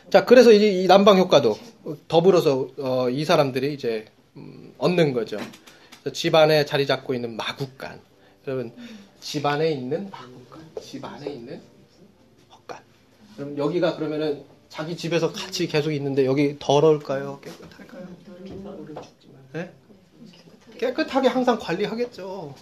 자, 0.09 0.25
그래서 0.25 0.51
이제 0.51 0.67
이 0.67 0.87
난방 0.87 1.19
효과도 1.19 1.57
더불어서 2.07 2.67
어, 2.79 3.09
이 3.11 3.23
사람들이 3.25 3.75
이제 3.75 4.05
음, 4.35 4.73
얻는 4.79 5.13
거죠. 5.13 5.37
그래서 6.09 6.13
집 6.13 6.35
안에 6.35 6.65
자리 6.65 6.87
잡고 6.87 7.13
있는 7.13 7.35
마국간. 7.37 7.99
여러분, 8.47 8.71
집 9.21 9.45
안에 9.45 9.71
있는 9.71 10.09
마국간. 10.09 10.59
집 10.81 11.05
안에 11.05 11.29
있는 11.31 11.61
헛간. 12.51 12.79
그럼 13.35 13.57
여기가 13.57 13.95
그러면은 13.95 14.43
자기 14.69 14.97
집에서 14.97 15.31
같이 15.31 15.67
계속 15.67 15.91
있는데 15.91 16.25
여기 16.25 16.55
더러울까요? 16.59 17.39
깨끗할까요? 17.43 18.07
네? 19.53 19.71
깨끗하게 20.79 21.27
항상 21.27 21.59
관리하겠죠. 21.59 22.55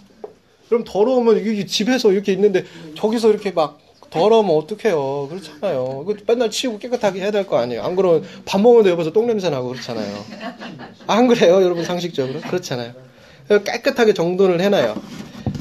그럼 0.68 0.84
더러우면 0.84 1.38
여기 1.46 1.66
집에서 1.66 2.12
이렇게 2.12 2.32
있는데 2.32 2.64
저기서 2.96 3.30
이렇게 3.30 3.50
막 3.52 3.78
더러우면 4.10 4.56
어떡해요. 4.56 5.28
그렇잖아요. 5.28 6.04
그 6.06 6.16
맨날 6.26 6.50
치우고 6.50 6.78
깨끗하게 6.78 7.20
해야 7.20 7.30
될 7.30 7.46
거 7.46 7.58
아니에요. 7.58 7.82
안 7.82 7.94
그러면 7.94 8.24
밥 8.44 8.60
먹는데 8.60 8.90
옆에서 8.90 9.12
똥냄새 9.12 9.50
나고 9.50 9.68
그렇잖아요. 9.68 10.24
안 11.06 11.28
그래요? 11.28 11.62
여러분 11.62 11.84
상식적으로? 11.84 12.40
그렇잖아요. 12.40 13.07
깨끗하게 13.48 14.14
정돈을 14.14 14.60
해놔요. 14.60 15.00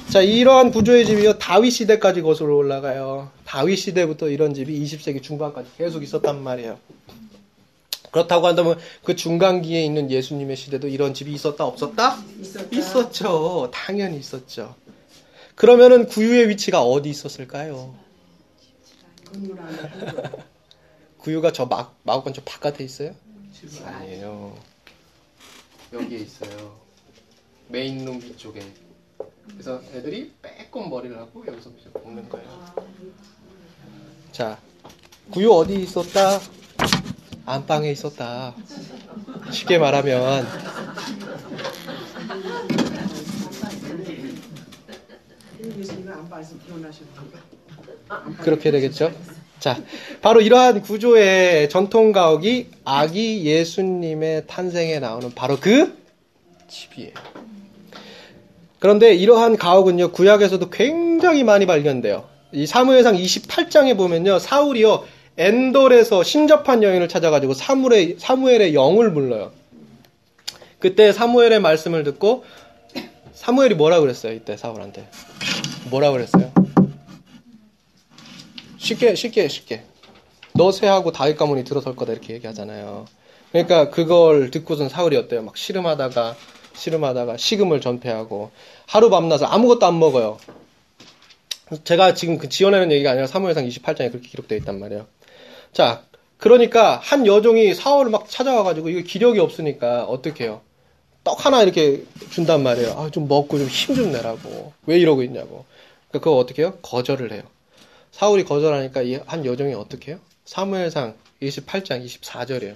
자, 0.10 0.22
이러한 0.22 0.72
구조의 0.72 1.06
집이요. 1.06 1.38
다윗 1.38 1.72
시대까지 1.72 2.22
거슬러 2.22 2.56
올라가요. 2.56 3.30
다윗 3.46 3.78
시대부터 3.78 4.30
이런 4.30 4.54
집이 4.54 4.80
20세기 4.84 5.22
중반까지 5.22 5.70
계속 5.78 6.04
있었단 6.04 6.42
말이에요. 6.44 6.80
그렇다고 8.12 8.48
한다면 8.48 8.78
그 9.04 9.16
중간기에 9.16 9.84
있는 9.84 10.10
예수님의 10.10 10.56
시대도 10.56 10.88
이런 10.88 11.14
집이 11.14 11.32
있었다 11.34 11.66
없었다? 11.66 12.18
있었죠. 12.72 13.70
당연히 13.74 14.18
있었죠. 14.18 14.76
그러면은 15.56 16.08
구유의 16.08 16.50
위치가 16.50 16.82
어디 16.82 17.10
있었을까요? 17.10 17.94
구유가 21.20 21.52
저 21.52 21.66
막, 21.66 21.98
마구간 22.04 22.34
저 22.34 22.42
바깥에 22.44 22.84
있어요? 22.84 23.14
아니에요. 23.84 24.56
여기에 25.92 26.20
있어요. 26.20 26.87
메인룸 27.70 28.22
위쪽에. 28.22 28.61
그래서 29.51 29.82
애들이 29.93 30.32
빼꼼 30.41 30.89
머리를 30.89 31.18
하고 31.18 31.45
여기서 31.45 31.72
이제 31.80 31.89
먹는 31.93 32.30
거예요. 32.30 32.47
자, 34.32 34.57
구유 35.32 35.51
어디 35.51 35.76
있었다? 35.82 36.39
안방에 37.45 37.91
있었다. 37.91 38.53
쉽게 39.51 39.78
말하면? 39.78 40.45
그렇게 48.41 48.72
되겠죠. 48.72 49.11
자, 49.59 49.82
바로 50.22 50.41
이러한 50.41 50.82
구조의 50.82 51.70
전통 51.70 52.11
가옥이 52.11 52.70
아기 52.84 53.45
예수님의 53.45 54.45
탄생에 54.47 54.99
나오는 54.99 55.34
바로 55.34 55.57
그 55.59 55.97
집이에요. 56.68 57.13
그런데 58.80 59.14
이러한 59.16 59.58
가옥은요, 59.58 60.12
구약에서도 60.12 60.70
굉장히 60.70 61.44
많이 61.44 61.66
발견돼요. 61.66 62.26
이 62.52 62.66
사무엘상 62.66 63.16
28장에 63.16 63.98
보면요, 63.98 64.40
사울이요, 64.40 65.04
엔돌에서 65.38 66.24
신접한 66.24 66.84
여인을 66.84 67.08
찾아가지고 67.08 67.54
사무엘의, 67.54 68.16
사무엘의 68.20 68.74
영을 68.74 69.14
불러요. 69.14 69.52
그때 70.80 71.12
사무엘의 71.12 71.60
말씀을 71.60 72.04
듣고 72.04 72.44
사무엘이 73.34 73.76
뭐라 73.76 74.00
그랬어요, 74.00 74.34
이때 74.34 74.58
사울한테? 74.58 75.08
뭐라 75.90 76.12
그랬어요? 76.12 76.52
쉽게 78.78 79.16
쉽게 79.16 79.48
쉽게 79.48 79.84
너 80.54 80.72
쇠하고 80.72 81.12
다윗 81.12 81.38
가문이 81.38 81.64
들어설 81.64 81.96
거다 81.96 82.14
이렇게 82.14 82.34
얘기하잖아요. 82.34 83.06
그러니까 83.52 83.90
그걸 83.90 84.50
듣고선 84.50 84.90
사울이 84.90 85.18
어때요? 85.18 85.44
막 85.44 85.56
씨름하다가 85.56 86.36
씨름하다가 86.78 87.38
식음을 87.38 87.82
전폐하고 87.82 88.52
하루 88.86 89.10
밤낮을 89.10 89.48
아무것도 89.48 89.86
안 89.86 90.00
먹어요. 90.00 90.38
제가 91.84 92.14
지금 92.14 92.38
그 92.38 92.48
지어내는 92.48 92.92
얘기가 92.92 93.12
아니라 93.12 93.28
사무엘상 93.28 93.68
28장에 93.68 94.12
그렇게 94.12 94.30
기록되어 94.30 94.58
있단 94.60 94.80
말이에요. 94.80 95.06
자, 95.74 96.04
그러니까 96.38 96.98
한 97.04 97.26
여종이 97.28 97.74
사울을 97.74 98.12
막 98.12 98.30
찾아와가지고 98.30 98.90
이거 98.90 99.02
기력이 99.02 99.40
없으니까 99.40 100.06
어떻게 100.06 100.46
해요? 100.46 100.62
떡 101.24 101.46
하나 101.46 101.62
이렇게 101.62 102.04
준단 102.30 102.64
말이에요. 102.64 102.92
아, 102.92 103.10
좀 103.12 103.28
먹고 103.28 103.58
좀 103.58 103.68
힘좀 103.68 104.12
내라고. 104.14 104.72
왜 104.86 104.98
이러고 104.98 105.24
있냐고. 105.24 105.66
그러니까 106.08 106.24
그거 106.24 106.38
어떻게 106.38 106.62
해요? 106.62 106.78
거절을 106.82 107.34
해요. 107.34 107.42
사울이 108.12 108.46
거절하니까 108.46 109.02
이한 109.02 109.46
여종이 109.46 109.74
어떻게 109.74 110.12
해요? 110.12 110.20
사무엘상 110.46 111.16
28장 111.42 112.06
24절이에요. 112.06 112.76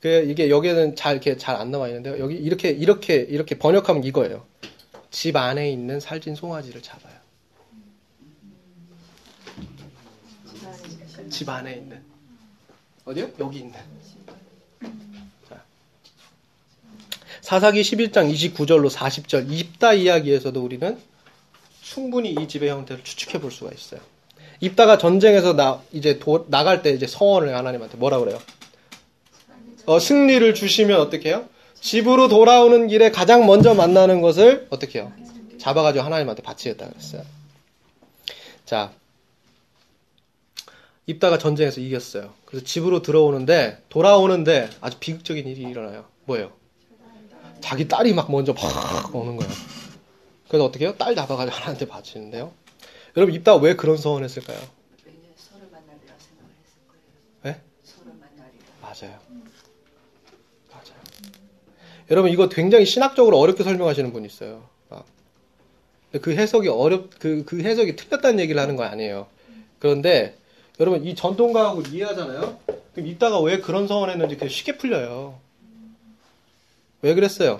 그 0.00 0.24
이게 0.28 0.48
여기에는 0.48 0.96
잘 0.96 1.12
이렇게 1.14 1.36
잘 1.36 1.56
안 1.56 1.70
나와 1.70 1.88
있는데요. 1.88 2.18
여기 2.18 2.34
이렇게 2.34 2.70
이렇게 2.70 3.16
이렇게 3.16 3.58
번역하면 3.58 4.04
이거예요. 4.04 4.46
집 5.10 5.36
안에 5.36 5.70
있는 5.70 6.00
살찐 6.00 6.34
송아지를 6.34 6.80
잡아요. 6.82 7.14
집 11.28 11.48
안에 11.48 11.74
있는 11.74 12.02
어디요? 13.04 13.30
여기 13.40 13.58
있는. 13.58 13.74
자. 15.48 15.62
사사기 17.42 17.82
11장 17.82 18.32
29절로 18.32 18.90
40절 18.90 19.50
입다 19.50 19.92
이야기에서도 19.94 20.62
우리는 20.62 20.98
충분히 21.82 22.32
이 22.32 22.48
집의 22.48 22.70
형태를 22.70 23.04
추측해 23.04 23.40
볼 23.40 23.50
수가 23.50 23.72
있어요. 23.72 24.00
입다가 24.60 24.98
전쟁에서 24.98 25.54
나 25.54 25.82
이제 25.92 26.18
도, 26.18 26.46
나갈 26.48 26.82
때 26.82 26.90
이제 26.90 27.06
성원을 27.06 27.54
하나님한테 27.56 27.96
뭐라 27.96 28.18
그래요? 28.18 28.38
어, 29.90 29.98
승리를 29.98 30.54
주시면 30.54 31.00
어떻게 31.00 31.30
해요? 31.30 31.48
집으로 31.80 32.28
돌아오는 32.28 32.86
길에 32.86 33.10
가장 33.10 33.44
먼저 33.44 33.74
만나는 33.74 34.20
것을 34.20 34.68
어떻게 34.70 35.00
해요? 35.00 35.12
잡아가지고 35.58 36.04
하나님한테 36.04 36.44
바치겠다 36.44 36.88
그랬어요. 36.88 37.24
자, 38.64 38.92
입다가 41.06 41.38
전쟁에서 41.38 41.80
이겼어요. 41.80 42.32
그래서 42.44 42.64
집으로 42.64 43.02
들어오는데 43.02 43.82
돌아오는데 43.88 44.70
아주 44.80 44.96
비극적인 45.00 45.44
일이 45.48 45.62
일어나요. 45.62 46.04
뭐예요? 46.24 46.52
자기 47.60 47.88
딸이 47.88 48.14
막 48.14 48.30
먼저 48.30 48.52
막 48.52 49.12
오는 49.12 49.36
거예요. 49.36 49.52
그래서 50.46 50.66
어떻게 50.66 50.84
해요? 50.84 50.94
딸 50.96 51.16
잡아가지고 51.16 51.56
하나한테 51.56 51.88
바치는데요. 51.88 52.52
여러분 53.16 53.34
입다가 53.34 53.58
왜 53.60 53.74
그런 53.74 53.96
서원했을까요? 53.96 54.56
네? 57.42 57.60
맞아요. 58.80 59.18
맞아요. 59.18 59.29
여러분 62.10 62.30
이거 62.30 62.48
굉장히 62.48 62.84
신학적으로 62.84 63.38
어렵게 63.38 63.62
설명하시는 63.62 64.12
분이 64.12 64.26
있어요. 64.26 64.62
그 66.22 66.34
해석이 66.34 66.68
어렵 66.68 67.10
그, 67.20 67.44
그 67.44 67.60
해석이 67.60 67.94
틀렸다는 67.94 68.40
얘기를 68.40 68.60
하는 68.60 68.74
거 68.76 68.82
아니에요. 68.82 69.28
그런데 69.78 70.36
여러분 70.80 71.04
이 71.04 71.14
전통과학을 71.14 71.94
이해하잖아요. 71.94 72.58
그럼 72.94 73.06
이따가 73.06 73.40
왜 73.40 73.60
그런 73.60 73.86
서원했는지 73.86 74.36
그게 74.36 74.48
쉽게 74.48 74.76
풀려요. 74.76 75.38
왜 77.02 77.14
그랬어요? 77.14 77.58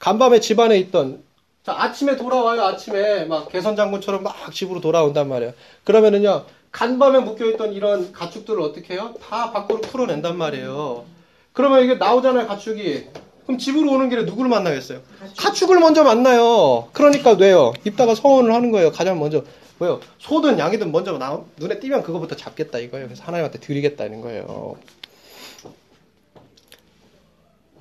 간밤에 0.00 0.40
집안에 0.40 0.76
있던 0.78 1.22
자, 1.64 1.74
아침에 1.78 2.16
돌아와요. 2.16 2.62
아침에 2.62 3.24
막 3.24 3.50
개선 3.50 3.76
장군처럼 3.76 4.22
막 4.22 4.52
집으로 4.52 4.80
돌아온단 4.80 5.28
말이에요. 5.28 5.54
그러면은요. 5.84 6.44
간밤에 6.72 7.20
묶여있던 7.20 7.72
이런 7.72 8.12
가축들을 8.12 8.60
어떻게 8.60 8.94
해요? 8.94 9.14
다 9.22 9.52
밖으로 9.52 9.80
풀어낸단 9.80 10.36
말이에요. 10.36 11.04
그러면 11.52 11.84
이게 11.84 11.94
나오잖아요, 11.94 12.48
가축이. 12.48 13.06
그럼 13.44 13.58
집으로 13.58 13.92
오는 13.92 14.08
길에 14.08 14.22
누구를 14.24 14.48
만나겠어요? 14.48 15.00
가축을 15.36 15.78
먼저 15.78 16.02
만나요. 16.02 16.88
그러니까 16.92 17.32
왜요? 17.32 17.72
입다가 17.84 18.14
서원을 18.14 18.52
하는 18.52 18.70
거예요. 18.70 18.90
가장 18.90 19.18
먼저. 19.18 19.44
뭐요? 19.78 20.00
소든 20.18 20.58
양이든 20.58 20.92
먼저 20.92 21.18
나, 21.18 21.40
눈에 21.58 21.80
띄면 21.80 22.02
그거부터 22.04 22.36
잡겠다 22.36 22.78
이거예요. 22.78 23.06
그래서 23.06 23.24
하나님한테 23.24 23.58
드리겠다는 23.58 24.20
거예요. 24.20 24.76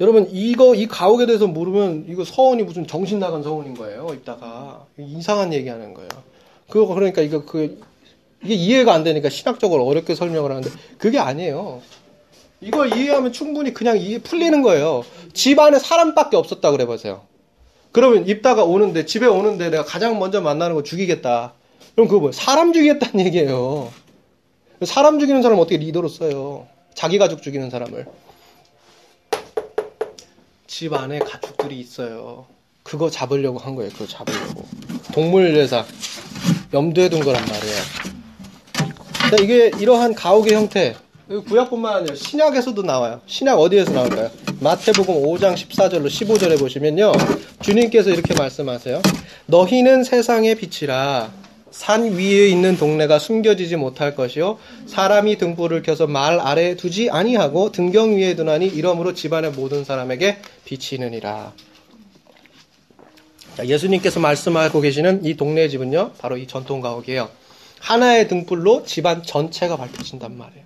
여러분 0.02 0.28
이거 0.32 0.74
이 0.74 0.88
가옥에 0.88 1.28
대해서 1.28 1.46
모르면 1.46 2.06
이거 2.10 2.26
서원이 2.26 2.64
무슨 2.64 2.88
정신 2.88 3.20
나간 3.20 3.44
서원인 3.44 3.76
거예요. 3.76 4.10
입다가 4.12 4.86
이상한 4.98 5.54
얘기하는 5.54 5.94
거예요. 5.94 6.10
그거 6.68 6.94
그러니까 6.94 7.22
이거 7.22 7.46
그 7.46 7.80
이게 8.44 8.56
이해가 8.56 8.94
안 8.94 9.04
되니까 9.04 9.30
신학적으로 9.30 9.86
어렵게 9.86 10.16
설명을 10.16 10.50
하는데 10.50 10.70
그게 10.98 11.20
아니에요. 11.20 11.82
이걸 12.64 12.96
이해하면 12.98 13.34
충분히 13.34 13.74
그냥 13.74 13.98
이해 13.98 14.20
풀리는 14.20 14.62
거예요. 14.62 15.04
집 15.34 15.60
안에 15.60 15.80
사람밖에 15.80 16.38
없었다 16.38 16.72
그래 16.72 16.86
보세요. 16.86 17.24
그러면 17.92 18.28
입다가 18.28 18.64
오는데 18.64 19.06
집에 19.06 19.26
오는데 19.26 19.70
내가 19.70 19.84
가장 19.84 20.18
먼저 20.18 20.42
만나는 20.42 20.76
거 20.76 20.84
죽이겠다. 20.84 21.54
그럼 21.96 22.08
그거 22.08 22.20
뭐예요? 22.22 22.32
사람 22.32 22.74
죽이겠다는 22.74 23.26
얘기예요. 23.28 23.92
사람 24.84 25.20
죽이는 25.20 25.42
사람 25.42 25.60
어떻게 25.60 25.78
리더로 25.78 26.08
써요? 26.08 26.68
자기 26.96 27.18
가족 27.18 27.44
죽이는 27.44 27.70
사람을. 27.70 28.06
집 30.68 30.94
안에 30.94 31.20
가축들이 31.20 31.80
있어요. 31.80 32.48
그거 32.82 33.10
잡으려고 33.10 33.60
한 33.60 33.76
거예요. 33.76 33.92
그거 33.92 34.08
잡으려고. 34.08 34.66
동물회사 35.14 35.86
염두에 36.74 37.10
둔 37.10 37.20
거란 37.20 37.46
말이에요. 37.46 37.82
자, 39.30 39.36
이게 39.42 39.72
이러한 39.80 40.16
가옥의 40.16 40.54
형태. 40.54 40.96
구약뿐만 41.28 41.96
아니라 41.96 42.16
신약에서도 42.16 42.82
나와요. 42.82 43.22
신약 43.28 43.58
어디에서 43.60 43.92
나올까요? 43.92 44.30
마태복음 44.60 45.16
5장 45.16 45.56
14절로 45.56 46.08
15절에 46.08 46.60
보시면요. 46.60 47.14
주님께서 47.62 48.10
이렇게 48.10 48.34
말씀하세요. 48.34 49.02
너희는 49.46 50.04
세상의 50.04 50.56
빛이라 50.56 51.32
산 51.72 52.04
위에 52.04 52.50
있는 52.50 52.78
동네가 52.78 53.18
숨겨지지 53.20 53.78
못할 53.78 54.16
것이요 54.16 54.60
사람이 54.86 55.38
등불을 55.38 55.82
켜서 55.82 56.08
말 56.08 56.40
아래에 56.40 56.76
두지 56.76 57.10
아니하고 57.10 57.72
등경 57.72 58.16
위에 58.18 58.36
두나니 58.36 58.68
이러므로 58.68 59.14
집안의 59.14 59.52
모든 59.52 59.84
사람에게 59.84 60.38
비치느니라. 60.66 61.54
자, 63.56 63.68
예수님께서 63.68 64.20
말씀하고 64.20 64.82
계시는 64.82 65.26
이 65.26 65.36
동네 65.36 65.70
집은요, 65.70 66.14
바로 66.18 66.38
이 66.38 66.48
전통 66.48 66.82
가옥이에요. 66.82 67.30
하나의 67.80 68.28
등불로 68.28 68.84
집안 68.84 69.22
전체가 69.22 69.78
밝혀진단 69.78 70.36
말이에요. 70.38 70.64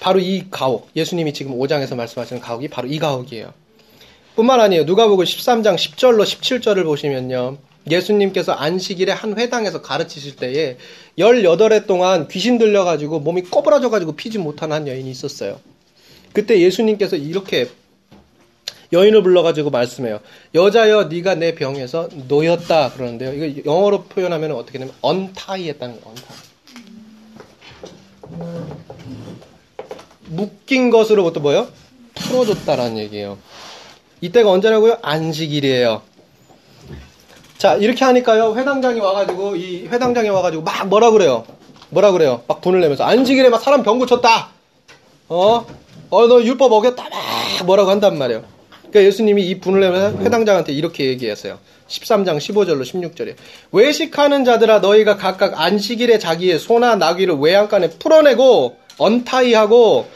바로 0.00 0.20
이 0.20 0.44
가옥, 0.50 0.90
예수님이 0.94 1.32
지금 1.32 1.58
5장에서 1.58 1.96
말씀하시는 1.96 2.40
가옥이 2.40 2.68
바로 2.68 2.88
이 2.88 2.98
가옥이에요. 2.98 3.52
뿐만 4.36 4.60
아니에요. 4.60 4.84
누가복음 4.84 5.24
13장 5.24 5.74
10절로 5.74 6.22
17절을 6.22 6.84
보시면요. 6.84 7.58
예수님께서 7.90 8.52
안식일에 8.52 9.12
한 9.12 9.38
회당에서 9.38 9.82
가르치실 9.82 10.36
때에 10.36 10.76
18해 11.18 11.86
동안 11.86 12.28
귀신 12.28 12.58
들려가지고 12.58 13.20
몸이 13.20 13.42
꼬부라져가지고 13.42 14.14
피지 14.14 14.38
못한 14.38 14.72
한 14.72 14.86
여인이 14.86 15.10
있었어요. 15.10 15.58
그때 16.32 16.60
예수님께서 16.60 17.16
이렇게 17.16 17.68
여인을 18.92 19.22
불러가지고 19.22 19.70
말씀해요. 19.70 20.20
여자여, 20.54 21.04
네가 21.04 21.34
내 21.34 21.54
병에서 21.54 22.08
놓였다 22.28 22.92
그러는데요. 22.92 23.32
이거 23.34 23.62
영어로 23.70 24.04
표현하면 24.04 24.52
어떻게 24.52 24.78
되냐면 24.78 24.94
언타이했다는 25.02 26.00
거예요. 26.00 26.16
언타이. 28.30 28.78
묶인 30.28 30.90
것으로부터 30.90 31.40
뭐요? 31.40 31.68
풀어줬다라는 32.14 32.98
얘기예요. 32.98 33.38
이때가 34.20 34.50
언제라고요? 34.50 34.98
안식일이에요. 35.02 36.02
자, 37.56 37.74
이렇게 37.74 38.04
하니까요, 38.04 38.54
회당장이 38.56 39.00
와가지고, 39.00 39.56
이 39.56 39.86
회당장이 39.88 40.28
와가지고, 40.28 40.62
막 40.62 40.88
뭐라 40.88 41.10
그래요? 41.10 41.44
뭐라 41.90 42.12
그래요? 42.12 42.42
막 42.46 42.60
분을 42.60 42.80
내면서, 42.80 43.04
안식일에 43.04 43.48
막 43.48 43.60
사람 43.60 43.82
병 43.82 43.98
고쳤다! 43.98 44.50
어? 45.28 45.66
어, 46.10 46.26
너 46.26 46.42
율법 46.42 46.72
어겼다! 46.72 47.08
막 47.08 47.66
뭐라고 47.66 47.90
한단 47.90 48.16
말이에요. 48.16 48.44
그러니까 48.90 49.02
예수님이 49.02 49.46
이 49.46 49.58
분을 49.60 49.80
내면서 49.80 50.18
회당장한테 50.18 50.72
이렇게 50.72 51.06
얘기했어요. 51.06 51.58
13장 51.88 52.38
15절로 52.38 52.82
16절에. 52.82 53.34
외식하는 53.72 54.44
자들아, 54.44 54.78
너희가 54.78 55.16
각각 55.16 55.60
안식일에 55.60 56.18
자기의 56.18 56.58
소나 56.58 56.96
나귀를 56.96 57.36
외양간에 57.36 57.90
풀어내고, 57.90 58.76
언타이하고, 58.98 60.06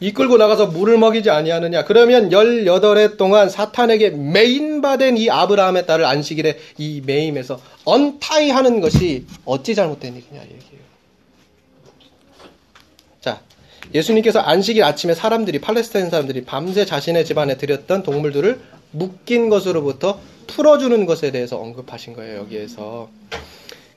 이끌고 0.00 0.38
나가서 0.38 0.68
물을 0.68 0.96
먹이지 0.96 1.30
아니하느냐. 1.30 1.84
그러면 1.84 2.30
18해 2.30 3.18
동안 3.18 3.50
사탄에게 3.50 4.10
매인받은 4.10 5.18
이 5.18 5.30
아브라함의 5.30 5.86
딸을 5.86 6.06
안식일에 6.06 6.58
이 6.78 7.02
매임에서 7.04 7.60
언타이하는 7.84 8.80
것이 8.80 9.26
어찌 9.44 9.74
잘못된 9.74 10.16
일이냐 10.16 10.42
얘기해요. 10.42 10.80
자, 13.20 13.42
예수님께서 13.94 14.40
안식일 14.40 14.82
아침에 14.82 15.14
사람들이 15.14 15.60
팔레스타인 15.60 16.08
사람들이 16.08 16.44
밤새 16.44 16.86
자신의 16.86 17.26
집안에 17.26 17.58
들였던 17.58 18.02
동물들을 18.02 18.58
묶인 18.92 19.50
것으로부터 19.50 20.18
풀어주는 20.46 21.04
것에 21.06 21.30
대해서 21.30 21.58
언급하신 21.58 22.14
거예요 22.14 22.38
여기에서. 22.38 23.10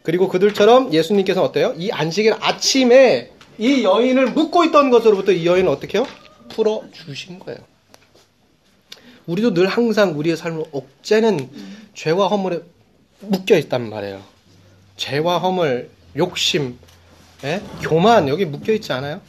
그리고 0.04 0.28
그들처럼 0.28 0.94
예수님께서 0.94 1.42
어때요? 1.42 1.74
이 1.78 1.90
안식일 1.90 2.36
아침에 2.42 3.30
이 3.58 3.84
여인을 3.84 4.32
묶고 4.32 4.66
있던 4.66 4.90
것으로부터 4.90 5.32
이 5.32 5.46
여인은 5.46 5.70
어떻게 5.72 5.98
해요? 5.98 6.08
풀어주신 6.50 7.40
거예요. 7.40 7.60
우리도 9.26 9.54
늘 9.54 9.68
항상 9.68 10.18
우리의 10.18 10.36
삶을 10.38 10.66
억제는 10.72 11.50
죄와 11.94 12.28
허물에 12.28 12.62
묶여 13.22 13.58
있단 13.58 13.90
말이에요. 13.90 14.22
죄와 14.98 15.40
허물, 15.40 15.90
욕심, 16.18 16.78
예? 17.44 17.62
교만 17.82 18.28
여기 18.28 18.46
묶여 18.46 18.74
있지 18.74 18.92
않아요? 18.94 19.22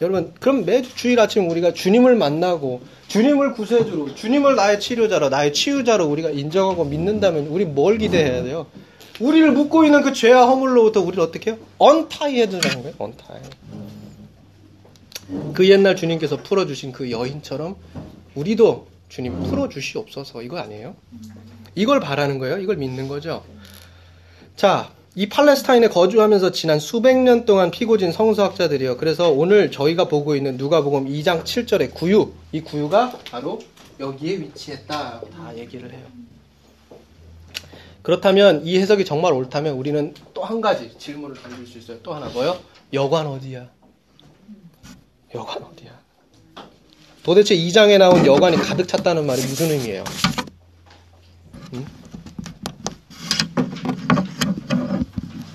여러분, 0.00 0.32
그럼 0.40 0.64
매주 0.64 0.94
주일 0.94 1.20
아침 1.20 1.50
우리가 1.50 1.72
주님을 1.74 2.16
만나고 2.16 2.80
주님을 3.08 3.52
구세주로, 3.52 4.14
주님을 4.14 4.54
나의 4.56 4.80
치료자로, 4.80 5.28
나의 5.28 5.52
치유자로 5.52 6.06
우리가 6.06 6.30
인정하고 6.30 6.84
믿는다면 6.84 7.48
우리 7.48 7.64
뭘 7.64 7.98
기대해야 7.98 8.42
돼요? 8.42 8.66
우리를 9.20 9.52
묶고 9.52 9.84
있는 9.84 10.02
그 10.02 10.12
죄와 10.12 10.46
허물로부터 10.46 11.02
우리를 11.02 11.22
어떻게 11.22 11.50
해요? 11.50 11.58
언타이 11.78 12.40
해주라는 12.40 12.82
거예요. 12.82 12.94
언타이. 12.98 13.40
그 15.52 15.68
옛날 15.68 15.96
주님께서 15.96 16.38
풀어주신 16.42 16.92
그 16.92 17.10
여인처럼 17.10 17.76
우리도 18.34 18.88
주님 19.08 19.42
풀어주시옵소서 19.42 20.42
이거 20.42 20.58
아니에요? 20.58 20.96
이걸 21.74 22.00
바라는 22.00 22.38
거예요. 22.38 22.58
이걸 22.58 22.76
믿는 22.76 23.08
거죠. 23.08 23.44
자, 24.56 24.90
이 25.20 25.28
팔레스타인에 25.28 25.88
거주하면서 25.88 26.50
지난 26.52 26.78
수백 26.78 27.14
년 27.18 27.44
동안 27.44 27.70
피고진 27.70 28.10
성서학자들이요. 28.10 28.96
그래서 28.96 29.28
오늘 29.30 29.70
저희가 29.70 30.08
보고 30.08 30.34
있는 30.34 30.56
누가복음 30.56 31.08
2장 31.08 31.44
7절의 31.44 31.92
구유, 31.92 32.32
이 32.52 32.62
구유가 32.62 33.12
바로 33.30 33.58
여기에 34.00 34.38
위치했다. 34.38 35.20
다 35.20 35.56
얘기를 35.58 35.92
해요. 35.92 36.06
그렇다면 38.00 38.62
이 38.64 38.78
해석이 38.78 39.04
정말 39.04 39.34
옳다면 39.34 39.74
우리는 39.74 40.14
또 40.32 40.40
한 40.42 40.62
가지 40.62 40.90
질문을 40.98 41.36
던질 41.36 41.66
수 41.66 41.76
있어요. 41.76 41.98
또 42.02 42.14
하나 42.14 42.26
뭐요? 42.30 42.58
여관 42.94 43.26
어디야? 43.26 43.68
여관 45.34 45.62
어디야? 45.64 46.00
도대체 47.22 47.54
2장에 47.54 47.98
나온 47.98 48.24
여관이 48.24 48.56
가득 48.56 48.88
찼다는 48.88 49.26
말이 49.26 49.42
무슨 49.42 49.70
의미예요? 49.70 50.02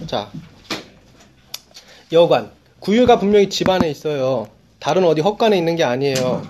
자, 0.08 0.30
여관. 2.12 2.52
구유가 2.80 3.18
분명히 3.18 3.50
집 3.50 3.70
안에 3.70 3.90
있어요. 3.90 4.48
다른 4.80 5.04
어디 5.06 5.22
헛간에 5.22 5.58
있는 5.58 5.76
게 5.76 5.84
아니에요. 5.84 6.44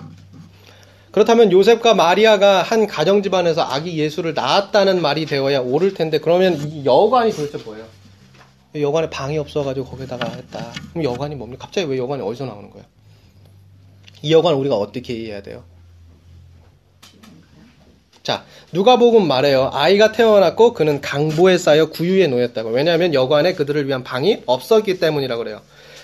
그렇다면 1.10 1.50
요셉과 1.50 1.94
마리아가 1.94 2.62
한 2.62 2.86
가정 2.86 3.22
집안에서 3.22 3.62
아기 3.62 3.98
예수를 3.98 4.34
낳았다는 4.34 5.00
말이 5.00 5.24
되어야 5.24 5.60
옳을 5.60 5.94
텐데 5.94 6.18
그러면 6.18 6.56
이 6.68 6.84
여관이 6.84 7.32
도대체 7.32 7.56
뭐예요? 7.64 7.86
이 8.74 8.82
여관에 8.82 9.08
방이 9.08 9.38
없어가지고 9.38 9.86
거기다가 9.86 10.28
했다. 10.28 10.72
그럼 10.92 11.04
여관이 11.04 11.36
뭡니까? 11.36 11.64
갑자기 11.64 11.88
왜 11.90 11.96
여관이 11.96 12.22
어디서 12.22 12.44
나오는 12.44 12.70
거예요? 12.70 12.84
이 14.20 14.32
여관 14.32 14.54
우리가 14.56 14.76
어떻게 14.76 15.14
이해해야 15.14 15.40
돼요? 15.40 15.64
자, 18.26 18.44
누가복음 18.72 19.28
말해요. 19.28 19.70
아이가 19.72 20.10
태어났고 20.10 20.72
그는 20.72 21.00
강보에 21.00 21.58
쌓여 21.58 21.90
구유에 21.90 22.26
놓였다고. 22.26 22.70
왜냐하면 22.70 23.14
여관에 23.14 23.52
그들을 23.52 23.86
위한 23.86 24.02
방이 24.02 24.42
없었기 24.46 24.98
때문이라고 24.98 25.44
그래요. 25.44 25.60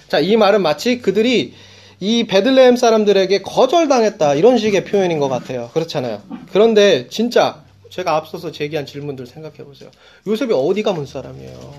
자, 0.07 0.21
이 0.21 0.37
말은 0.37 0.63
마치 0.63 0.99
그들이 0.99 1.53
이 1.99 2.27
베들레헴 2.29 2.77
사람들에게 2.77 3.43
거절당했다 3.43 4.37
이런 4.37 4.57
식의 4.57 4.85
표현인 4.85 5.19
것 5.19 5.29
같아요. 5.29 5.71
그렇잖아요. 5.75 6.23
그런데 6.53 7.09
진짜 7.09 7.65
제가 7.91 8.15
앞서서 8.15 8.53
제기한 8.53 8.87
질문들 8.87 9.27
생각해 9.27 9.57
보세요. 9.65 9.91
요셉이 10.25 10.53
어디 10.55 10.85
가문 10.85 11.07
사람이에요? 11.07 11.75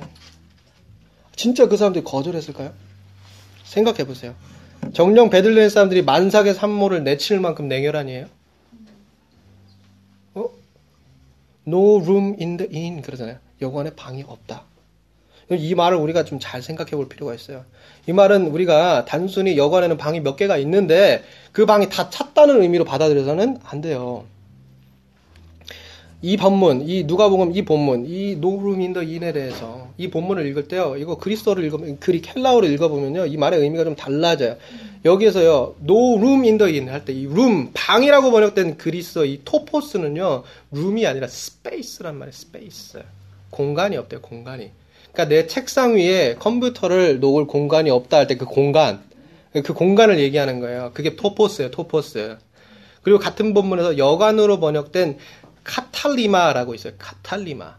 진짜 1.38 1.70
그 1.70 1.78
사람들이 1.78 2.04
거절했을까요? 2.04 2.74
생각해 3.64 4.06
보세요. 4.06 4.36
정녕 4.92 5.30
베들레헴 5.30 5.70
사람들이 5.70 6.02
만삭의 6.02 6.54
산모를 6.54 7.06
내칠 7.06 7.40
만큼 7.40 7.70
냉혈한이에요? 7.70 8.26
어? 10.36 10.50
No 11.68 12.00
room 12.02 12.36
in 12.40 12.58
the 12.58 12.70
inn 12.74 13.02
그러잖아요. 13.02 13.38
여관에 13.62 13.92
방이 13.96 14.24
없다. 14.28 14.64
이 15.52 15.76
말을 15.76 15.98
우리가 15.98 16.24
좀 16.24 16.40
잘 16.40 16.62
생각해 16.62 16.92
볼 16.92 17.08
필요가 17.10 17.34
있어요. 17.34 17.66
이 18.08 18.14
말은 18.14 18.48
우리가 18.48 19.06
단순히 19.06 19.58
여관에는 19.58 19.98
방이 19.98 20.20
몇 20.22 20.36
개가 20.36 20.58
있는데 20.58 21.24
그 21.52 21.66
방이 21.66 21.90
다 21.90 22.10
찼다는 22.10 22.62
의미로 22.62 22.86
받아들여서는 22.86 23.60
안 23.64 23.82
돼요. 23.82 24.26
이 26.26 26.38
본문, 26.38 26.88
이 26.88 27.04
누가복음 27.04 27.54
이 27.54 27.64
본문, 27.64 28.06
이 28.08 28.38
노룸인더 28.38 29.04
인에 29.04 29.34
대해서 29.34 29.90
이 29.98 30.10
본문을 30.10 30.46
읽을 30.48 30.70
때요. 30.70 30.96
이거 30.98 31.18
그리스어를 31.18 31.66
읽으면 31.66 32.00
Greek 32.00 32.34
헬라어를 32.34 32.72
읽어 32.72 32.88
보면요. 32.88 33.26
이 33.26 33.36
말의 33.36 33.60
의미가 33.60 33.84
좀 33.84 33.96
달라져요. 33.98 34.56
여기에서요. 35.04 35.76
no 35.82 35.98
room 35.98 36.30
in 36.30 36.46
the 36.46 36.70
inn 36.70 36.88
할 36.88 37.04
때 37.04 37.12
이 37.14 37.28
룸, 37.28 37.72
방이라고 37.74 38.32
번역된 38.32 38.78
그리스어 38.78 39.26
이 39.26 39.42
토포스는요. 39.44 40.44
room이 40.72 41.06
아니라 41.06 41.28
space란 41.28 42.16
말이에요. 42.18 42.32
space. 42.32 43.04
공간이 43.50 43.98
없대요. 43.98 44.22
공간이. 44.22 44.72
그러니까 45.12 45.36
내 45.36 45.46
책상 45.48 45.96
위에 45.98 46.36
컴퓨터를 46.40 47.20
놓을 47.20 47.48
공간이 47.48 47.90
없다 47.90 48.18
할 48.18 48.28
때 48.28 48.38
그 48.38 48.46
공간, 48.46 49.02
그 49.52 49.74
공간을 49.74 50.20
얘기하는 50.20 50.62
거예요. 50.62 50.92
그게 50.94 51.18
토포스예요, 51.18 51.70
토포스. 51.70 52.38
그리고 53.04 53.20
같은 53.20 53.54
본문에서 53.54 53.98
여관으로 53.98 54.62
번역된 54.62 55.18
카탈리마라고 55.64 56.74
있어요. 56.76 56.94
카탈리마. 56.98 57.76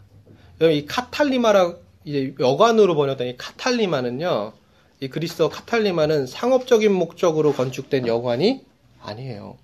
이 0.61 0.85
카탈리마라 0.85 1.75
이제 2.05 2.33
여관으로 2.39 2.95
번역된 2.95 3.27
이 3.27 3.37
카탈리마는요. 3.37 4.53
이 5.01 5.07
그리스어 5.09 5.49
카탈리마는 5.49 6.25
상업적인 6.27 6.91
목적으로 6.93 7.53
건축된 7.53 8.07
여관이 8.07 8.65
아니에요. 9.01 9.57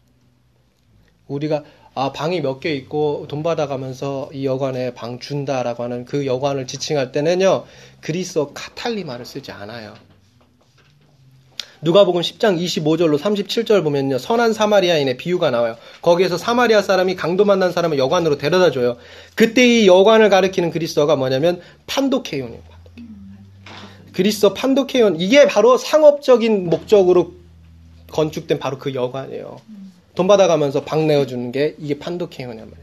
우리가 1.28 1.64
아, 1.94 2.12
방이 2.14 2.40
몇 2.42 2.60
개 2.62 2.74
있고 2.76 3.26
돈 3.28 3.44
받아가면서 3.44 4.30
이 4.34 4.46
여관에 4.46 4.94
방 4.94 5.20
준다라고 5.20 5.84
하는 5.84 6.06
그 6.06 6.26
여관을 6.26 6.66
지칭할 6.68 7.12
때는요, 7.12 7.66
그리스어 8.00 8.54
카탈리마를 8.54 9.26
쓰지 9.26 9.52
않아요. 9.52 9.94
누가복음 11.84 12.22
10장 12.22 12.64
25절로 12.64 13.18
37절 13.18 13.84
보면요, 13.84 14.20
선한 14.20 14.54
사마리아인의 14.54 15.18
비유가 15.18 15.50
나와요. 15.50 15.78
거기에서 16.02 16.38
사마리아 16.38 16.82
사람이 16.82 17.16
강도 17.16 17.44
만난 17.44 17.72
사람을 17.72 17.98
여관으로 17.98 18.38
데려다 18.38 18.72
줘요. 18.72 18.98
그때 19.36 19.66
이 19.66 19.88
여관을 19.88 20.30
가리키는 20.30 20.70
그리스어가 20.70 21.16
뭐냐면 21.16 21.60
판도케온이에요. 21.88 22.62
그리스어 24.14 24.54
판도케온 24.54 25.20
이게 25.20 25.48
바로 25.48 25.78
상업적인 25.78 26.70
목적으로 26.70 27.34
건축된 28.12 28.60
바로 28.60 28.78
그 28.78 28.94
여관이에요. 28.94 29.60
돈 30.14 30.28
받아가면서 30.28 30.84
방 30.84 31.08
내어주는 31.08 31.52
게 31.52 31.76
이게 31.80 31.98
판도케온이란 31.98 32.70
말이에요. 32.70 32.81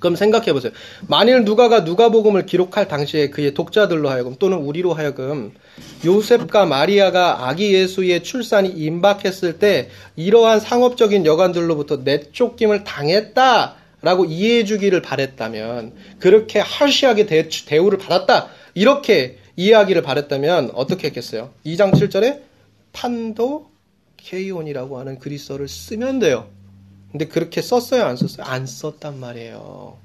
그럼 0.00 0.16
생각해 0.16 0.52
보세요. 0.52 0.72
만일 1.06 1.44
누가가 1.44 1.80
누가복음을 1.80 2.46
기록할 2.46 2.88
당시에 2.88 3.28
그의 3.30 3.54
독자들로 3.54 4.08
하여금 4.08 4.34
또는 4.38 4.56
우리로 4.58 4.94
하여금 4.94 5.52
요셉과 6.04 6.66
마리아가 6.66 7.48
아기 7.48 7.74
예수의 7.74 8.24
출산이 8.24 8.70
임박했을 8.70 9.58
때 9.58 9.90
이러한 10.16 10.58
상업적인 10.58 11.26
여관들로부터 11.26 11.98
내쫓김을 11.98 12.84
당했다라고 12.84 14.24
이해해 14.26 14.64
주기를 14.64 15.02
바랬다면 15.02 15.92
그렇게 16.18 16.58
하시하게 16.58 17.26
대, 17.26 17.48
대우를 17.48 17.98
받았다 17.98 18.48
이렇게 18.74 19.38
이해하기를 19.56 20.02
바랬다면 20.02 20.70
어떻게 20.74 21.08
했겠어요? 21.08 21.50
2장 21.66 21.92
7절에 21.92 22.40
판도 22.92 23.68
케이온이라고 24.16 24.98
하는 24.98 25.18
그리스어를 25.18 25.68
쓰면 25.68 26.20
돼요. 26.20 26.48
근데 27.10 27.26
그렇게 27.26 27.60
썼어요, 27.60 28.04
안 28.04 28.16
썼어요? 28.16 28.46
안 28.46 28.66
썼단 28.66 29.18
말이에요. 29.18 29.96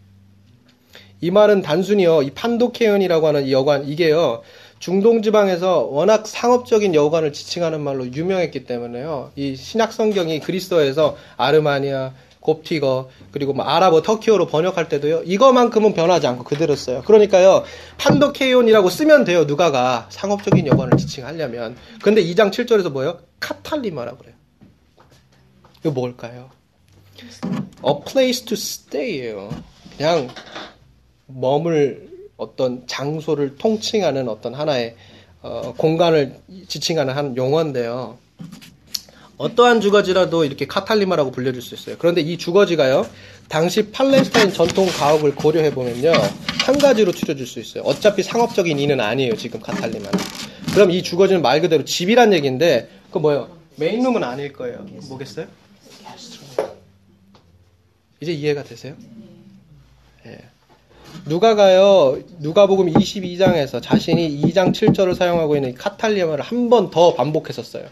이 1.22 1.32
말은 1.32 1.62
단순히요, 1.62 2.24
이 2.24 2.32
판도케온이라고 2.32 3.28
하는 3.28 3.45
이 3.45 3.51
여관, 3.51 3.88
이게요, 3.88 4.41
중동 4.80 5.22
지방에서 5.22 5.84
워낙 5.84 6.28
상업적인 6.28 6.93
여관을 6.93 7.32
지칭하는 7.34 7.82
말로 7.82 8.06
유명했기 8.06 8.66
때문에요. 8.66 9.32
이 9.36 9.56
신약 9.56 9.93
성경이 9.93 10.39
그리스어에서 10.41 11.16
아르마니아, 11.38 12.14
곱티거, 12.41 13.10
그리고 13.32 13.53
뭐 13.53 13.66
아랍어, 13.66 14.01
터키어로 14.01 14.47
번역할 14.47 14.89
때도요, 14.89 15.24
이거만큼은 15.26 15.93
변하지 15.93 16.28
않고 16.28 16.43
그대로 16.43 16.76
써요. 16.76 17.01
그러니까요, 17.06 17.64
판도케온이라고 17.97 18.89
쓰면 18.89 19.26
돼요, 19.26 19.45
누가가. 19.45 20.08
상업적인 20.10 20.68
여관을 20.68 20.97
지칭하려면. 20.97 21.76
근데 22.03 22.24
2장 22.24 22.51
7절에서 22.51 22.91
뭐예요? 22.91 23.20
카탈리마라고 23.39 24.18
그래요. 24.18 24.36
이거 25.80 25.91
뭘까요? 25.91 26.49
A 27.88 27.93
place 28.05 28.45
to 28.45 28.53
stay예요. 28.53 29.49
그냥 29.97 30.30
머물 31.28 32.09
어떤 32.38 32.86
장소를 32.88 33.55
통칭하는 33.57 34.28
어떤 34.28 34.53
하나의 34.53 34.95
어, 35.41 35.74
공간을 35.78 36.38
지칭하는 36.68 37.13
한 37.13 37.38
용어인데요. 37.38 38.18
어떠한 39.38 39.82
주거지라도 39.82 40.45
이렇게 40.45 40.66
카탈리마라고 40.66 41.32
불려줄 41.32 41.61
수 41.61 41.76
있어요. 41.76 41.97
그런데 41.99 42.22
이 42.22 42.38
주거지가요, 42.38 43.05
당시 43.49 43.91
팔레스타인 43.91 44.51
전통 44.51 44.88
가옥을 44.88 45.36
고려해 45.36 45.74
보면요, 45.74 46.13
한 46.66 46.78
가지로 46.78 47.11
추려질 47.11 47.45
수 47.45 47.59
있어요. 47.59 47.84
어차피 47.84 48.24
상업적인 48.24 48.80
이는 48.80 48.99
아니에요, 49.01 49.36
지금 49.36 49.59
카탈리마는. 49.59 50.20
그럼 50.74 50.91
이 50.91 51.03
주거지는 51.03 51.41
말 51.41 51.61
그대로 51.61 51.84
집이란 51.84 52.34
얘기인데, 52.34 52.89
그 53.11 53.18
뭐예요? 53.18 53.49
메인룸은 53.76 54.24
아닐 54.24 54.53
거예요. 54.53 54.86
뭐겠어요? 55.09 55.47
이제 58.22 58.32
이해가 58.32 58.63
되세요? 58.63 58.95
예. 60.26 60.38
누가가요, 61.26 62.20
누가복음 62.39 62.91
22장에서 62.93 63.82
자신이 63.82 64.41
2장 64.41 64.74
7절을 64.74 65.16
사용하고 65.16 65.55
있는 65.55 65.74
카탈리마를 65.76 66.43
한번 66.43 66.89
더 66.89 67.13
반복했었어요. 67.16 67.86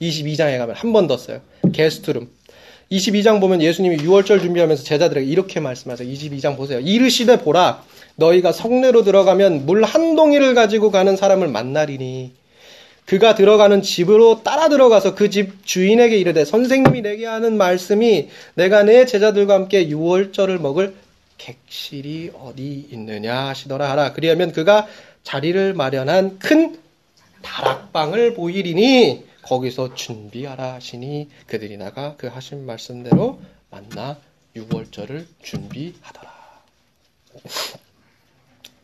22장에 0.00 0.58
가면 0.58 0.74
한 0.76 0.92
번 0.92 1.06
더 1.06 1.16
써요. 1.16 1.40
게스트룸. 1.72 2.28
22장 2.90 3.40
보면 3.40 3.62
예수님이 3.62 3.96
6월절 3.98 4.40
준비하면서 4.40 4.82
제자들에게 4.84 5.26
이렇게 5.26 5.60
말씀하세요. 5.60 6.08
22장 6.12 6.56
보세요. 6.56 6.78
이르시되 6.80 7.38
보라. 7.40 7.82
너희가 8.16 8.52
성내로 8.52 9.02
들어가면 9.02 9.64
물 9.66 9.82
한 9.84 10.14
동이를 10.14 10.54
가지고 10.54 10.90
가는 10.90 11.16
사람을 11.16 11.48
만나리니 11.48 12.32
그가 13.06 13.34
들어가는 13.34 13.82
집으로 13.82 14.42
따라 14.42 14.68
들어가서 14.68 15.14
그 15.14 15.28
집 15.28 15.66
주인에게 15.66 16.16
이르되 16.18 16.44
선생님이 16.44 17.02
내게 17.02 17.26
하는 17.26 17.56
말씀이 17.56 18.28
내가 18.54 18.82
내 18.84 19.04
제자들과 19.06 19.54
함께 19.54 19.86
6월절을 19.88 20.60
먹을 20.60 20.94
객실이 21.38 22.32
어디 22.34 22.86
있느냐 22.92 23.48
하시더라 23.48 23.90
하라. 23.90 24.12
그리하면 24.12 24.52
그가 24.52 24.86
자리를 25.24 25.74
마련한 25.74 26.38
큰 26.38 26.78
다락방을 27.42 28.34
보이리니 28.34 29.24
거기서 29.42 29.94
준비하라 29.94 30.74
하시니 30.74 31.28
그들이 31.48 31.76
나가 31.76 32.14
그 32.16 32.28
하신 32.28 32.64
말씀대로 32.64 33.40
만나 33.70 34.18
6월절을 34.56 35.26
준비하더라. 35.42 36.30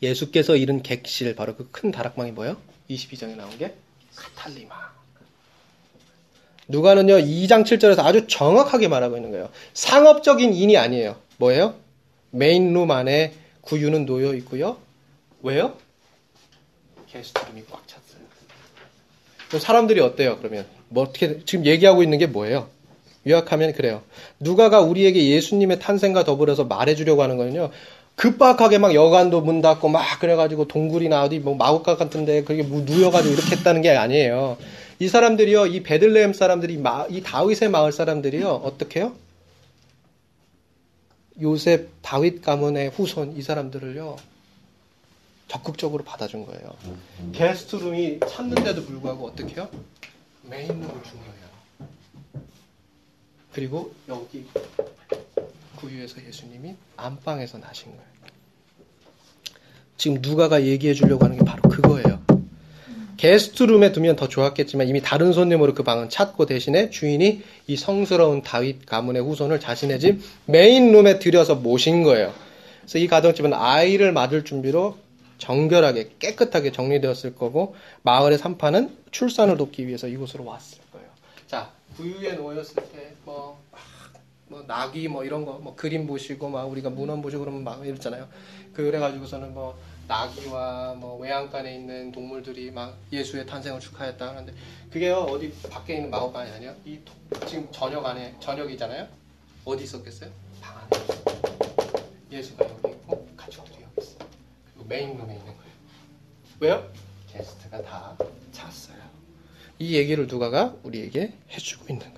예수께서 0.03 0.57
이른 0.57 0.83
객실 0.83 1.35
바로 1.37 1.55
그 1.57 1.69
큰 1.71 1.91
다락방이 1.93 2.33
뭐예요? 2.33 2.57
22장에 2.91 3.37
나온 3.37 3.57
게 3.59 3.75
카탈리마. 4.19 4.75
누가는요 6.67 7.15
2장 7.15 7.65
7절에서 7.65 8.01
아주 8.01 8.27
정확하게 8.27 8.89
말하고 8.89 9.17
있는 9.17 9.31
거예요. 9.31 9.49
상업적인 9.73 10.53
인이 10.53 10.77
아니에요. 10.77 11.17
뭐예요? 11.39 11.75
메인룸 12.31 12.91
안에 12.91 13.33
구유는 13.63 14.05
놓여 14.07 14.35
있고요. 14.35 14.77
왜요? 15.43 15.77
게스트룸이 17.11 17.65
꽉 17.71 17.87
찼어요. 17.87 18.23
그럼 19.49 19.61
사람들이 19.61 20.01
어때요? 20.01 20.37
그러면 20.39 20.67
뭐 20.89 21.05
어떻게 21.05 21.43
지금 21.45 21.65
얘기하고 21.65 22.03
있는 22.03 22.19
게 22.19 22.27
뭐예요? 22.27 22.69
요약하면 23.27 23.73
그래요. 23.73 24.03
누가가 24.41 24.81
우리에게 24.81 25.29
예수님의 25.31 25.81
탄생과 25.81 26.25
더불어서 26.25 26.65
말해주려고 26.65 27.23
하는 27.23 27.37
거는요. 27.37 27.71
급박하게 28.19 28.79
막 28.79 28.95
여관도 28.95 29.43
문 29.43 29.63
닫고 29.63 29.89
막 29.89 30.19
그래가지고 30.19 30.67
동굴이나 30.67 31.23
어디 31.23 31.39
뭐 31.39 31.55
마구간 31.55 31.97
같은데 31.97 32.43
그게 32.43 32.65
뭐 32.65 32.81
누여가지고 32.83 33.33
이렇게 33.33 33.57
했다는 33.57 33.81
게 33.81 33.91
아니에요. 33.97 34.59
이 34.99 35.07
사람들이요, 35.09 35.67
이 35.67 35.85
베들레헴 35.85 36.33
사람들이 36.33 36.79
마- 36.79 37.07
이 37.09 37.23
다윗의 37.23 37.71
마을 37.71 37.93
사람들이요, 37.93 38.49
어떻게요? 38.49 39.15
요셉 41.41 41.91
다윗 42.03 42.43
가문의 42.43 42.89
후손 42.91 43.37
이 43.37 43.43
사람들을요 43.43 44.17
적극적으로 45.47 46.03
받아준 46.03 46.45
거예요. 46.45 46.75
게스트룸이 47.33 48.19
찾는데도 48.29 48.85
불구하고 48.85 49.29
어떻게 49.29 49.55
해요? 49.55 49.69
메인룸을 50.43 50.89
준 51.05 51.21
거예요. 51.21 51.89
그리고 53.53 53.93
여기 54.09 54.45
구유에서 55.79 56.17
예수님이 56.27 56.75
안방에서 56.97 57.59
나신 57.59 57.91
거예요. 57.93 58.09
지금 59.97 60.19
누가가 60.21 60.63
얘기해 60.63 60.95
주려고 60.95 61.25
하는 61.25 61.39
게 61.39 61.45
바로 61.45 61.63
그거예요. 61.63 62.21
게스트룸에 63.17 63.91
두면 63.93 64.15
더 64.15 64.29
좋았겠지만 64.29 64.89
이미 64.89 65.03
다른 65.03 65.33
손님으로 65.33 65.75
그 65.75 65.83
방은 65.83 66.09
찾고 66.09 66.47
대신에 66.47 66.91
주인이 66.91 67.43
이 67.67 67.77
성스러운 67.77 68.43
다윗 68.43 68.87
가문의 68.87 69.23
후손을 69.23 69.59
자신의 69.59 69.99
집 69.99 70.21
메인룸에 70.47 71.19
들여서 71.19 71.57
모신 71.57 72.05
거예요. 72.05 72.33
그래서 72.83 72.99
이 72.99 73.09
가정집은 73.09 73.53
아이를 73.53 74.13
맞을 74.13 74.45
준비로 74.45 74.97
정결하게 75.39 76.11
깨끗하게 76.19 76.71
정리되었을 76.73 77.35
거고 77.35 77.75
마을의 78.03 78.39
산파는 78.39 78.97
출산을 79.11 79.57
돕기 79.57 79.87
위해서 79.87 80.07
이곳으로 80.07 80.45
왔을 80.45 80.79
거예요. 80.93 81.09
자 81.49 81.73
구유에 81.97 82.35
놓였을 82.35 82.77
때뭐 83.25 83.61
뭐 84.49 84.65
낙이 84.67 85.09
뭐 85.09 85.25
이런 85.25 85.45
거 85.45 85.59
뭐 85.59 85.75
그림 85.77 86.07
보시고 86.07 86.49
막 86.49 86.65
우리가 86.65 86.91
문헌 86.91 87.21
보시고 87.23 87.41
그러면 87.45 87.65
막 87.65 87.85
이랬잖아요. 87.87 88.29
그래가지고서는 88.73 89.53
뭐 89.55 89.79
낙이와 90.07 90.95
뭐 90.95 91.19
외양간에 91.19 91.75
있는 91.75 92.13
동물들이 92.13 92.71
막 92.71 92.97
예수의 93.13 93.45
탄생을 93.47 93.81
축하했다 93.81 94.29
하는데 94.29 94.55
그게요 94.91 95.17
어디 95.17 95.53
밖에 95.69 95.97
있는 95.97 96.11
마법관이 96.11 96.51
아니에요. 96.51 96.75
이 96.85 96.99
도- 97.05 97.47
지금 97.47 97.69
저녁 97.73 98.05
안에 98.07 98.35
저녁이잖아요. 98.41 99.07
어디 99.65 99.85
있었겠어요? 99.85 100.31
방 100.63 100.79
안에. 100.79 100.89
예수가 102.33 102.65
여기 102.65 102.89
있고 102.95 103.27
가족들이 103.37 103.83
여기 103.83 104.07
있어요. 104.07 104.29
그리고 104.75 104.89
메인룸에 104.89 105.33
있는 105.35 105.47
거예요. 105.47 105.73
왜요? 106.61 106.93
게스트가 107.31 107.83
다 107.83 108.17
찼어요. 108.53 108.97
이 109.79 109.95
얘기를 109.95 110.27
누가가 110.27 110.75
우리에게 110.83 111.35
해주고 111.51 111.87
있는 111.93 112.07
거예요. 112.15 112.18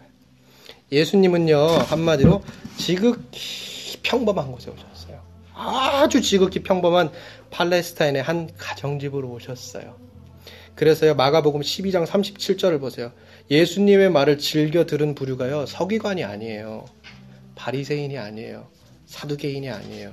예수님은요 0.92 1.56
한마디로 1.56 2.42
지극히 2.76 3.98
평범한 4.02 4.50
곳에 4.50 4.70
오셨어요. 4.70 5.20
아주 5.54 6.20
지극히 6.20 6.62
평범한 6.62 7.10
팔레스타인의 7.50 8.22
한 8.22 8.50
가정집으로 8.56 9.30
오셨어요. 9.30 9.96
그래서요 10.74 11.14
마가복음 11.14 11.60
12장 11.60 12.06
37절을 12.06 12.80
보세요. 12.80 13.12
예수님의 13.50 14.10
말을 14.10 14.38
즐겨 14.38 14.86
들은 14.86 15.14
부류가요 15.14 15.66
서기관이 15.66 16.24
아니에요. 16.24 16.86
바리새인이 17.54 18.16
아니에요. 18.16 18.68
사두개인이 19.06 19.68
아니에요. 19.68 20.12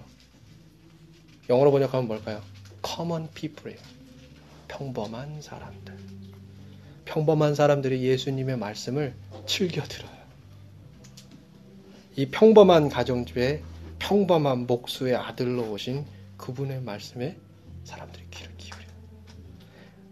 영어로 1.49 1.71
번역하면 1.71 2.07
뭘까요? 2.07 2.41
common 2.85 3.29
people이에요. 3.33 3.81
평범한 4.67 5.41
사람들. 5.41 5.95
평범한 7.05 7.55
사람들이 7.55 8.03
예수님의 8.03 8.57
말씀을 8.57 9.13
즐겨 9.45 9.81
들어요. 9.83 10.16
이 12.17 12.25
평범한 12.25 12.89
가정집에 12.89 13.61
평범한 13.99 14.65
목수의 14.65 15.15
아들로 15.15 15.71
오신 15.71 16.03
그분의 16.35 16.81
말씀에 16.81 17.37
사람들이 17.83 18.23
귀를 18.31 18.51
기울여요. 18.57 18.87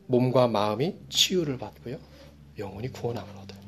몸과 0.06 0.48
마음이 0.48 0.94
치유를 1.10 1.58
받고요. 1.58 1.98
영혼이 2.60 2.90
구원함을 2.90 3.28
얻어요. 3.32 3.60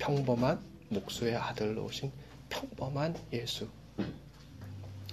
평범한 0.00 0.58
목수의 0.88 1.36
아들로 1.36 1.84
오신 1.84 2.10
평범한 2.48 3.14
예수. 3.32 3.68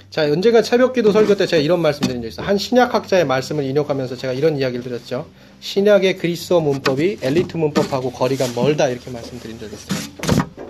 자, 0.10 0.24
언제가 0.24 0.64
새벽 0.64 0.94
기도 0.94 1.12
설교 1.12 1.36
때 1.36 1.46
제가 1.46 1.62
이런 1.62 1.82
말씀 1.82 2.02
드린 2.02 2.24
적 2.24 2.28
있어요. 2.30 2.48
한 2.48 2.58
신약학자의 2.58 3.28
말씀을 3.28 3.64
인용하면서 3.64 4.16
제가 4.16 4.34
이런 4.34 4.58
이야기를 4.58 4.84
드렸죠. 4.84 5.30
신약의 5.60 6.18
그리스어 6.18 6.62
문법이 6.62 7.20
엘리트 7.22 7.58
문법하고 7.58 8.12
거리가 8.12 8.48
멀다 8.56 8.88
이렇게 8.88 9.12
말씀드린 9.12 9.60
적이 9.60 9.76
있어요. 9.76 10.64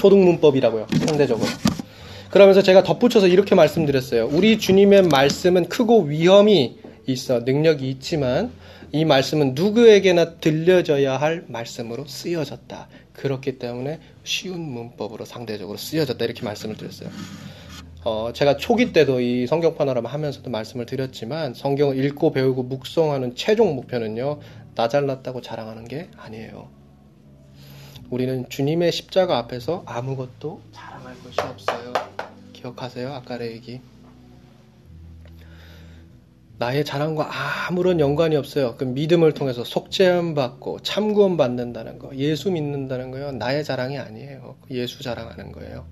초등 0.00 0.24
문법이라고요. 0.24 0.86
상대적으로. 1.06 1.46
그러면서 2.30 2.62
제가 2.62 2.82
덧붙여서 2.84 3.26
이렇게 3.26 3.54
말씀드렸어요. 3.54 4.30
우리 4.32 4.58
주님의 4.58 5.02
말씀은 5.02 5.68
크고 5.68 6.04
위험이 6.04 6.78
있어 7.06 7.40
능력이 7.40 7.90
있지만 7.90 8.50
이 8.92 9.04
말씀은 9.04 9.52
누구에게나 9.54 10.36
들려져야 10.36 11.18
할 11.18 11.44
말씀으로 11.48 12.06
쓰여졌다. 12.06 12.88
그렇기 13.12 13.58
때문에 13.58 14.00
쉬운 14.24 14.60
문법으로 14.60 15.26
상대적으로 15.26 15.76
쓰여졌다. 15.76 16.24
이렇게 16.24 16.44
말씀을 16.44 16.78
드렸어요. 16.78 17.10
어, 18.02 18.30
제가 18.32 18.56
초기 18.56 18.94
때도 18.94 19.20
이 19.20 19.46
성경 19.46 19.74
파노라마 19.74 20.08
하면서도 20.08 20.48
말씀을 20.48 20.86
드렸지만 20.86 21.52
성경을 21.52 22.02
읽고 22.02 22.32
배우고 22.32 22.62
묵성하는 22.62 23.34
최종 23.34 23.76
목표는요. 23.76 24.40
나 24.74 24.88
잘났다고 24.88 25.42
자랑하는 25.42 25.84
게 25.84 26.08
아니에요. 26.16 26.79
우리는 28.10 28.48
주님의 28.48 28.90
십자가 28.90 29.38
앞에서 29.38 29.84
아무것도 29.86 30.60
자랑할 30.72 31.14
것이 31.22 31.40
없어요. 31.40 31.92
기억하세요? 32.52 33.12
아까의 33.14 33.52
얘기. 33.52 33.80
나의 36.58 36.84
자랑과 36.84 37.30
아무런 37.68 38.00
연관이 38.00 38.36
없어요. 38.36 38.74
그 38.76 38.84
믿음을 38.84 39.32
통해서 39.32 39.64
속죄함 39.64 40.34
받고 40.34 40.80
참구원 40.80 41.38
받는다는 41.38 41.98
거, 41.98 42.14
예수 42.16 42.50
믿는다는 42.50 43.12
거요. 43.12 43.32
나의 43.32 43.64
자랑이 43.64 43.96
아니에요. 43.96 44.56
예수 44.70 45.02
자랑하는 45.02 45.52
거예요. 45.52 45.86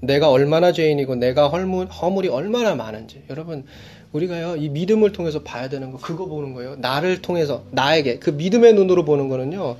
내가 0.00 0.30
얼마나 0.30 0.72
죄인이고 0.72 1.14
내가 1.16 1.48
헐물, 1.48 1.86
허물이 1.86 2.28
얼마나 2.28 2.74
많은지. 2.74 3.22
여러분, 3.28 3.66
우리가요, 4.12 4.56
이 4.56 4.70
믿음을 4.70 5.12
통해서 5.12 5.42
봐야 5.44 5.68
되는 5.68 5.92
거, 5.92 5.98
그거 5.98 6.26
보는 6.26 6.54
거예요. 6.54 6.74
나를 6.76 7.22
통해서, 7.22 7.64
나에게, 7.70 8.18
그 8.18 8.30
믿음의 8.30 8.72
눈으로 8.74 9.04
보는 9.04 9.28
거는요, 9.28 9.76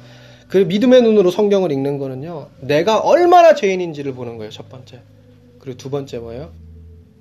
그 0.50 0.58
믿음의 0.58 1.02
눈으로 1.02 1.30
성경을 1.30 1.70
읽는 1.70 1.98
거는요, 1.98 2.48
내가 2.60 2.98
얼마나 2.98 3.54
죄인인지를 3.54 4.14
보는 4.14 4.36
거예요, 4.36 4.50
첫 4.50 4.68
번째. 4.68 5.00
그리고 5.60 5.78
두 5.78 5.90
번째 5.90 6.18
뭐예요? 6.18 6.50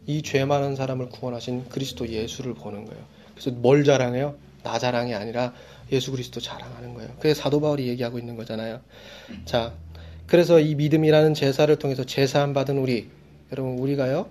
이 0.07 0.23
죄 0.23 0.43
많은 0.45 0.75
사람을 0.75 1.09
구원하신 1.09 1.69
그리스도 1.69 2.07
예수를 2.09 2.55
보는 2.55 2.85
거예요. 2.85 3.03
그래서 3.35 3.51
뭘 3.51 3.83
자랑해요? 3.83 4.33
나 4.63 4.79
자랑이 4.79 5.13
아니라 5.13 5.53
예수 5.91 6.09
그리스도 6.11 6.39
자랑하는 6.39 6.95
거예요. 6.95 7.11
그래서 7.19 7.39
사도 7.43 7.61
바울이 7.61 7.87
얘기하고 7.89 8.17
있는 8.17 8.35
거잖아요. 8.35 8.79
자, 9.45 9.73
그래서 10.25 10.59
이 10.59 10.73
믿음이라는 10.73 11.35
제사를 11.35 11.73
통해서 11.77 12.03
제사함 12.03 12.53
받은 12.53 12.79
우리, 12.79 13.09
여러분 13.51 13.77
우리가요 13.77 14.27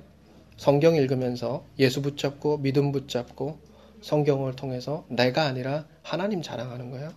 성경 0.57 0.97
읽으면서 0.97 1.65
예수 1.79 2.03
붙잡고 2.03 2.59
믿음 2.59 2.91
붙잡고 2.91 3.59
성경을 4.03 4.57
통해서 4.57 5.05
내가 5.09 5.45
아니라 5.45 5.87
하나님 6.03 6.43
자랑하는 6.43 6.91
거예요. 6.91 7.11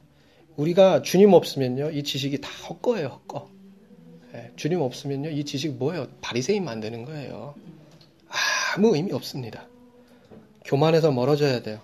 우리가 0.58 1.02
주님 1.02 1.34
없으면요 1.34 1.91
이 1.91 2.04
지식이 2.04 2.41
다 2.41 2.49
헛거예요 2.70 3.08
헛거. 3.08 3.49
예, 4.36 4.52
주님 4.56 4.82
없으면요 4.82 5.30
이 5.30 5.43
지식 5.43 5.74
뭐예요? 5.78 6.08
바리새인 6.22 6.64
만드는 6.64 7.06
거예요. 7.06 7.56
아무 8.76 8.95
의미 8.95 9.12
없습니다. 9.12 9.68
교만해서 10.66 11.12
멀어져야 11.12 11.62
돼요. 11.62 11.82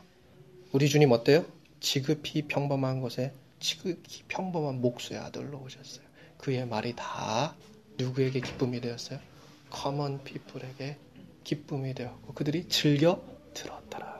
우리 0.72 0.88
주님 0.88 1.11
어때요? 1.11 1.45
지극히 1.80 2.43
평범한 2.43 3.01
곳에 3.01 3.34
지극히 3.59 4.24
평범한 4.28 4.82
목수의 4.82 5.20
아들로 5.20 5.59
오셨어요. 5.59 6.05
그의 6.38 6.65
말이 6.68 6.95
다 6.95 7.55
누구에게 7.97 8.39
기쁨이 8.39 8.80
되었어요? 8.80 9.20
common 9.69 10.23
people에게 10.23 10.97
기쁨이 11.43 11.93
되었고 11.93 12.34
그들이 12.34 12.68
즐겨 12.70 13.22
들었더라. 13.53 14.16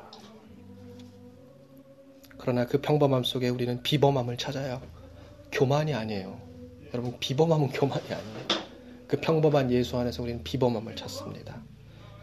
그러나 2.38 2.66
그 2.66 2.80
평범함 2.80 3.24
속에 3.24 3.50
우리는 3.50 3.82
비범함을 3.82 4.38
찾아요. 4.38 4.82
교만이 5.52 5.94
아니에요. 5.94 6.40
여러분 6.94 7.16
비범함은 7.20 7.70
교만이 7.70 8.06
아니에요. 8.06 8.48
그 9.08 9.18
평범한 9.20 9.72
예수 9.72 9.98
안에서 9.98 10.24
우리는 10.24 10.44
비범함을 10.44 10.96
찾습니다. 10.96 11.62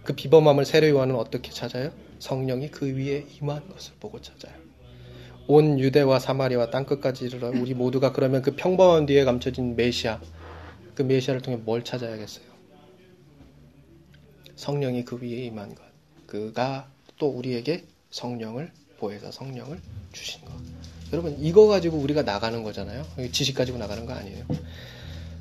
그 0.03 0.13
비범함을 0.13 0.65
세례 0.65 0.91
요한은 0.91 1.17
어떻게 1.17 1.51
찾아요? 1.51 1.91
성령이 2.19 2.71
그 2.71 2.87
위에 2.87 3.27
임한 3.41 3.69
것을 3.69 3.95
보고 4.01 4.21
찾아요. 4.21 4.53
온 5.47 5.79
유대와 5.79 6.19
사마리아와 6.19 6.71
땅끝까지 6.71 7.27
이르러 7.27 7.49
우리 7.49 7.75
모두가 7.75 8.13
그러면 8.13 8.43
그 8.43 8.55
평범한 8.55 9.07
뒤에 9.07 9.25
감춰진 9.25 9.77
메시아 9.77 10.21
그 10.95 11.03
메시아를 11.03 11.43
통해 11.43 11.57
뭘 11.57 11.85
찾아야겠어요? 11.85 12.45
성령이 14.57 15.05
그 15.05 15.19
위에 15.21 15.45
임한 15.45 15.75
것. 15.75 15.83
그가 16.27 16.89
또 17.19 17.29
우리에게 17.29 17.85
성령을 18.11 18.71
보혜사 18.99 19.31
성령을 19.31 19.81
주신 20.15 20.41
것. 20.41 20.53
여러분 21.13 21.37
이거 21.41 21.67
가지고 21.67 21.99
우리가 21.99 22.23
나가는 22.23 22.63
거잖아요. 22.63 23.05
지식 23.31 23.55
가지고 23.55 23.79
나가는 23.79 24.07
거 24.07 24.15
아니에요. 24.15 24.45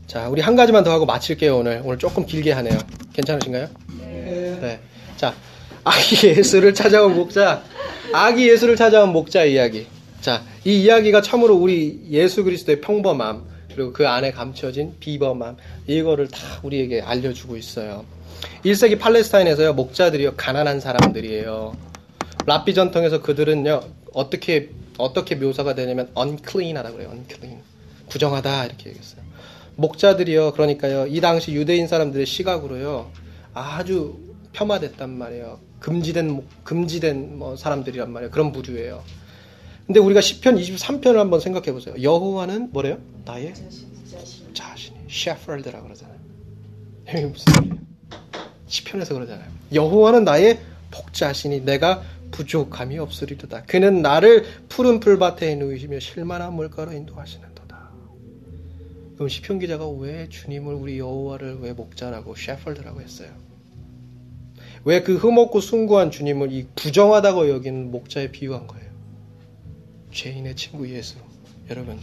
자, 0.05 0.27
우리 0.27 0.41
한 0.41 0.55
가지만 0.55 0.83
더 0.83 0.91
하고 0.91 1.05
마칠게요, 1.05 1.57
오늘. 1.57 1.81
오늘 1.83 1.97
조금 1.97 2.25
길게 2.25 2.51
하네요. 2.51 2.77
괜찮으신가요? 3.13 3.69
네. 3.99 4.79
자, 5.15 5.33
아기 5.83 6.27
예수를 6.27 6.73
찾아온 6.73 7.15
목자. 7.15 7.63
아기 8.13 8.49
예수를 8.49 8.75
찾아온 8.75 9.11
목자 9.13 9.45
이야기. 9.45 9.87
자, 10.21 10.43
이 10.65 10.83
이야기가 10.83 11.21
참으로 11.21 11.55
우리 11.55 12.01
예수 12.11 12.43
그리스도의 12.43 12.81
평범함, 12.81 13.43
그리고 13.73 13.91
그 13.91 14.07
안에 14.07 14.31
감춰진 14.31 14.95
비범함, 14.99 15.57
이거를 15.87 16.27
다 16.27 16.39
우리에게 16.61 17.01
알려주고 17.01 17.57
있어요. 17.57 18.05
1세기 18.63 18.99
팔레스타인에서요, 18.99 19.73
목자들이요, 19.73 20.35
가난한 20.35 20.79
사람들이에요. 20.79 21.75
랍비 22.45 22.73
전통에서 22.73 23.21
그들은요, 23.21 23.81
어떻게, 24.13 24.69
어떻게 24.97 25.35
묘사가 25.35 25.75
되냐면, 25.75 26.11
unclean 26.17 26.77
하다고 26.77 26.95
그래요, 26.97 27.09
unclean. 27.13 27.61
부정하다, 28.09 28.65
이렇게 28.65 28.89
얘기했어요. 28.89 29.21
목자들이요, 29.75 30.53
그러니까요, 30.53 31.07
이 31.07 31.19
당시 31.19 31.51
유대인 31.53 31.87
사람들의 31.87 32.25
시각으로요, 32.25 33.11
아주 33.53 34.17
폄하됐단 34.53 35.09
말이에요. 35.17 35.59
금지된, 35.79 36.29
목- 36.31 36.63
금지된 36.63 37.37
뭐 37.37 37.55
사람들이란 37.55 38.11
말이에요. 38.11 38.31
그런 38.31 38.51
부류예요. 38.51 39.03
근데 39.85 39.99
우리가 39.99 40.21
10편 40.21 40.57
23편을 40.61 41.15
한번 41.15 41.39
생각해 41.41 41.73
보세요. 41.73 41.93
여호와는 42.01 42.69
뭐래요? 42.71 42.99
나의 43.25 43.53
자신이 44.53 44.97
셰퍼드라고 45.09 45.83
그러잖아요. 45.83 46.17
이게 47.09 47.25
무슨? 47.25 47.45
10편에서 48.69 49.13
그러잖아요. 49.13 49.45
여호와는 49.73 50.23
나의 50.23 50.59
복자신이 50.91 51.65
내가 51.65 52.01
부족함이 52.33 52.97
없으리로다. 52.99 53.63
그는 53.63 54.01
나를 54.01 54.43
푸른 54.67 54.99
풀밭에 54.99 55.55
누이시며 55.55 55.99
실만한 55.99 56.53
물가로 56.53 56.91
인도하시는도다. 56.91 57.91
그럼 59.15 59.29
시편 59.29 59.59
기자가 59.59 59.87
왜 59.87 60.27
주님을 60.27 60.73
우리 60.73 60.99
여호와를 60.99 61.59
왜 61.61 61.73
목자라고 61.73 62.35
셰퍼드라고 62.35 63.01
했어요? 63.01 63.29
왜 64.85 65.01
그 65.01 65.15
흠없고 65.15 65.61
숭고한 65.61 66.11
주님을 66.11 66.51
이 66.51 66.67
부정하다고 66.75 67.49
여기는 67.49 67.91
목자에 67.91 68.31
비유한 68.31 68.67
거예요? 68.67 68.91
죄인의 70.11 70.55
친구 70.55 70.89
예수. 70.89 71.15
여러분. 71.69 71.99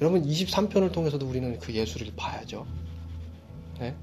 여러분 0.00 0.22
23편을 0.22 0.92
통해서도 0.92 1.26
우리는 1.28 1.58
그 1.58 1.72
예수를 1.74 2.12
봐야죠. 2.16 2.66
네? 3.80 3.94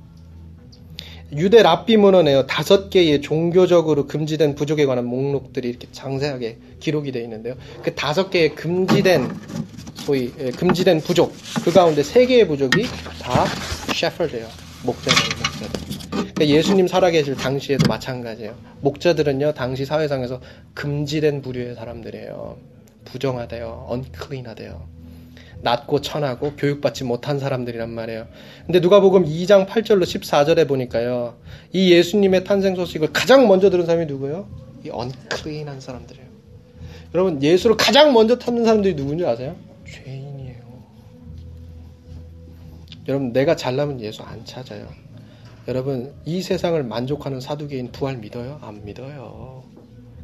유대 1.34 1.64
랍비 1.64 1.98
문헌에요. 1.98 2.46
다섯 2.46 2.90
개의 2.90 3.22
종교적으로 3.22 4.06
금지된 4.08 4.56
부족에 4.56 4.86
관한 4.86 5.06
목록들이 5.06 5.70
이렇게 5.70 5.88
장세하게 5.92 6.58
기록이 6.80 7.12
되어 7.12 7.24
있는데요. 7.24 7.56
그 7.82 7.96
다섯 7.96 8.30
개의 8.30 8.56
금지된 8.56 9.30
소위 9.96 10.32
예, 10.40 10.52
금지된 10.52 11.02
부족 11.02 11.34
그 11.64 11.72
가운데 11.72 12.04
세 12.04 12.26
개의 12.26 12.48
부족이 12.48 12.84
다 13.22 13.46
셰퍼드예요. 13.94 14.48
목자들, 14.84 15.18
목자들. 15.38 15.96
그러니까 16.12 16.48
예수님 16.48 16.88
살아계실 16.88 17.36
당시에도 17.36 17.88
마찬가지예요. 17.88 18.56
목자들은요 18.82 19.54
당시 19.54 19.84
사회상에서 19.86 20.42
금지된 20.76 21.42
부류의 21.42 21.76
사람들이에요. 21.76 22.58
부정하대요, 23.06 23.88
unclean하대요. 23.92 24.95
낮고 25.62 26.02
천하고 26.02 26.56
교육받지 26.56 27.04
못한 27.04 27.40
사람들이란 27.40 27.90
말이에요. 27.90 28.28
근데 28.66 28.80
누가복음 28.80 29.26
2장 29.26 29.68
8절로 29.68 30.04
14절에 30.04 30.68
보니까요. 30.68 31.36
이 31.74 31.92
예수님의 31.92 32.44
탄생 32.44 32.76
소식을 32.76 33.14
가장 33.14 33.48
먼저 33.48 33.70
들은 33.70 33.86
사람이 33.86 34.06
누구예요? 34.06 34.48
이 34.86 34.90
unclean한 34.90 35.82
사람들이에요. 35.82 36.26
여러분 37.14 37.42
예수를 37.42 37.78
가장 37.78 38.14
먼저 38.14 38.38
찾는 38.38 38.66
사람들이 38.66 38.96
누군지 38.96 39.26
아세요? 39.26 39.56
죄인이에요. 39.88 40.64
여러분 43.08 43.34
내가 43.34 43.56
잘나면 43.56 44.02
예수 44.02 44.24
안 44.24 44.44
찾아요. 44.46 44.88
여러분 45.68 46.14
이 46.26 46.42
세상을 46.42 46.82
만족하는 46.84 47.40
사두개인 47.40 47.92
부활 47.92 48.18
믿어요? 48.18 48.60
안 48.62 48.84
믿어요. 48.84 49.64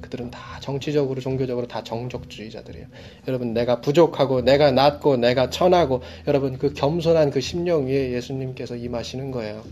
그들은 0.02 0.32
다 0.32 0.60
정치적으로 0.60 1.22
종교적으로 1.22 1.68
다 1.68 1.84
정적주의자들이에요. 1.84 2.88
여러분 3.28 3.54
내가 3.54 3.82
부족하고 3.82 4.42
내가 4.42 4.72
낮고 4.72 5.18
내가 5.18 5.50
천하고 5.50 6.02
여러분 6.28 6.58
그 6.58 6.74
겸손한 6.74 7.32
그 7.32 7.40
심령 7.42 7.88
위에 7.88 8.12
예수님께서 8.12 8.76
임하시는 8.76 9.32
거예요. 9.32 9.64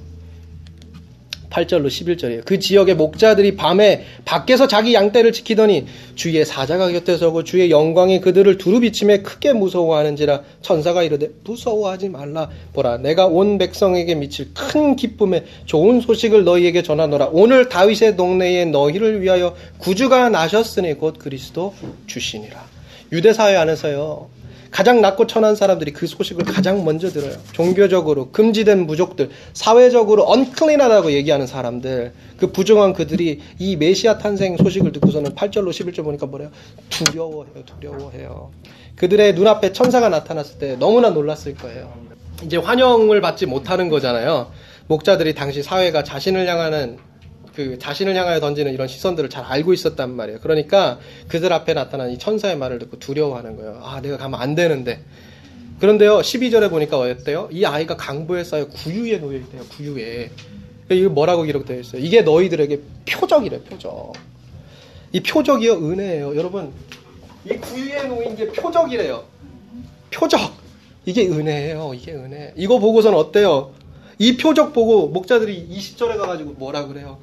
8절로 1.49 1.87
11절이에요. 1.87 2.45
그 2.45 2.59
지역의 2.59 2.95
목자들이 2.95 3.55
밤에 3.55 4.05
밖에서 4.25 4.67
자기 4.67 4.93
양떼를 4.93 5.33
지키더니 5.33 5.85
주의 6.15 6.45
사자가 6.45 6.91
곁에 6.91 7.17
서고 7.17 7.43
주의 7.43 7.71
영광이 7.71 8.21
그들을 8.21 8.57
두루 8.57 8.79
비침에 8.81 9.21
크게 9.21 9.53
무서워하는지라 9.53 10.41
천사가 10.61 11.03
이르되 11.03 11.29
무서워하지 11.43 12.09
말라. 12.09 12.49
보라 12.73 12.97
내가 12.97 13.25
온 13.25 13.57
백성에게 13.57 14.15
미칠 14.15 14.53
큰 14.53 14.95
기쁨에 14.95 15.45
좋은 15.65 16.01
소식을 16.01 16.43
너희에게 16.43 16.83
전하노라. 16.83 17.29
오늘 17.31 17.69
다윗의 17.69 18.15
동네에 18.15 18.65
너희를 18.65 19.21
위하여 19.21 19.55
구주가 19.79 20.29
나셨으니 20.29 20.93
곧 20.95 21.17
그리스도 21.17 21.73
주시니라. 22.07 22.63
유대 23.11 23.33
사회 23.33 23.55
안에서요 23.55 24.38
가장 24.71 25.01
낮고 25.01 25.27
천한 25.27 25.55
사람들이 25.55 25.91
그 25.91 26.07
소식을 26.07 26.45
가장 26.45 26.85
먼저 26.85 27.09
들어요. 27.09 27.33
종교적으로 27.53 28.31
금지된 28.31 28.85
무족들, 28.85 29.29
사회적으로 29.53 30.23
언클린하다고 30.29 31.11
얘기하는 31.13 31.47
사람들, 31.47 32.13
그 32.37 32.51
부정한 32.51 32.93
그들이 32.93 33.39
이 33.57 33.75
메시아 33.75 34.17
탄생 34.19 34.57
소식을 34.57 34.91
듣고서는 34.93 35.33
8절로 35.35 35.69
11절 35.69 36.03
보니까 36.03 36.27
뭐래요? 36.27 36.51
두려워해요, 36.89 37.63
두려워해요. 37.65 38.51
그들의 38.95 39.33
눈앞에 39.33 39.73
천사가 39.73 40.09
나타났을 40.09 40.59
때 40.59 40.75
너무나 40.77 41.09
놀랐을 41.09 41.55
거예요. 41.55 41.91
이제 42.43 42.57
환영을 42.57 43.21
받지 43.21 43.45
못하는 43.45 43.89
거잖아요. 43.89 44.51
목자들이 44.87 45.35
당시 45.35 45.61
사회가 45.63 46.03
자신을 46.03 46.47
향하는 46.47 46.97
그 47.59 47.77
자신을 47.77 48.15
향하여 48.15 48.39
던지는 48.39 48.73
이런 48.73 48.87
시선들을 48.87 49.29
잘 49.29 49.43
알고 49.43 49.73
있었단 49.73 50.15
말이에요. 50.15 50.39
그러니까 50.39 50.97
그들 51.27 51.51
앞에 51.51 51.73
나타난 51.73 52.09
이 52.09 52.17
천사의 52.17 52.57
말을 52.57 52.79
듣고 52.79 52.99
두려워하는 52.99 53.57
거예요. 53.57 53.81
아, 53.83 53.99
내가 53.99 54.15
가면 54.15 54.39
안 54.39 54.55
되는데. 54.55 55.03
그런데요, 55.81 56.19
12절에 56.19 56.69
보니까 56.69 56.97
어때요? 56.97 57.49
이 57.51 57.65
아이가 57.65 57.97
강보에 57.97 58.45
쌓여 58.45 58.67
구유에 58.67 59.17
놓여 59.17 59.39
있대요, 59.39 59.63
구유에. 59.63 60.31
이거 60.91 61.09
뭐라고 61.09 61.43
기록되어 61.43 61.81
있어요? 61.81 62.01
이게 62.01 62.21
너희들에게 62.21 62.79
표적이래, 63.09 63.61
표적. 63.63 64.13
이 65.11 65.19
표적이요, 65.19 65.73
은혜예요. 65.73 66.37
여러분, 66.37 66.71
이 67.43 67.49
구유에 67.57 68.03
놓인 68.03 68.37
게 68.37 68.47
표적이래요. 68.47 69.25
표적. 70.11 70.39
이게 71.05 71.27
은혜예요, 71.27 71.91
이게 71.93 72.13
은혜. 72.13 72.53
이거 72.55 72.79
보고서는 72.79 73.17
어때요? 73.17 73.73
이 74.17 74.37
표적 74.37 74.71
보고 74.71 75.07
목자들이 75.09 75.67
20절에 75.69 76.17
가가지고 76.17 76.51
뭐라 76.51 76.87
그래요? 76.87 77.17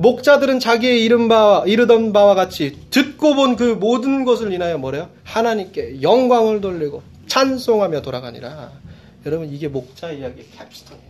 목자들은 0.00 0.60
자기의 0.60 1.04
이른 1.04 1.28
바, 1.28 1.62
이르던 1.66 2.14
바와 2.14 2.34
같이 2.34 2.88
듣고 2.88 3.34
본 3.34 3.56
그 3.56 3.74
모든 3.74 4.24
것을 4.24 4.50
인하여 4.52 4.78
뭐래요? 4.78 5.10
하나님께 5.24 6.00
영광을 6.00 6.62
돌리고 6.62 7.02
찬송하며 7.26 8.00
돌아가니라. 8.00 8.72
여러분, 9.26 9.52
이게 9.52 9.68
목자 9.68 10.12
이야기의 10.12 10.46
캡스톤이에요. 10.56 11.08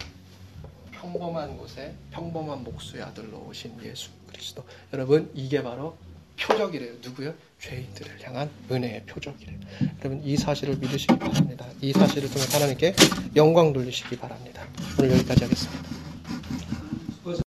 평범한 0.91 1.57
곳에 1.57 1.95
평범한 2.11 2.65
목수의 2.65 3.05
아들로 3.05 3.47
오신 3.49 3.75
예수 3.85 4.09
그리스도. 4.33 4.65
여러분, 4.93 5.31
이게 5.35 5.62
바로 5.62 5.97
표적이래요. 6.41 6.95
누구요? 7.05 7.35
죄인들을 7.61 8.17
향한 8.25 8.51
은혜의 8.73 9.05
표적이래요. 9.07 9.57
여러분, 10.01 10.21
이 10.25 10.37
사실을 10.37 10.77
믿으시기 10.79 11.17
바랍니다. 11.17 11.67
이 11.81 11.93
사실을 11.93 12.29
통해 12.29 12.45
하나님께 12.51 12.95
영광 13.37 13.73
돌리시기 13.73 14.17
바랍니다. 14.17 14.62
오늘 14.99 15.12
여기까지 15.12 15.45
하겠습니다. 15.45 16.00